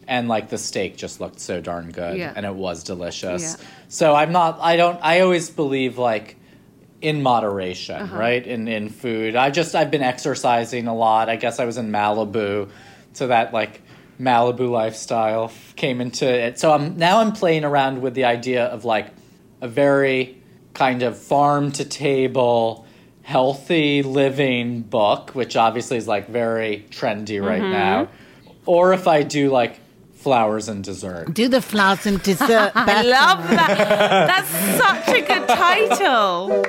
and 0.09 0.27
like 0.27 0.49
the 0.49 0.59
steak 0.59 0.97
just 0.97 1.21
looked 1.21 1.39
so 1.39 1.61
darn 1.61 1.91
good, 1.93 2.17
Yeah. 2.17 2.33
and 2.35 2.45
it 2.45 2.55
was 2.55 2.83
delicious. 2.83 3.57
Yeah. 3.61 3.67
So 3.89 4.15
I'm 4.15 4.33
not. 4.33 4.59
I 4.61 4.77
don't. 4.77 4.99
I 5.03 5.21
always 5.21 5.51
believe 5.51 5.99
like 5.99 6.35
in 7.01 7.23
moderation, 7.23 8.01
Uh-huh. 8.03 8.17
right? 8.19 8.45
In 8.45 8.67
in 8.69 8.89
food. 8.89 9.37
I 9.37 9.51
just 9.51 9.75
I've 9.77 9.91
been 9.91 10.03
exercising 10.03 10.89
a 10.89 10.95
lot. 10.95 11.29
I 11.29 11.37
guess 11.37 11.61
I 11.61 11.65
was 11.67 11.77
in 11.77 11.93
Malibu, 11.93 12.71
so 13.13 13.29
that 13.29 13.53
like 13.53 13.83
Malibu 14.21 14.69
lifestyle 14.71 15.53
came 15.77 16.01
into 16.01 16.27
it. 16.27 16.59
So 16.59 16.73
I'm 16.73 16.97
now 16.97 17.21
I'm 17.21 17.33
playing 17.33 17.65
around 17.65 18.01
with 18.03 18.15
the 18.15 18.25
idea 18.25 18.65
of 18.67 18.85
like 18.85 19.07
a 19.61 19.69
very 19.69 20.37
kind 20.75 21.03
of 21.03 21.17
farm 21.19 21.71
to 21.73 21.85
table 21.85 22.85
healthy 23.23 24.03
living 24.03 24.81
book, 24.81 25.31
which 25.35 25.55
obviously 25.57 25.99
is 25.99 26.09
like 26.09 26.29
very 26.29 26.87
trendy 26.91 27.45
right 27.45 27.61
Mm-hmm. 27.61 27.73
now. 27.73 28.09
Or 28.65 28.93
if 28.95 29.07
I 29.07 29.23
do 29.23 29.51
like 29.51 29.79
flowers 30.19 30.69
and 30.69 30.83
dessert. 30.85 31.33
do 31.35 31.49
the 31.49 31.63
flowers 31.63 32.07
and 32.07 32.23
dessert 32.23 32.73
I 32.75 33.03
love 33.03 33.49
that. 33.51 34.27
That's 34.31 34.51
such 34.83 35.09
a 35.17 35.21
good 35.23 35.49
title. 35.49 36.65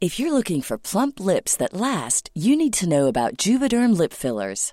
If 0.00 0.18
you're 0.18 0.32
looking 0.32 0.62
for 0.62 0.78
plump 0.78 1.20
lips 1.20 1.56
that 1.56 1.74
last, 1.74 2.30
you 2.34 2.56
need 2.56 2.72
to 2.74 2.88
know 2.88 3.06
about 3.06 3.36
Juvederm 3.36 3.96
lip 3.96 4.12
fillers. 4.14 4.72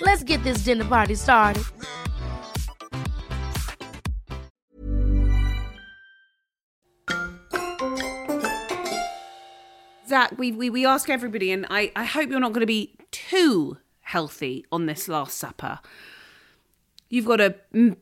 Let's 0.00 0.22
get 0.22 0.42
this 0.44 0.62
dinner 0.64 0.84
party 0.84 1.14
started. 1.14 1.64
Zac, 10.08 10.38
we, 10.38 10.52
we, 10.52 10.70
we 10.70 10.86
ask 10.86 11.10
everybody, 11.10 11.52
and 11.52 11.66
I, 11.68 11.92
I 11.94 12.04
hope 12.04 12.30
you're 12.30 12.40
not 12.40 12.52
going 12.52 12.60
to 12.62 12.66
be 12.66 12.94
too 13.10 13.76
healthy 14.00 14.64
on 14.72 14.86
this 14.86 15.06
Last 15.06 15.36
Supper. 15.36 15.80
You've 17.10 17.26
got 17.26 17.40
a 17.40 17.54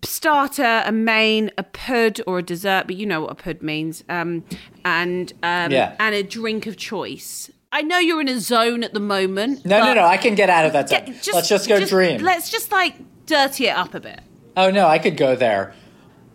starter, 0.05 0.83
a 0.85 0.93
main, 0.93 1.51
a 1.59 1.63
pud, 1.65 2.21
or 2.27 2.39
a 2.39 2.43
dessert, 2.43 2.85
but 2.87 2.97
you 2.97 3.07
know 3.07 3.23
what 3.23 3.33
a 3.33 3.35
pud 3.35 3.63
means, 3.63 4.05
um, 4.09 4.45
and 4.85 5.33
um, 5.43 5.71
Yeah. 5.73 5.95
and 5.99 6.15
a 6.15 6.23
drink 6.23 6.67
of 6.67 6.77
choice. 6.77 7.51
I 7.73 7.83
know 7.83 7.99
you're 7.99 8.21
in 8.21 8.29
a 8.29 8.41
zone 8.41 8.85
at 8.85 8.95
the 8.95 9.01
moment. 9.01 9.65
No, 9.65 9.81
no, 9.81 9.95
no. 9.95 10.05
I 10.05 10.17
can 10.17 10.35
get 10.35 10.49
out 10.49 10.67
of 10.67 10.73
that. 10.73 10.89
get- 10.89 11.25
zone. 11.25 11.35
Let's 11.35 11.49
just 11.49 11.69
go 11.69 11.85
dream. 11.85 12.23
Let's 12.23 12.51
just 12.51 12.73
like 12.73 12.95
dirty 13.27 13.67
it 13.67 13.77
up 13.77 13.95
a 13.95 14.01
bit. 14.01 14.21
Oh 14.57 14.71
no, 14.71 14.87
I 14.87 14.99
could 14.99 15.17
go 15.17 15.37
there. 15.37 15.75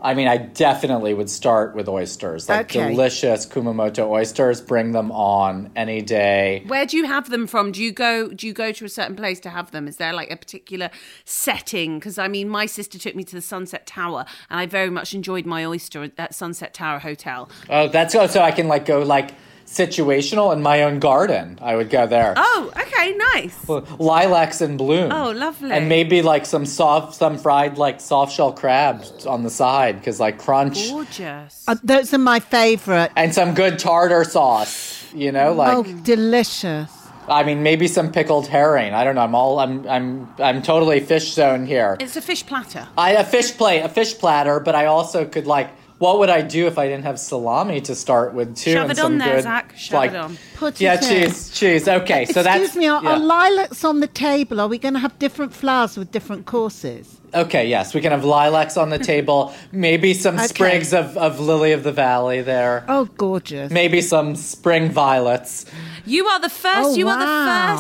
I 0.04 0.16
mean, 0.16 0.28
I 0.28 0.38
definitely 0.38 1.14
would 1.14 1.30
start 1.30 1.76
with 1.76 1.88
oysters, 1.88 2.50
like 2.50 2.76
Okay. 2.76 2.90
delicious 2.90 3.46
Kumamoto 3.46 4.10
oysters. 4.10 4.60
Bring 4.60 4.94
them 4.94 5.12
on 5.12 5.70
any 5.76 6.02
day. 6.02 6.64
Where 6.66 6.88
do 6.88 6.98
you 6.98 7.06
have 7.06 7.30
them 7.30 7.46
from? 7.46 7.72
Do 7.72 7.84
you 7.84 7.92
go 7.92 8.30
do 8.30 8.48
you 8.48 8.54
go 8.54 8.72
to 8.72 8.86
a 8.86 8.90
certain 8.90 9.16
place 9.16 9.40
to 9.42 9.50
have 9.52 9.70
them? 9.72 9.88
Is 9.88 9.98
there 9.98 10.12
like 10.12 10.32
a 10.32 10.36
particular 10.36 10.90
setting? 11.24 12.00
Because 12.00 12.18
I 12.18 12.28
mean, 12.28 12.50
my 12.50 12.66
sister 12.66 12.98
took 12.98 13.16
me 13.16 13.24
to 13.26 13.36
the 13.36 13.42
Sunset 13.42 13.86
Tower, 13.86 14.26
and 14.50 14.60
I 14.60 14.66
very 14.66 14.90
much 14.90 15.14
enjoyed 15.14 15.46
my 15.46 15.64
oyster 15.66 16.02
at 16.04 16.18
that 16.18 16.34
Sunset 16.34 16.74
Tower 16.74 17.00
Hotel. 17.00 17.50
Oh, 17.70 17.88
that's 17.88 18.16
oh, 18.16 18.26
so 18.28 18.42
I 18.42 18.52
can 18.52 18.68
like 18.68 18.86
go 18.86 19.04
like 19.04 19.32
situational 19.72 20.54
in 20.54 20.62
my 20.62 20.84
own 20.84 21.00
garden. 21.00 21.58
I 21.62 21.76
would 21.76 21.90
go 21.90 22.06
there. 22.06 22.34
Oh, 22.36 22.72
okay, 22.78 23.16
nice. 23.34 23.70
Lilacs 24.00 24.62
in 24.62 24.78
bloom. 24.78 25.12
Oh, 25.12 25.32
lovely. 25.32 25.72
And 25.72 25.88
maybe 25.88 26.22
like 26.22 26.46
some 26.46 26.66
soft, 26.66 27.16
some 27.16 27.38
fried 27.38 27.78
like 27.78 28.02
soft 28.02 28.34
shell 28.36 28.52
crabs 28.52 29.26
on 29.26 29.44
the 29.44 29.50
side 29.50 30.00
because 30.00 30.20
like 30.20 30.38
crunch 30.40 30.90
Gorgeous. 30.90 31.64
Uh, 31.68 31.76
those 31.84 32.14
are 32.14 32.18
my 32.18 32.40
favourite. 32.40 33.12
and 33.16 33.34
some 33.34 33.54
good 33.54 33.80
tartar 33.80 34.24
sauce. 34.24 35.00
You 35.14 35.32
know, 35.32 35.54
like 35.54 35.78
Oh, 35.78 35.84
delicious. 36.04 36.92
I 37.28 37.44
mean, 37.44 37.64
maybe 37.64 37.88
some 37.88 38.12
pickled 38.12 38.48
herring. 38.48 38.94
I 38.94 39.04
don't 39.04 39.16
know. 39.16 39.22
I'm 39.22 39.36
all 39.36 39.60
I'm 39.60 39.88
I'm 39.88 40.28
I'm 40.40 40.62
totally 40.62 41.00
fish 41.00 41.34
zone 41.34 41.66
here. 41.66 41.96
It's 42.00 42.16
a 42.18 42.22
fish 42.22 42.46
platter. 42.46 42.88
I 42.98 43.12
a 43.12 43.24
fish 43.24 43.56
plate, 43.58 43.82
a 43.82 43.90
fish 43.90 44.18
platter, 44.18 44.60
but 44.60 44.76
I 44.76 44.86
also 44.88 45.26
could 45.26 45.48
like. 45.48 45.70
What 46.02 46.18
would 46.18 46.32
I 46.32 46.42
do 46.42 46.66
if 46.66 46.80
I 46.80 46.88
didn't 46.88 47.04
have 47.04 47.20
salami 47.20 47.80
to 47.82 47.94
start 47.94 48.34
with 48.34 48.58
too? 48.58 48.72
Shove 48.72 48.90
and 48.90 48.92
it 48.94 48.98
some 48.98 49.14
on 49.14 49.18
there, 49.20 49.36
good, 49.36 49.44
Zac. 49.44 49.78
Shove 49.78 49.94
like, 49.94 50.10
it 50.10 50.18
on. 50.18 50.36
Put 50.56 50.82
yeah, 50.82 50.96
it 50.96 51.04
in. 51.04 51.30
cheese, 51.30 51.52
cheese. 51.52 51.88
Okay, 51.88 52.26
so 52.26 52.42
that's 52.42 52.64
Excuse 52.64 52.76
me, 52.76 52.88
are, 52.88 53.04
yeah. 53.04 53.12
are 53.12 53.20
lilacs 53.20 53.84
on 53.86 54.00
the 54.00 54.08
table? 54.08 54.60
Are 54.60 54.68
we 54.68 54.80
going 54.80 54.96
to 54.96 55.00
have 55.00 55.20
different 55.20 55.54
flowers 55.54 55.98
with 55.98 56.12
different 56.12 56.48
courses? 56.48 57.21
Okay, 57.34 57.68
yes, 57.68 57.94
we 57.94 58.02
can 58.02 58.12
have 58.12 58.26
lilacs 58.26 58.76
on 58.78 58.90
the 58.90 59.00
table. 59.14 59.54
Maybe 59.72 60.14
some 60.14 60.36
Okay. 60.36 60.48
sprigs 60.48 60.94
of, 60.94 61.18
of 61.18 61.40
lily 61.40 61.72
of 61.72 61.84
the 61.84 61.92
valley 61.92 62.42
there. 62.42 62.84
Oh, 62.88 63.06
gorgeous. 63.18 63.72
Maybe 63.72 64.02
some 64.02 64.36
spring 64.36 64.90
violets. 64.90 65.66
You 66.06 66.26
are 66.26 66.40
the 66.40 66.50
first. 66.50 66.90
Oh, 66.90 66.96
you 66.96 67.06
wow. 67.06 67.14
are 67.14 67.20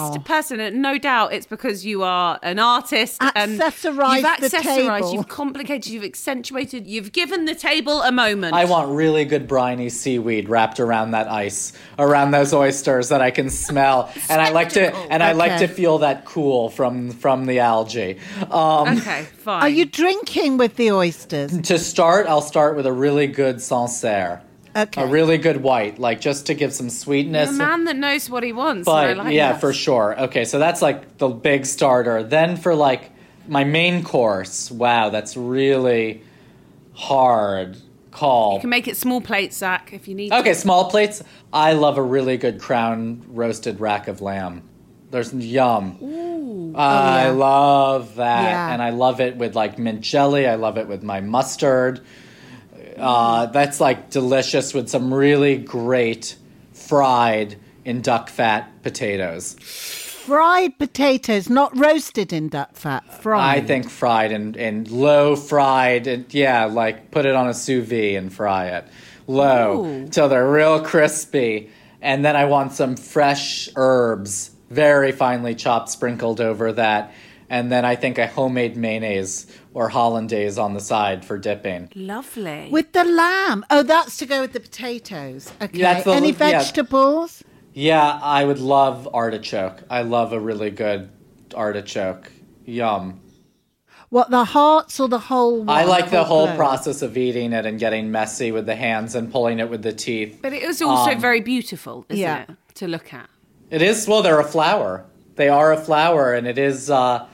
the 0.10 0.14
first 0.16 0.26
person, 0.26 0.60
and 0.60 0.82
no 0.82 0.98
doubt 1.00 1.34
it's 1.34 1.48
because 1.48 1.84
you 1.86 2.04
are 2.04 2.40
an 2.44 2.60
artist 2.60 3.20
and 3.36 3.60
Accessorised 3.60 4.18
you've 4.42 4.52
the 4.52 4.58
accessorised, 4.58 4.96
table. 5.00 5.14
you've 5.16 5.28
complicated, 5.28 5.88
you've 5.88 6.04
accentuated, 6.04 6.86
you've 6.88 7.12
given 7.14 7.46
the 7.46 7.56
table 7.56 8.02
a 8.04 8.12
moment. 8.12 8.54
I 8.54 8.66
want 8.66 8.90
really 8.92 9.26
good 9.26 9.48
briny 9.48 9.90
seaweed 9.90 10.50
wrapped 10.50 10.80
around 10.80 11.12
that 11.12 11.28
ice, 11.30 11.74
around 11.98 12.30
those 12.32 12.54
oysters 12.54 13.10
that 13.10 13.22
I 13.22 13.32
can 13.32 13.50
smell, 13.50 14.12
and 14.30 14.40
I 14.40 14.50
like 14.52 14.70
to 14.70 14.96
and 14.96 15.24
I 15.24 15.32
like 15.32 15.58
to 15.60 15.68
feel 15.68 15.98
that 16.00 16.24
cool 16.26 16.70
from 16.70 17.10
from 17.12 17.48
the 17.48 17.60
algae. 17.60 18.20
Um, 18.52 19.00
Okay, 19.02 19.24
fine. 19.42 19.64
Are 19.64 19.70
you 19.70 19.86
drinking 19.86 20.58
with 20.58 20.76
the 20.76 20.92
oysters? 20.92 21.60
to 21.62 21.80
start, 21.80 22.28
I'll 22.28 22.42
start 22.42 22.76
with 22.76 22.86
a 22.86 22.94
really 22.94 23.28
good 23.28 23.62
Sancerre. 23.62 24.42
Okay. 24.76 25.04
A 25.04 25.08
really 25.08 25.38
good 25.38 25.62
white, 25.62 26.00
like 26.00 26.22
just 26.22 26.46
to 26.46 26.54
give 26.54 26.72
some 26.74 26.90
sweetness. 26.90 27.50
a 27.50 27.54
man 27.54 27.84
that 27.86 27.98
knows 27.98 28.30
what 28.30 28.44
he 28.44 28.54
wants? 28.54 28.86
But 28.86 29.10
I 29.10 29.14
like 29.14 29.34
yeah, 29.34 29.52
that. 29.52 29.62
for 29.62 29.74
sure. 29.74 30.18
Okay, 30.18 30.46
so 30.46 30.60
that's 30.60 30.82
like 30.82 31.18
the 31.18 31.28
big 31.28 31.66
starter. 31.66 32.24
Then 32.24 32.56
for 32.56 32.74
like 32.74 33.12
my 33.48 33.66
main 33.66 34.04
course, 34.04 34.72
wow, 34.72 35.10
that's 35.10 35.36
really 35.36 36.24
hard 36.94 37.78
call. 38.12 38.56
You 38.56 38.62
can 38.62 38.70
make 38.70 38.88
it 38.88 38.96
small 38.96 39.20
plates, 39.20 39.58
Zac, 39.58 39.92
if 39.92 40.08
you 40.08 40.16
need. 40.16 40.32
Okay, 40.32 40.54
to. 40.54 40.56
small 40.56 40.90
plates. 40.90 41.22
I 41.52 41.74
love 41.74 41.98
a 41.98 42.04
really 42.04 42.38
good 42.38 42.62
crown 42.62 43.24
roasted 43.28 43.80
rack 43.82 44.08
of 44.08 44.22
lamb. 44.22 44.64
There's 45.12 45.34
yum. 45.34 46.74
I 46.76 47.30
love 47.30 48.16
that, 48.16 48.44
Yeah. 48.44 48.74
and 48.74 48.82
I 48.82 48.92
love 48.92 49.20
it 49.20 49.36
with 49.38 49.56
like 49.56 49.78
mint 49.78 50.02
jelly. 50.02 50.48
I 50.48 50.56
love 50.56 50.78
it 50.78 50.88
with 50.88 51.04
my 51.04 51.20
mustard. 51.22 52.02
Uh, 52.98 53.48
that's 53.48 53.82
like 53.82 54.10
delicious 54.10 54.74
with 54.74 54.90
some 54.90 55.14
really 55.14 55.58
great 55.58 56.36
fried 56.74 57.58
in 57.84 58.02
duck 58.02 58.30
fat 58.30 58.70
potatoes. 58.84 59.54
Fried 59.60 60.78
potatoes, 60.78 61.50
not 61.50 61.78
roasted 61.78 62.32
in 62.32 62.48
duck 62.48 62.76
fat. 62.76 63.22
Fried. 63.22 63.58
I 63.58 63.62
think 63.66 63.90
fried 63.90 64.32
and, 64.32 64.56
and 64.56 64.90
low 64.90 65.36
fried, 65.36 66.08
and 66.08 66.32
yeah, 66.34 66.66
like 66.66 67.12
put 67.12 67.26
it 67.26 67.36
on 67.36 67.48
a 67.48 67.54
sous 67.54 67.86
vide 67.88 68.16
and 68.16 68.32
fry 68.32 68.68
it 68.68 68.86
low 69.28 69.86
Ooh. 69.86 70.08
till 70.10 70.30
they're 70.30 70.50
real 70.50 70.82
crispy. 70.84 71.70
And 72.02 72.26
then 72.26 72.36
I 72.36 72.46
want 72.46 72.72
some 72.74 72.96
fresh 72.96 73.70
herbs, 73.76 74.52
very 74.72 75.12
finely 75.12 75.54
chopped, 75.56 75.90
sprinkled 75.90 76.40
over 76.42 76.72
that. 76.74 77.14
And 77.50 77.70
then 77.70 77.84
I 77.84 77.96
think 77.98 78.18
a 78.18 78.28
homemade 78.28 78.78
mayonnaise 78.78 79.46
or 79.74 79.90
hollandaise 79.90 80.58
on 80.58 80.74
the 80.74 80.80
side 80.80 81.26
for 81.26 81.38
dipping. 81.38 81.90
Lovely. 81.96 82.70
With 82.72 82.94
the 82.94 83.04
lamb. 83.04 83.66
Oh, 83.70 83.84
that's 83.84 84.16
to 84.18 84.26
go 84.26 84.40
with 84.42 84.54
the 84.54 84.62
potatoes. 84.62 85.52
Okay. 85.62 85.82
That's 85.82 86.06
the- 86.06 86.14
Any 86.14 86.32
vegetables? 86.32 87.44
Yeah, 87.74 88.20
I 88.24 88.46
would 88.46 88.60
love 88.60 89.08
artichoke. 89.14 89.84
I 89.90 90.04
love 90.04 90.32
a 90.32 90.40
really 90.40 90.72
good 90.72 91.10
artichoke. 91.54 92.32
Yum. 92.66 93.20
What, 94.10 94.30
the 94.30 94.44
hearts 94.46 95.00
or 95.00 95.08
the 95.10 95.20
whole 95.20 95.70
I 95.70 95.84
like 95.86 96.10
the 96.10 96.24
whole 96.24 96.46
globe? 96.48 96.58
process 96.58 97.02
of 97.02 97.18
eating 97.18 97.54
it 97.54 97.66
and 97.66 97.80
getting 97.80 98.12
messy 98.12 98.52
with 98.52 98.66
the 98.66 98.76
hands 98.76 99.16
and 99.16 99.32
pulling 99.32 99.60
it 99.60 99.70
with 99.70 99.84
the 99.84 99.94
teeth. 99.94 100.40
but 100.42 100.52
it 100.54 100.64
is 100.64 100.82
also 100.82 101.12
Um, 101.12 101.20
very 101.22 101.40
beautiful, 101.42 102.06
isn't 102.10 102.22
yeah. 102.22 102.44
it, 102.44 102.50
to 102.76 102.88
look 102.88 103.14
at? 103.14 103.30
It 103.72 103.82
is 103.82 104.08
well, 104.08 104.22
they're 104.22 104.40
a 104.40 104.44
flower. 104.44 105.06
They 105.36 105.50
are 105.50 105.72
a 105.72 105.78
flower, 105.78 106.34
and 106.34 106.46
it 106.46 106.58
is, 106.60 106.90
uh, 106.92 107.26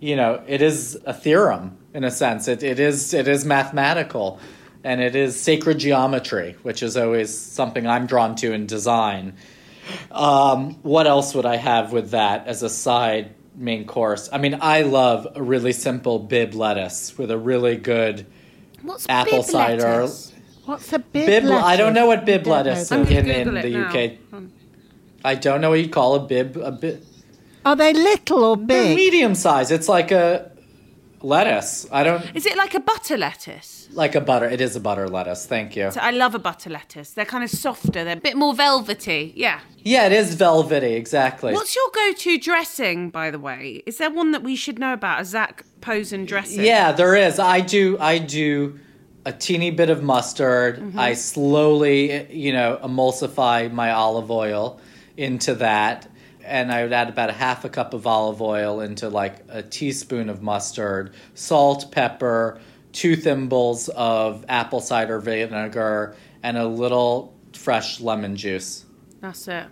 you 0.00 0.16
know, 0.16 0.40
it 0.46 0.62
is 0.62 0.98
a 1.04 1.12
theorem 1.12 1.76
in 1.92 2.04
a 2.04 2.10
sense. 2.10 2.48
It 2.48 2.62
it 2.62 2.78
is 2.80 3.12
it 3.12 3.26
is 3.28 3.44
mathematical, 3.44 4.38
and 4.84 5.00
it 5.00 5.14
is 5.16 5.38
sacred 5.38 5.78
geometry, 5.78 6.56
which 6.62 6.82
is 6.82 6.96
always 6.96 7.36
something 7.36 7.86
I'm 7.86 8.06
drawn 8.06 8.36
to 8.36 8.52
in 8.52 8.66
design. 8.66 9.34
Um, 10.12 10.74
what 10.82 11.06
else 11.08 11.34
would 11.34 11.44
I 11.44 11.56
have 11.56 11.92
with 11.92 12.10
that 12.12 12.46
as 12.46 12.62
a 12.62 12.70
side 12.70 13.34
main 13.56 13.84
course? 13.84 14.28
I 14.32 14.38
mean, 14.38 14.58
I 14.60 14.82
love 14.82 15.26
a 15.34 15.42
really 15.42 15.72
simple 15.72 16.20
bib 16.20 16.54
lettuce 16.54 17.18
with 17.18 17.30
a 17.32 17.36
really 17.38 17.76
good 17.76 18.24
What's 18.82 19.06
apple 19.08 19.38
bib 19.38 19.46
cider. 19.50 19.82
lettuce? 19.82 20.32
What's 20.64 20.92
a 20.92 21.00
bib, 21.00 21.26
Bib, 21.26 21.44
lettuce? 21.44 21.64
I 21.64 21.76
don't 21.76 21.92
know 21.92 22.06
what 22.06 22.24
bib 22.24 22.46
lettuce 22.46 22.92
is 22.92 23.10
in, 23.10 23.28
in 23.28 23.52
the 23.54 23.70
now. 23.70 23.88
UK. 23.88 24.12
I 25.24 25.34
don't 25.34 25.60
know 25.60 25.70
what 25.70 25.80
you'd 25.80 25.92
call 25.92 26.14
a 26.14 26.20
bib. 26.20 26.56
A 26.56 26.72
bib. 26.72 27.04
Are 27.64 27.76
they 27.76 27.92
little 27.92 28.44
or 28.44 28.56
They're 28.56 28.66
big? 28.66 28.96
medium 28.96 29.34
size. 29.34 29.70
It's 29.70 29.88
like 29.88 30.10
a 30.10 30.50
lettuce. 31.20 31.86
I 31.92 32.02
don't 32.02 32.24
Is 32.34 32.46
it 32.46 32.56
like 32.56 32.74
a 32.74 32.80
butter 32.80 33.16
lettuce? 33.16 33.88
like 33.92 34.14
a 34.14 34.20
butter. 34.20 34.46
It 34.48 34.60
is 34.60 34.74
a 34.74 34.80
butter 34.80 35.06
lettuce. 35.08 35.46
Thank 35.46 35.76
you. 35.76 35.90
So 35.90 36.00
I 36.00 36.10
love 36.10 36.34
a 36.34 36.38
butter 36.38 36.70
lettuce. 36.70 37.10
They're 37.10 37.24
kind 37.26 37.44
of 37.44 37.50
softer. 37.50 38.04
They're 38.04 38.16
a 38.16 38.20
bit 38.20 38.36
more 38.36 38.54
velvety. 38.54 39.32
Yeah. 39.36 39.60
Yeah, 39.84 40.06
it 40.06 40.12
is 40.12 40.34
velvety. 40.34 40.94
Exactly. 40.94 41.52
What's 41.52 41.76
your 41.76 41.88
go-to 41.94 42.38
dressing, 42.38 43.10
by 43.10 43.30
the 43.30 43.38
way? 43.38 43.82
Is 43.86 43.98
there 43.98 44.10
one 44.10 44.32
that 44.32 44.42
we 44.42 44.56
should 44.56 44.78
know 44.78 44.92
about? 44.92 45.20
A 45.20 45.24
Zac 45.24 45.64
Posen 45.80 46.24
dressing? 46.24 46.64
Yeah, 46.64 46.92
there 46.92 47.14
is. 47.14 47.38
I 47.38 47.60
do. 47.60 47.98
I 48.00 48.18
do 48.18 48.78
a 49.26 49.32
teeny 49.32 49.70
bit 49.70 49.90
of 49.90 50.02
mustard. 50.02 50.78
Mm-hmm. 50.78 50.98
I 50.98 51.14
slowly, 51.14 52.32
you 52.32 52.52
know, 52.52 52.80
emulsify 52.82 53.70
my 53.70 53.92
olive 53.92 54.30
oil 54.30 54.80
into 55.16 55.54
that, 55.56 56.08
and 56.44 56.72
I 56.72 56.82
would 56.82 56.92
add 56.92 57.08
about 57.08 57.30
a 57.30 57.34
half 57.34 57.64
a 57.64 57.68
cup 57.68 57.94
of 57.94 58.06
olive 58.06 58.42
oil 58.42 58.80
into 58.80 59.08
like 59.08 59.44
a 59.48 59.62
teaspoon 59.62 60.28
of 60.28 60.42
mustard, 60.42 61.14
salt, 61.34 61.92
pepper, 61.92 62.60
two 62.92 63.16
thimbles 63.16 63.88
of 63.90 64.44
apple 64.48 64.80
cider 64.80 65.18
vinegar, 65.18 66.16
and 66.42 66.56
a 66.56 66.66
little 66.66 67.34
fresh 67.52 68.00
lemon 68.00 68.36
juice. 68.36 68.84
That's 69.20 69.46
it. 69.48 69.66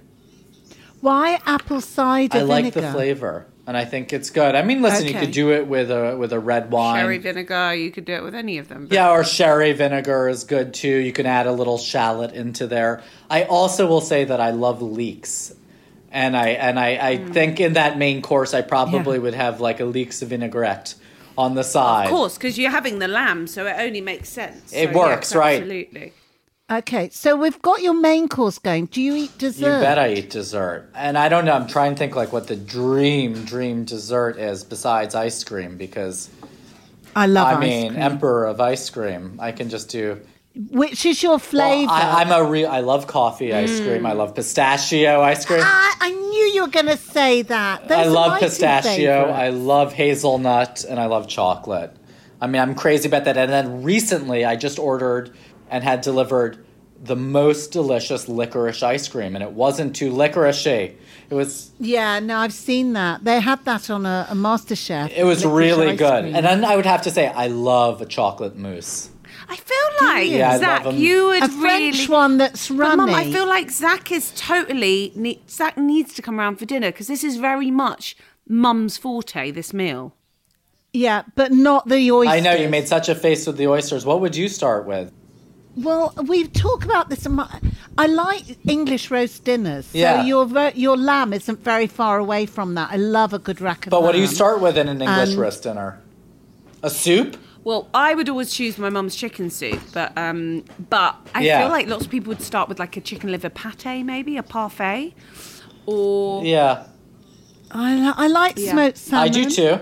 Why 1.00 1.40
apple 1.46 1.80
cider 1.80 2.38
vinegar? 2.38 2.52
I 2.52 2.60
like 2.62 2.74
the 2.74 2.82
flavor, 2.92 3.46
and 3.66 3.76
I 3.76 3.84
think 3.84 4.12
it's 4.12 4.30
good. 4.30 4.54
I 4.54 4.62
mean, 4.62 4.82
listen, 4.82 5.06
you 5.06 5.14
could 5.14 5.30
do 5.32 5.52
it 5.52 5.66
with 5.66 5.90
a 5.90 6.16
with 6.16 6.32
a 6.32 6.38
red 6.40 6.70
wine. 6.70 7.00
Sherry 7.02 7.18
vinegar. 7.18 7.74
You 7.74 7.90
could 7.90 8.04
do 8.04 8.14
it 8.14 8.22
with 8.22 8.34
any 8.34 8.58
of 8.58 8.68
them. 8.68 8.88
Yeah, 8.90 9.10
or 9.10 9.24
sherry 9.24 9.72
vinegar 9.72 10.28
is 10.28 10.44
good 10.44 10.74
too. 10.74 10.88
You 10.96 11.12
can 11.12 11.26
add 11.26 11.46
a 11.46 11.52
little 11.52 11.78
shallot 11.78 12.32
into 12.32 12.66
there. 12.66 13.02
I 13.28 13.44
also 13.44 13.86
will 13.86 14.00
say 14.00 14.24
that 14.24 14.40
I 14.40 14.50
love 14.50 14.82
leeks. 14.82 15.54
And 16.12 16.36
I 16.36 16.48
and 16.50 16.78
I, 16.78 16.98
I 17.12 17.16
Mm. 17.18 17.32
think 17.32 17.60
in 17.60 17.74
that 17.74 17.96
main 17.96 18.20
course 18.22 18.52
I 18.54 18.62
probably 18.62 19.16
Yeah. 19.18 19.22
would 19.22 19.34
have 19.34 19.60
like 19.60 19.78
a 19.78 19.84
leeks 19.84 20.20
vinaigrette 20.22 20.94
on 21.38 21.54
the 21.54 21.62
side. 21.62 22.06
Of 22.06 22.10
course, 22.10 22.36
because 22.36 22.58
you're 22.58 22.72
having 22.72 22.98
the 22.98 23.06
lamb, 23.06 23.46
so 23.46 23.64
it 23.66 23.76
only 23.78 24.00
makes 24.00 24.28
sense. 24.28 24.72
It 24.72 24.92
So, 24.92 24.98
works, 24.98 25.30
yes, 25.30 25.36
right. 25.36 25.60
Absolutely. 25.62 26.12
Okay, 26.70 27.08
so 27.10 27.34
we've 27.36 27.60
got 27.62 27.82
your 27.82 27.94
main 27.94 28.28
course 28.28 28.58
going. 28.58 28.86
Do 28.86 29.02
you 29.02 29.16
eat 29.16 29.36
dessert? 29.38 29.78
You 29.78 29.80
bet 29.82 29.98
I 29.98 30.12
eat 30.14 30.30
dessert. 30.30 30.88
And 30.94 31.18
I 31.18 31.28
don't 31.28 31.44
know, 31.44 31.52
I'm 31.52 31.66
trying 31.66 31.94
to 31.94 31.98
think 31.98 32.14
like 32.14 32.32
what 32.32 32.46
the 32.46 32.54
dream 32.54 33.44
dream 33.44 33.84
dessert 33.84 34.38
is 34.38 34.62
besides 34.62 35.16
ice 35.16 35.42
cream 35.42 35.76
because 35.76 36.30
I 37.16 37.26
love 37.26 37.48
I 37.48 37.52
ice 37.54 37.60
mean 37.60 37.88
cream. 37.92 38.02
emperor 38.02 38.46
of 38.46 38.60
ice 38.60 38.88
cream. 38.88 39.36
I 39.40 39.50
can 39.50 39.68
just 39.68 39.88
do 39.88 40.20
Which 40.70 41.04
is 41.06 41.24
your 41.24 41.32
Well, 41.32 41.38
flavour? 41.40 41.90
I, 41.90 42.22
I'm 42.22 42.30
a 42.30 42.48
real 42.48 42.68
I 42.70 42.80
love 42.80 43.08
coffee 43.08 43.52
ice 43.52 43.80
cream. 43.80 44.06
I 44.06 44.12
love 44.12 44.36
pistachio 44.36 45.20
ice 45.22 45.44
cream. 45.44 45.62
Ah, 45.64 45.96
I 46.00 46.10
knew 46.12 46.44
you 46.54 46.62
were 46.62 46.68
going 46.68 46.86
to 46.86 46.96
say 46.96 47.42
that. 47.42 47.88
Those 47.88 47.98
I 47.98 48.04
love 48.04 48.38
pistachio. 48.38 49.24
I 49.28 49.48
love 49.48 49.92
hazelnut, 49.92 50.84
and 50.88 51.00
I 51.00 51.06
love 51.06 51.26
chocolate. 51.26 51.96
I 52.40 52.46
mean, 52.46 52.62
I'm 52.62 52.74
crazy 52.74 53.06
about 53.08 53.24
that. 53.24 53.36
And 53.36 53.52
then 53.52 53.82
recently, 53.82 54.44
I 54.46 54.56
just 54.56 54.78
ordered 54.78 55.30
and 55.70 55.82
had 55.84 56.00
delivered 56.00 56.64
the 57.02 57.16
most 57.16 57.72
delicious 57.72 58.28
licorice 58.28 58.82
ice 58.82 59.08
cream, 59.08 59.34
and 59.34 59.42
it 59.42 59.52
wasn't 59.52 59.96
too 59.96 60.12
licoricey. 60.12 60.94
It 61.30 61.34
was 61.34 61.70
Yeah, 61.78 62.18
no, 62.20 62.36
I've 62.38 62.52
seen 62.52 62.92
that. 62.94 63.24
They 63.24 63.40
had 63.40 63.64
that 63.64 63.88
on 63.88 64.04
a, 64.04 64.26
a 64.30 64.34
MasterChef. 64.34 65.10
it 65.16 65.24
was 65.24 65.46
really 65.46 65.96
good. 65.96 66.24
cream. 66.24 66.34
And 66.36 66.44
then 66.44 66.64
I 66.64 66.76
would 66.76 66.84
have 66.86 67.02
to 67.02 67.10
say, 67.10 67.28
I 67.28 67.46
love 67.46 68.02
a 68.02 68.06
chocolate 68.06 68.56
mousse. 68.56 69.08
I 69.48 69.56
feel 69.56 70.06
like 70.08 70.26
you? 70.28 70.36
Yeah, 70.36 70.58
Zac, 70.58 70.92
you 70.92 71.26
would 71.26 71.42
a 71.42 71.48
French 71.48 71.94
really. 71.96 72.06
one 72.08 72.36
that's 72.38 72.68
But 72.68 72.78
runny. 72.78 72.96
Mum, 72.96 73.10
I 73.14 73.32
feel 73.32 73.48
like 73.48 73.70
Zac 73.70 74.12
is 74.12 74.32
totally. 74.36 75.12
Ne- 75.16 75.40
Zac 75.48 75.76
needs 75.78 76.14
to 76.14 76.22
come 76.22 76.38
around 76.38 76.56
for 76.58 76.66
dinner 76.66 76.90
because 76.92 77.06
this 77.08 77.24
is 77.24 77.36
very 77.36 77.70
much 77.70 78.16
Mum's 78.46 78.96
forte. 78.96 79.50
This 79.50 79.72
meal. 79.72 80.14
yeah, 80.92 81.22
but 81.34 81.50
not 81.52 81.88
the 81.88 82.10
oysters. 82.12 82.34
I 82.34 82.40
know 82.40 82.52
you 82.52 82.68
made 82.68 82.86
such 82.88 83.08
a 83.08 83.14
face 83.14 83.46
with 83.46 83.56
the 83.56 83.66
oysters. 83.68 84.04
What 84.04 84.20
would 84.20 84.36
you 84.36 84.48
start 84.48 84.86
with? 84.86 85.12
Well, 85.82 86.12
we 86.26 86.46
talk 86.48 86.84
about 86.84 87.08
this. 87.08 87.26
a 87.26 87.28
mo- 87.28 87.48
I 87.96 88.06
like 88.06 88.44
English 88.68 89.10
roast 89.10 89.44
dinners. 89.44 89.86
So 89.86 89.98
Yeah. 89.98 90.24
your 90.24 90.46
your 90.74 90.96
lamb 90.96 91.32
isn't 91.32 91.62
very 91.64 91.86
far 91.86 92.18
away 92.18 92.46
from 92.46 92.74
that. 92.74 92.88
I 92.92 92.96
love 92.96 93.32
a 93.34 93.38
good 93.38 93.60
rack 93.60 93.86
of 93.86 93.92
lamb. 93.92 94.00
But 94.00 94.02
what 94.06 94.12
do 94.12 94.20
you 94.20 94.26
start 94.26 94.60
with 94.60 94.76
in 94.76 94.88
an 94.88 95.00
English 95.02 95.34
Um, 95.34 95.40
roast 95.40 95.62
dinner? 95.62 95.98
A 96.82 96.90
soup? 96.90 97.36
Well, 97.62 97.88
I 97.92 98.14
would 98.14 98.28
always 98.28 98.50
choose 98.52 98.78
my 98.78 98.88
mum's 98.88 99.14
chicken 99.14 99.50
soup, 99.50 99.80
but 99.92 100.16
um, 100.16 100.64
but 100.88 101.14
I 101.34 101.42
Yeah. 101.42 101.60
feel 101.60 101.68
like 101.76 101.86
lots 101.88 102.04
of 102.06 102.10
people 102.10 102.28
would 102.32 102.42
start 102.42 102.68
with 102.70 102.78
like 102.78 102.96
a 102.96 103.02
chicken 103.02 103.30
liver 103.30 103.50
pate, 103.50 104.02
maybe 104.04 104.36
a 104.38 104.42
parfait, 104.42 105.12
or 105.86 106.42
Yeah, 106.44 106.84
I, 107.70 108.12
I 108.16 108.26
like 108.28 108.54
Yeah. 108.58 108.72
smoked 108.72 108.98
salmon. 108.98 109.24
I 109.28 109.28
do 109.28 109.44
too. 109.50 109.78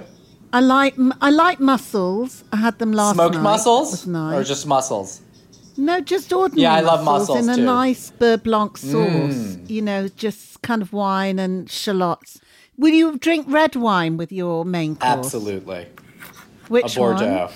I 0.53 0.61
like 0.61 0.95
m- 0.99 1.15
I 1.21 1.31
like 1.31 1.61
mussels. 1.61 2.43
I 2.53 2.57
had 2.57 2.79
them 2.79 2.93
last 2.93 3.15
Smoked 3.15 3.35
night. 3.37 3.43
mussels 3.43 3.91
That 3.91 3.97
was 3.99 4.07
nice. 4.07 4.35
or 4.37 4.45
just 4.45 4.67
mussels? 4.67 5.21
No, 5.79 6.01
just 6.01 6.33
ordinary. 6.33 6.63
Yeah, 6.63 6.75
I 6.75 6.81
love 6.81 7.05
mussels 7.05 7.29
mussels 7.29 7.47
in 7.47 7.53
a 7.53 7.57
too. 7.57 7.63
Mm. 7.63 7.65
nice 7.65 8.11
beurre 8.11 8.43
blanc 8.43 8.77
sauce. 8.77 9.57
You 9.69 9.81
know, 9.83 10.09
just 10.09 10.61
kind 10.63 10.83
of 10.83 10.93
wine 10.93 11.39
and 11.39 11.71
shallots. 11.71 12.41
Will 12.77 12.93
you 12.95 13.17
drink 13.19 13.47
red 13.49 13.77
wine 13.77 14.17
with 14.17 14.33
your 14.33 14.65
main 14.65 14.97
course? 14.97 15.27
Absolutely. 15.27 15.87
Which 16.69 16.97
a 16.97 16.99
Bordeaux. 16.99 17.45
one? 17.47 17.53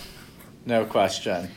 No 0.66 0.84
question. 0.84 1.48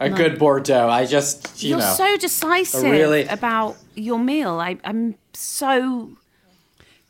A 0.00 0.10
good 0.10 0.38
Bordeaux. 0.38 0.88
I 0.88 1.06
just, 1.06 1.62
you 1.62 1.76
know. 1.76 1.84
you're 1.84 1.94
so 1.96 2.16
decisive 2.16 2.82
really- 2.82 3.24
about 3.26 3.76
your 3.94 4.18
meal. 4.18 4.60
I, 4.60 4.76
I'm 4.84 5.14
so 5.32 6.10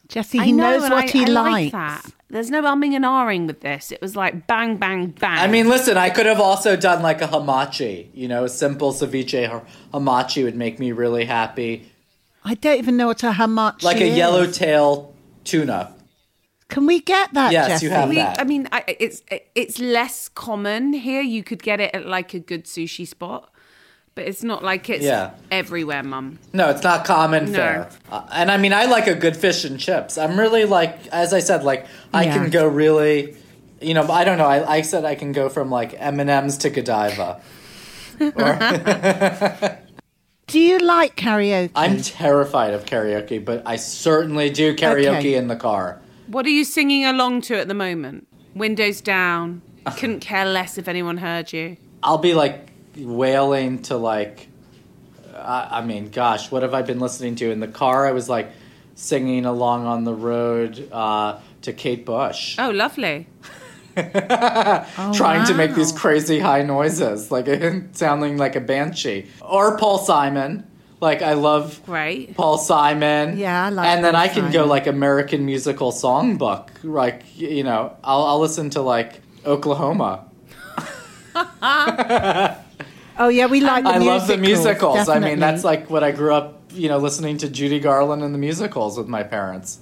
Jessie, 0.09 0.39
I 0.39 0.45
he 0.45 0.53
know, 0.53 0.71
knows 0.79 0.83
what 0.91 1.05
I, 1.05 1.07
he 1.09 1.25
I 1.25 1.29
likes. 1.29 1.73
Like 1.73 1.73
that. 1.73 2.13
There's 2.31 2.51
no 2.51 2.61
umming 2.63 2.93
and 2.95 3.05
ahhing 3.07 3.47
with 3.47 3.61
this. 3.61 3.91
It 3.91 4.03
was 4.03 4.15
like 4.15 4.47
bang, 4.47 4.77
bang, 4.77 5.07
bang. 5.09 5.39
I 5.39 5.47
mean, 5.47 5.69
listen, 5.69 5.97
I 5.97 6.11
could 6.11 6.27
have 6.27 6.41
also 6.41 6.77
done 6.77 7.03
like 7.03 7.23
a 7.23 7.27
hamachi. 7.27 8.09
You 8.13 8.29
know, 8.29 8.45
a 8.45 8.49
simple 8.51 8.93
ceviche 8.93 9.65
hamachi 9.95 10.45
would 10.45 10.55
make 10.57 10.79
me 10.79 10.93
really 10.93 11.25
happy. 11.25 11.91
I 12.45 12.55
don't 12.55 12.79
even 12.79 12.97
know 12.99 13.07
what 13.07 13.23
a 13.23 13.31
hamachi 13.33 13.83
Like 13.83 14.01
a 14.01 14.05
is. 14.07 14.17
yellowtail 14.17 15.15
tuna. 15.45 15.95
Can 16.69 16.85
we 16.87 17.01
get 17.01 17.33
that, 17.33 17.51
Yes, 17.51 17.69
Jessie? 17.69 17.87
you 17.87 17.93
have 17.93 18.09
we, 18.11 18.17
that. 18.17 18.39
I 18.39 18.45
mean, 18.45 18.69
I, 18.71 18.85
it's 19.01 19.23
it's 19.55 19.79
less 19.79 20.29
common 20.29 20.93
here. 20.93 21.23
You 21.23 21.43
could 21.43 21.63
get 21.63 21.81
it 21.81 21.95
at 21.95 22.05
like 22.07 22.35
a 22.35 22.39
good 22.39 22.67
sushi 22.67 23.09
spot, 23.09 23.51
but 24.19 24.27
it's 24.27 24.43
not 24.43 24.65
like 24.65 24.91
it's 24.91 25.05
Yeah. 25.05 25.31
everywhere, 25.53 26.03
Mum. 26.03 26.41
No, 26.53 26.71
it's 26.71 26.83
not 26.83 27.05
common 27.05 27.53
No. 27.53 27.57
fare. 27.59 27.89
Uh, 28.11 28.23
and 28.33 28.51
I 28.51 28.57
mean, 28.57 28.73
I 28.73 28.87
like 28.87 29.07
a 29.07 29.15
good 29.15 29.37
fish 29.37 29.65
and 29.65 29.79
chips. 29.79 30.19
I'm 30.19 30.37
really 30.37 30.65
like, 30.65 31.07
as 31.13 31.33
I 31.33 31.39
said, 31.39 31.63
like 31.63 31.87
I 32.13 32.25
Yeah. 32.25 32.35
can 32.35 32.51
go 32.51 32.67
really, 32.67 33.37
you 33.81 33.95
know, 33.95 34.03
I 34.11 34.25
don't 34.25 34.37
know. 34.39 34.47
I, 34.47 34.79
I 34.79 34.83
said 34.83 35.05
I 35.05 35.15
can 35.15 35.31
go 35.31 35.49
from 35.49 35.71
like 35.71 35.95
M 36.01 36.19
and 36.19 36.29
M's 36.29 36.59
to 36.59 36.69
Godiva. 36.71 37.41
Do 40.49 40.59
you 40.59 40.79
like 40.81 41.15
karaoke? 41.15 41.71
I'm 41.77 42.01
terrified 42.03 42.75
of 42.75 42.87
karaoke, 42.87 43.45
but 43.45 43.63
I 43.67 43.77
certainly 43.77 44.51
do 44.51 44.75
karaoke 44.75 45.19
Okay. 45.19 45.35
in 45.35 45.47
the 45.47 45.55
car. 45.57 46.01
What 46.27 46.45
are 46.45 46.51
you 46.51 46.65
singing 46.65 47.05
along 47.05 47.43
to 47.43 47.57
at 47.57 47.69
the 47.69 47.75
moment? 47.75 48.27
Windows 48.57 49.01
down. 49.01 49.63
Couldn't 49.97 50.21
care 50.21 50.45
less 50.45 50.77
if 50.77 50.89
anyone 50.89 51.19
heard 51.19 51.53
you. 51.53 51.77
I'll 52.03 52.19
be 52.19 52.35
like 52.35 52.68
wailing 52.99 53.83
to 53.83 53.97
like, 53.97 54.49
I, 55.35 55.79
I 55.79 55.85
mean, 55.85 56.11
gosh, 56.11 56.51
what 56.51 56.63
have 56.63 56.75
I 56.75 56.83
been 56.83 57.01
listening 57.01 57.37
to 57.37 57.51
in 57.51 57.61
the 57.61 57.69
car? 57.69 58.07
I 58.07 58.13
was 58.13 58.29
like 58.29 58.51
singing 58.95 59.47
along 59.47 59.87
on 59.87 60.05
the 60.05 60.15
road 60.15 60.89
uh, 60.93 61.39
to 61.63 61.73
Kate 61.73 62.05
Bush. 62.05 62.57
Oh, 62.59 62.71
lovely. 62.71 63.27
trying 65.15 65.47
to 65.47 65.55
make 65.55 65.75
these 65.75 65.93
crazy 65.93 66.39
high 66.39 66.63
noises, 66.63 67.31
like 67.31 67.47
sounding 67.93 68.37
like 68.37 68.55
a 68.57 68.61
banshee. 68.61 69.27
Or 69.41 69.77
Paul 69.77 69.99
Simon. 69.99 70.65
Like 71.01 71.23
I 71.23 71.35
love. 71.35 71.81
Paul 72.35 72.59
Simon. 72.59 73.39
Yeah, 73.39 73.67
I 73.67 73.69
like 73.71 73.87
And 73.87 74.05
then 74.05 74.15
Paul 74.15 74.23
I 74.23 74.29
can 74.29 74.53
go 74.53 74.67
like 74.67 74.87
American 74.87 75.47
musical 75.47 75.93
songbook. 75.93 76.69
Like 76.83 77.23
you 77.37 77.63
know, 77.63 77.97
I'll, 78.03 78.23
I'll 78.23 78.41
listen 78.41 78.71
to 78.71 78.83
like 78.83 79.21
Oklahoma. 79.47 80.25
oh 83.19 83.29
yeah, 83.29 83.47
we 83.47 83.61
like. 83.61 83.85
The 83.85 83.91
I 83.91 83.99
love 83.99 84.27
the 84.27 84.37
musicals. 84.37 85.09
I 85.09 85.19
mean, 85.19 85.39
that's 85.39 85.65
like 85.65 85.91
what 85.91 86.03
I 86.05 86.13
grew 86.13 86.33
up, 86.35 86.63
you 86.73 86.89
know, 86.89 86.99
listening 86.99 87.39
to 87.39 87.49
Judy 87.49 87.81
Garland 87.81 88.23
and 88.23 88.35
the 88.35 88.39
musicals 88.39 88.97
with 88.99 89.09
my 89.09 89.23
parents. 89.23 89.81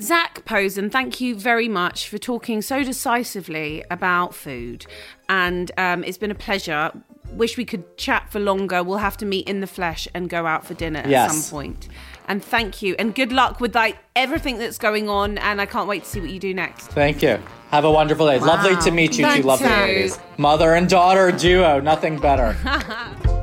Zac 0.00 0.44
Posen, 0.44 0.90
thank 0.90 1.20
you 1.20 1.34
very 1.34 1.68
much 1.68 2.08
for 2.08 2.18
talking 2.18 2.62
so 2.62 2.84
decisively 2.84 3.84
about 3.90 4.32
food. 4.32 4.86
And 5.28 5.72
um, 5.76 6.04
it's 6.04 6.18
been 6.18 6.30
a 6.30 6.36
pleasure. 6.36 6.92
Wish 7.32 7.56
we 7.56 7.64
could 7.64 7.96
chat 7.96 8.30
for 8.30 8.38
longer. 8.38 8.84
We'll 8.84 8.98
have 8.98 9.16
to 9.16 9.26
meet 9.26 9.48
in 9.48 9.58
the 9.60 9.66
flesh 9.66 10.06
and 10.14 10.30
go 10.30 10.46
out 10.46 10.64
for 10.64 10.74
dinner 10.74 11.00
at 11.00 11.08
Yes. 11.08 11.44
some 11.46 11.50
point. 11.58 11.88
And 12.28 12.44
thank 12.44 12.80
you. 12.80 12.94
And 12.96 13.12
good 13.12 13.32
luck 13.32 13.60
with 13.60 13.74
like 13.74 13.98
everything 14.14 14.58
that's 14.58 14.78
going 14.78 15.08
on. 15.08 15.36
And 15.38 15.60
I 15.60 15.66
can't 15.66 15.88
wait 15.88 16.04
to 16.04 16.08
see 16.08 16.20
what 16.20 16.30
you 16.30 16.38
do 16.38 16.54
next. 16.54 16.86
Thank 16.88 17.20
you. 17.20 17.40
Have 17.70 17.84
a 17.84 17.90
wonderful 17.90 18.26
day. 18.26 18.38
Lovely 18.38 18.76
to 18.82 18.90
meet 18.90 19.18
you, 19.18 19.24
Thanks, 19.24 19.42
two 19.42 19.48
lovely 19.48 19.66
Zac. 19.68 19.80
ladies. 19.88 20.18
Mother 20.38 20.74
and 20.74 20.88
daughter 20.88 21.30
duo, 21.30 21.80
nothing 21.80 22.18
better. 22.18 22.56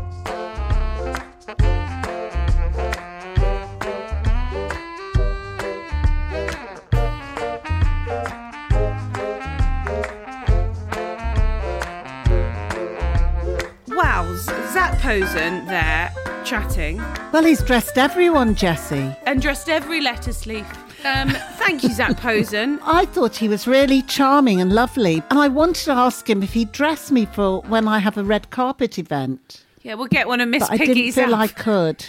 Wow, 13.87 14.35
Zac 14.73 14.99
Posen 14.99 15.65
there 15.67 16.11
chatting 16.43 16.97
Well, 17.31 17.43
he's 17.43 17.63
dressed 17.63 17.97
everyone, 17.97 18.55
Jessie. 18.55 19.15
and 19.25 19.41
dressed 19.41 19.69
every 19.69 20.01
lettuce 20.01 20.45
leaf. 20.45 20.65
Um, 21.05 21.29
thank 21.29 21.83
you, 21.83 21.89
Zac 21.93 22.17
Posen. 22.17 22.79
I 22.83 23.05
thought 23.05 23.35
he 23.35 23.47
was 23.47 23.67
really 23.67 24.01
charming 24.01 24.59
and 24.59 24.73
lovely, 24.73 25.21
and 25.29 25.37
I 25.37 25.47
wanted 25.47 25.85
to 25.85 25.91
ask 25.91 26.27
him 26.27 26.41
if 26.41 26.53
he'd 26.53 26.71
dress 26.71 27.11
me 27.11 27.27
for 27.27 27.61
when 27.61 27.87
I 27.87 27.99
have 27.99 28.17
a 28.17 28.23
red 28.23 28.49
carpet 28.49 28.97
event, 28.97 29.63
Yeah, 29.83 29.93
we'll 29.93 30.07
get 30.07 30.27
one 30.27 30.41
of 30.41 30.49
Miss 30.49 30.61
but 30.63 30.71
I 30.71 30.77
didn't 30.77 31.11
feel 31.11 31.35
out. 31.35 31.41
I 31.41 31.47
could. 31.47 32.05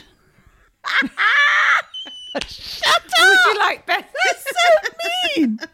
Shut 2.48 2.94
up! 2.94 3.02
Would 3.18 3.38
you 3.46 3.58
like 3.58 3.86
better? 3.86 4.06
That's 4.24 4.44
so 4.44 4.90
mean. 5.36 5.58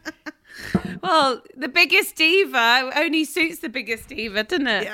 Well, 1.03 1.43
the 1.57 1.67
biggest 1.69 2.15
diva 2.15 2.93
only 2.95 3.25
suits 3.25 3.59
the 3.59 3.69
biggest 3.69 4.09
diva, 4.09 4.45
doesn't 4.45 4.69
it? 4.69 4.89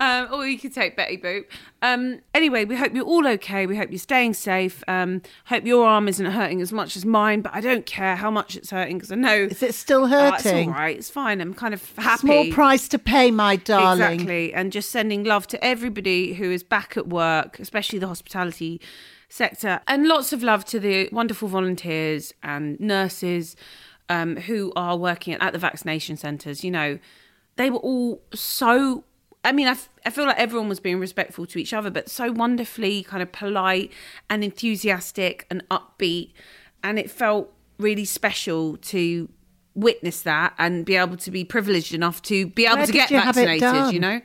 Um, 0.00 0.28
or 0.32 0.46
you 0.46 0.58
could 0.58 0.72
take 0.72 0.96
Betty 0.96 1.18
Boop. 1.18 1.44
Um, 1.82 2.20
anyway, 2.32 2.64
we 2.64 2.74
hope 2.74 2.94
you're 2.94 3.04
all 3.04 3.26
okay. 3.28 3.66
We 3.66 3.76
hope 3.76 3.90
you're 3.90 3.98
staying 3.98 4.32
safe. 4.32 4.82
Um, 4.88 5.20
hope 5.44 5.66
your 5.66 5.86
arm 5.86 6.08
isn't 6.08 6.24
hurting 6.24 6.62
as 6.62 6.72
much 6.72 6.96
as 6.96 7.04
mine, 7.04 7.42
but 7.42 7.54
I 7.54 7.60
don't 7.60 7.84
care 7.84 8.16
how 8.16 8.30
much 8.30 8.56
it's 8.56 8.70
hurting 8.70 8.96
because 8.96 9.12
I 9.12 9.16
know 9.16 9.34
Is 9.42 9.62
it 9.62 9.74
still 9.74 10.04
Oh, 10.04 10.06
it's 10.34 10.46
all 10.46 10.52
hurting? 10.52 10.70
right. 10.70 10.96
It's 10.96 11.10
fine. 11.10 11.42
I'm 11.42 11.52
kind 11.52 11.74
of 11.74 11.92
happy. 11.98 12.20
Small 12.20 12.50
price 12.50 12.88
to 12.88 12.98
pay, 12.98 13.30
my 13.30 13.56
darling. 13.56 14.12
Exactly. 14.14 14.54
And 14.54 14.72
just 14.72 14.90
sending 14.90 15.22
love 15.24 15.46
to 15.48 15.62
everybody 15.62 16.32
who 16.32 16.50
is 16.50 16.62
back 16.62 16.96
at 16.96 17.06
work, 17.08 17.58
especially 17.60 17.98
the 17.98 18.08
hospitality 18.08 18.80
sector. 19.28 19.80
And 19.86 20.06
lots 20.08 20.32
of 20.32 20.42
love 20.42 20.64
to 20.66 20.80
the 20.80 21.10
wonderful 21.12 21.46
volunteers 21.48 22.32
and 22.42 22.80
nurses 22.80 23.54
um, 24.08 24.36
who 24.36 24.72
are 24.76 24.96
working 24.96 25.34
at 25.34 25.52
the 25.52 25.58
vaccination 25.58 26.16
centres. 26.16 26.64
You 26.64 26.70
know, 26.70 26.98
they 27.56 27.68
were 27.68 27.78
all 27.80 28.22
so. 28.34 29.04
I 29.44 29.52
mean, 29.52 29.68
I, 29.68 29.72
f- 29.72 29.88
I 30.04 30.10
feel 30.10 30.26
like 30.26 30.38
everyone 30.38 30.68
was 30.68 30.80
being 30.80 31.00
respectful 31.00 31.46
to 31.46 31.58
each 31.58 31.72
other, 31.72 31.90
but 31.90 32.10
so 32.10 32.30
wonderfully 32.30 33.02
kind 33.02 33.22
of 33.22 33.32
polite 33.32 33.90
and 34.28 34.44
enthusiastic 34.44 35.46
and 35.50 35.62
upbeat. 35.70 36.32
And 36.82 36.98
it 36.98 37.10
felt 37.10 37.52
really 37.78 38.04
special 38.04 38.76
to 38.78 39.28
witness 39.74 40.22
that 40.22 40.54
and 40.58 40.84
be 40.84 40.96
able 40.96 41.16
to 41.16 41.30
be 41.30 41.44
privileged 41.44 41.94
enough 41.94 42.20
to 42.22 42.46
be 42.48 42.66
able 42.66 42.78
Where 42.78 42.86
to 42.86 42.92
get 42.92 43.10
you 43.10 43.20
vaccinated, 43.20 43.92
you 43.92 44.00
know? 44.00 44.20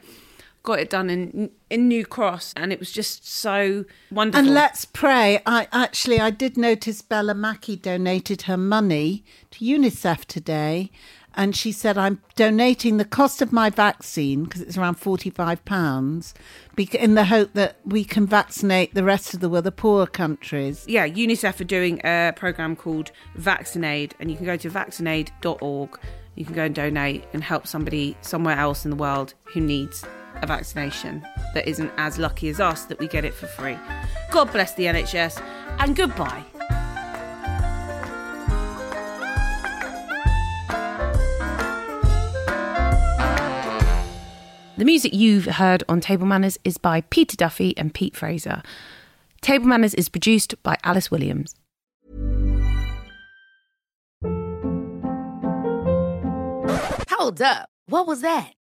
Got 0.64 0.80
it 0.80 0.90
done 0.90 1.12
in 1.12 1.52
in 1.70 1.88
New 1.88 2.06
Cross 2.06 2.54
and 2.58 2.74
it 2.74 2.80
was 2.80 2.92
just 2.92 3.28
so 3.28 3.86
wonderful. 4.12 4.44
And 4.46 4.54
let's 4.56 4.84
pray. 4.84 5.40
I 5.46 5.68
actually 5.72 6.20
I 6.20 6.32
did 6.32 6.58
notice 6.58 7.04
Bella 7.04 7.36
Mackie 7.36 7.76
donated 7.76 8.44
her 8.44 8.58
money 8.58 9.24
to 9.52 9.64
UNICEF 9.64 10.26
today, 10.26 10.90
and 11.36 11.56
she 11.56 11.72
said 11.72 11.98
I'm 11.98 12.22
donating 12.36 12.98
the 12.98 13.06
cost 13.06 13.42
of 13.42 13.52
my 13.52 13.70
vaccine 13.70 14.44
because 14.46 14.62
it's 14.62 14.78
around 14.78 14.96
forty 14.96 15.30
five 15.30 15.64
pounds, 15.66 16.34
in 16.78 17.16
the 17.16 17.26
hope 17.26 17.54
that 17.54 17.78
we 17.86 18.04
can 18.04 18.26
vaccinate 18.26 18.94
the 18.94 19.04
rest 19.04 19.34
of 19.34 19.40
the 19.40 19.50
world, 19.50 19.66
the 19.66 19.72
poorer 19.72 20.08
countries. 20.08 20.86
yeah, 20.88 21.08
UNICEF 21.08 21.60
are 21.60 21.66
doing 21.66 22.02
a 22.04 22.34
program 22.36 22.76
called 22.76 23.12
Vaccinate, 23.36 24.14
and 24.20 24.30
you 24.30 24.38
can 24.38 24.46
go 24.46 24.58
to 24.58 24.70
vaccinate.org. 24.70 26.00
You 26.36 26.44
can 26.44 26.54
go 26.54 26.64
and 26.66 26.76
donate 26.76 27.24
and 27.32 27.44
help 27.44 27.66
somebody 27.66 28.18
somewhere 28.22 28.58
else 28.58 28.84
in 28.84 28.92
the 28.92 28.98
world 28.98 29.34
who 29.46 29.62
needs 29.62 30.04
a 30.42 30.48
vaccination 30.48 31.26
that 31.54 31.66
isn't 31.66 31.92
as 31.98 32.18
lucky 32.18 32.50
as 32.50 32.60
us 32.60 32.86
that 32.86 33.00
we 33.00 33.08
get 33.08 33.24
it 33.24 33.34
for 33.34 33.48
free. 33.48 33.78
God 34.32 34.52
bless 34.52 34.74
the 34.76 34.84
NHS, 34.84 35.42
and 35.80 35.96
goodbye. 35.96 36.44
The 44.78 44.84
music 44.84 45.14
you've 45.14 45.46
heard 45.46 45.86
on 45.88 46.02
Table 46.02 46.26
Manners 46.26 46.58
is 46.66 46.78
by 46.78 47.00
Peter 47.00 47.38
Duffy 47.38 47.78
and 47.78 47.94
Pete 47.94 48.14
Fraser. 48.14 48.62
Table 49.40 49.68
Manners 49.68 49.94
is 49.94 50.10
produced 50.10 50.62
by 50.64 50.76
Alice 50.84 51.10
Williams. 51.10 51.56
Hold 57.10 57.42
up. 57.42 57.70
What 57.88 58.06
was 58.06 58.20
that? 58.20 58.52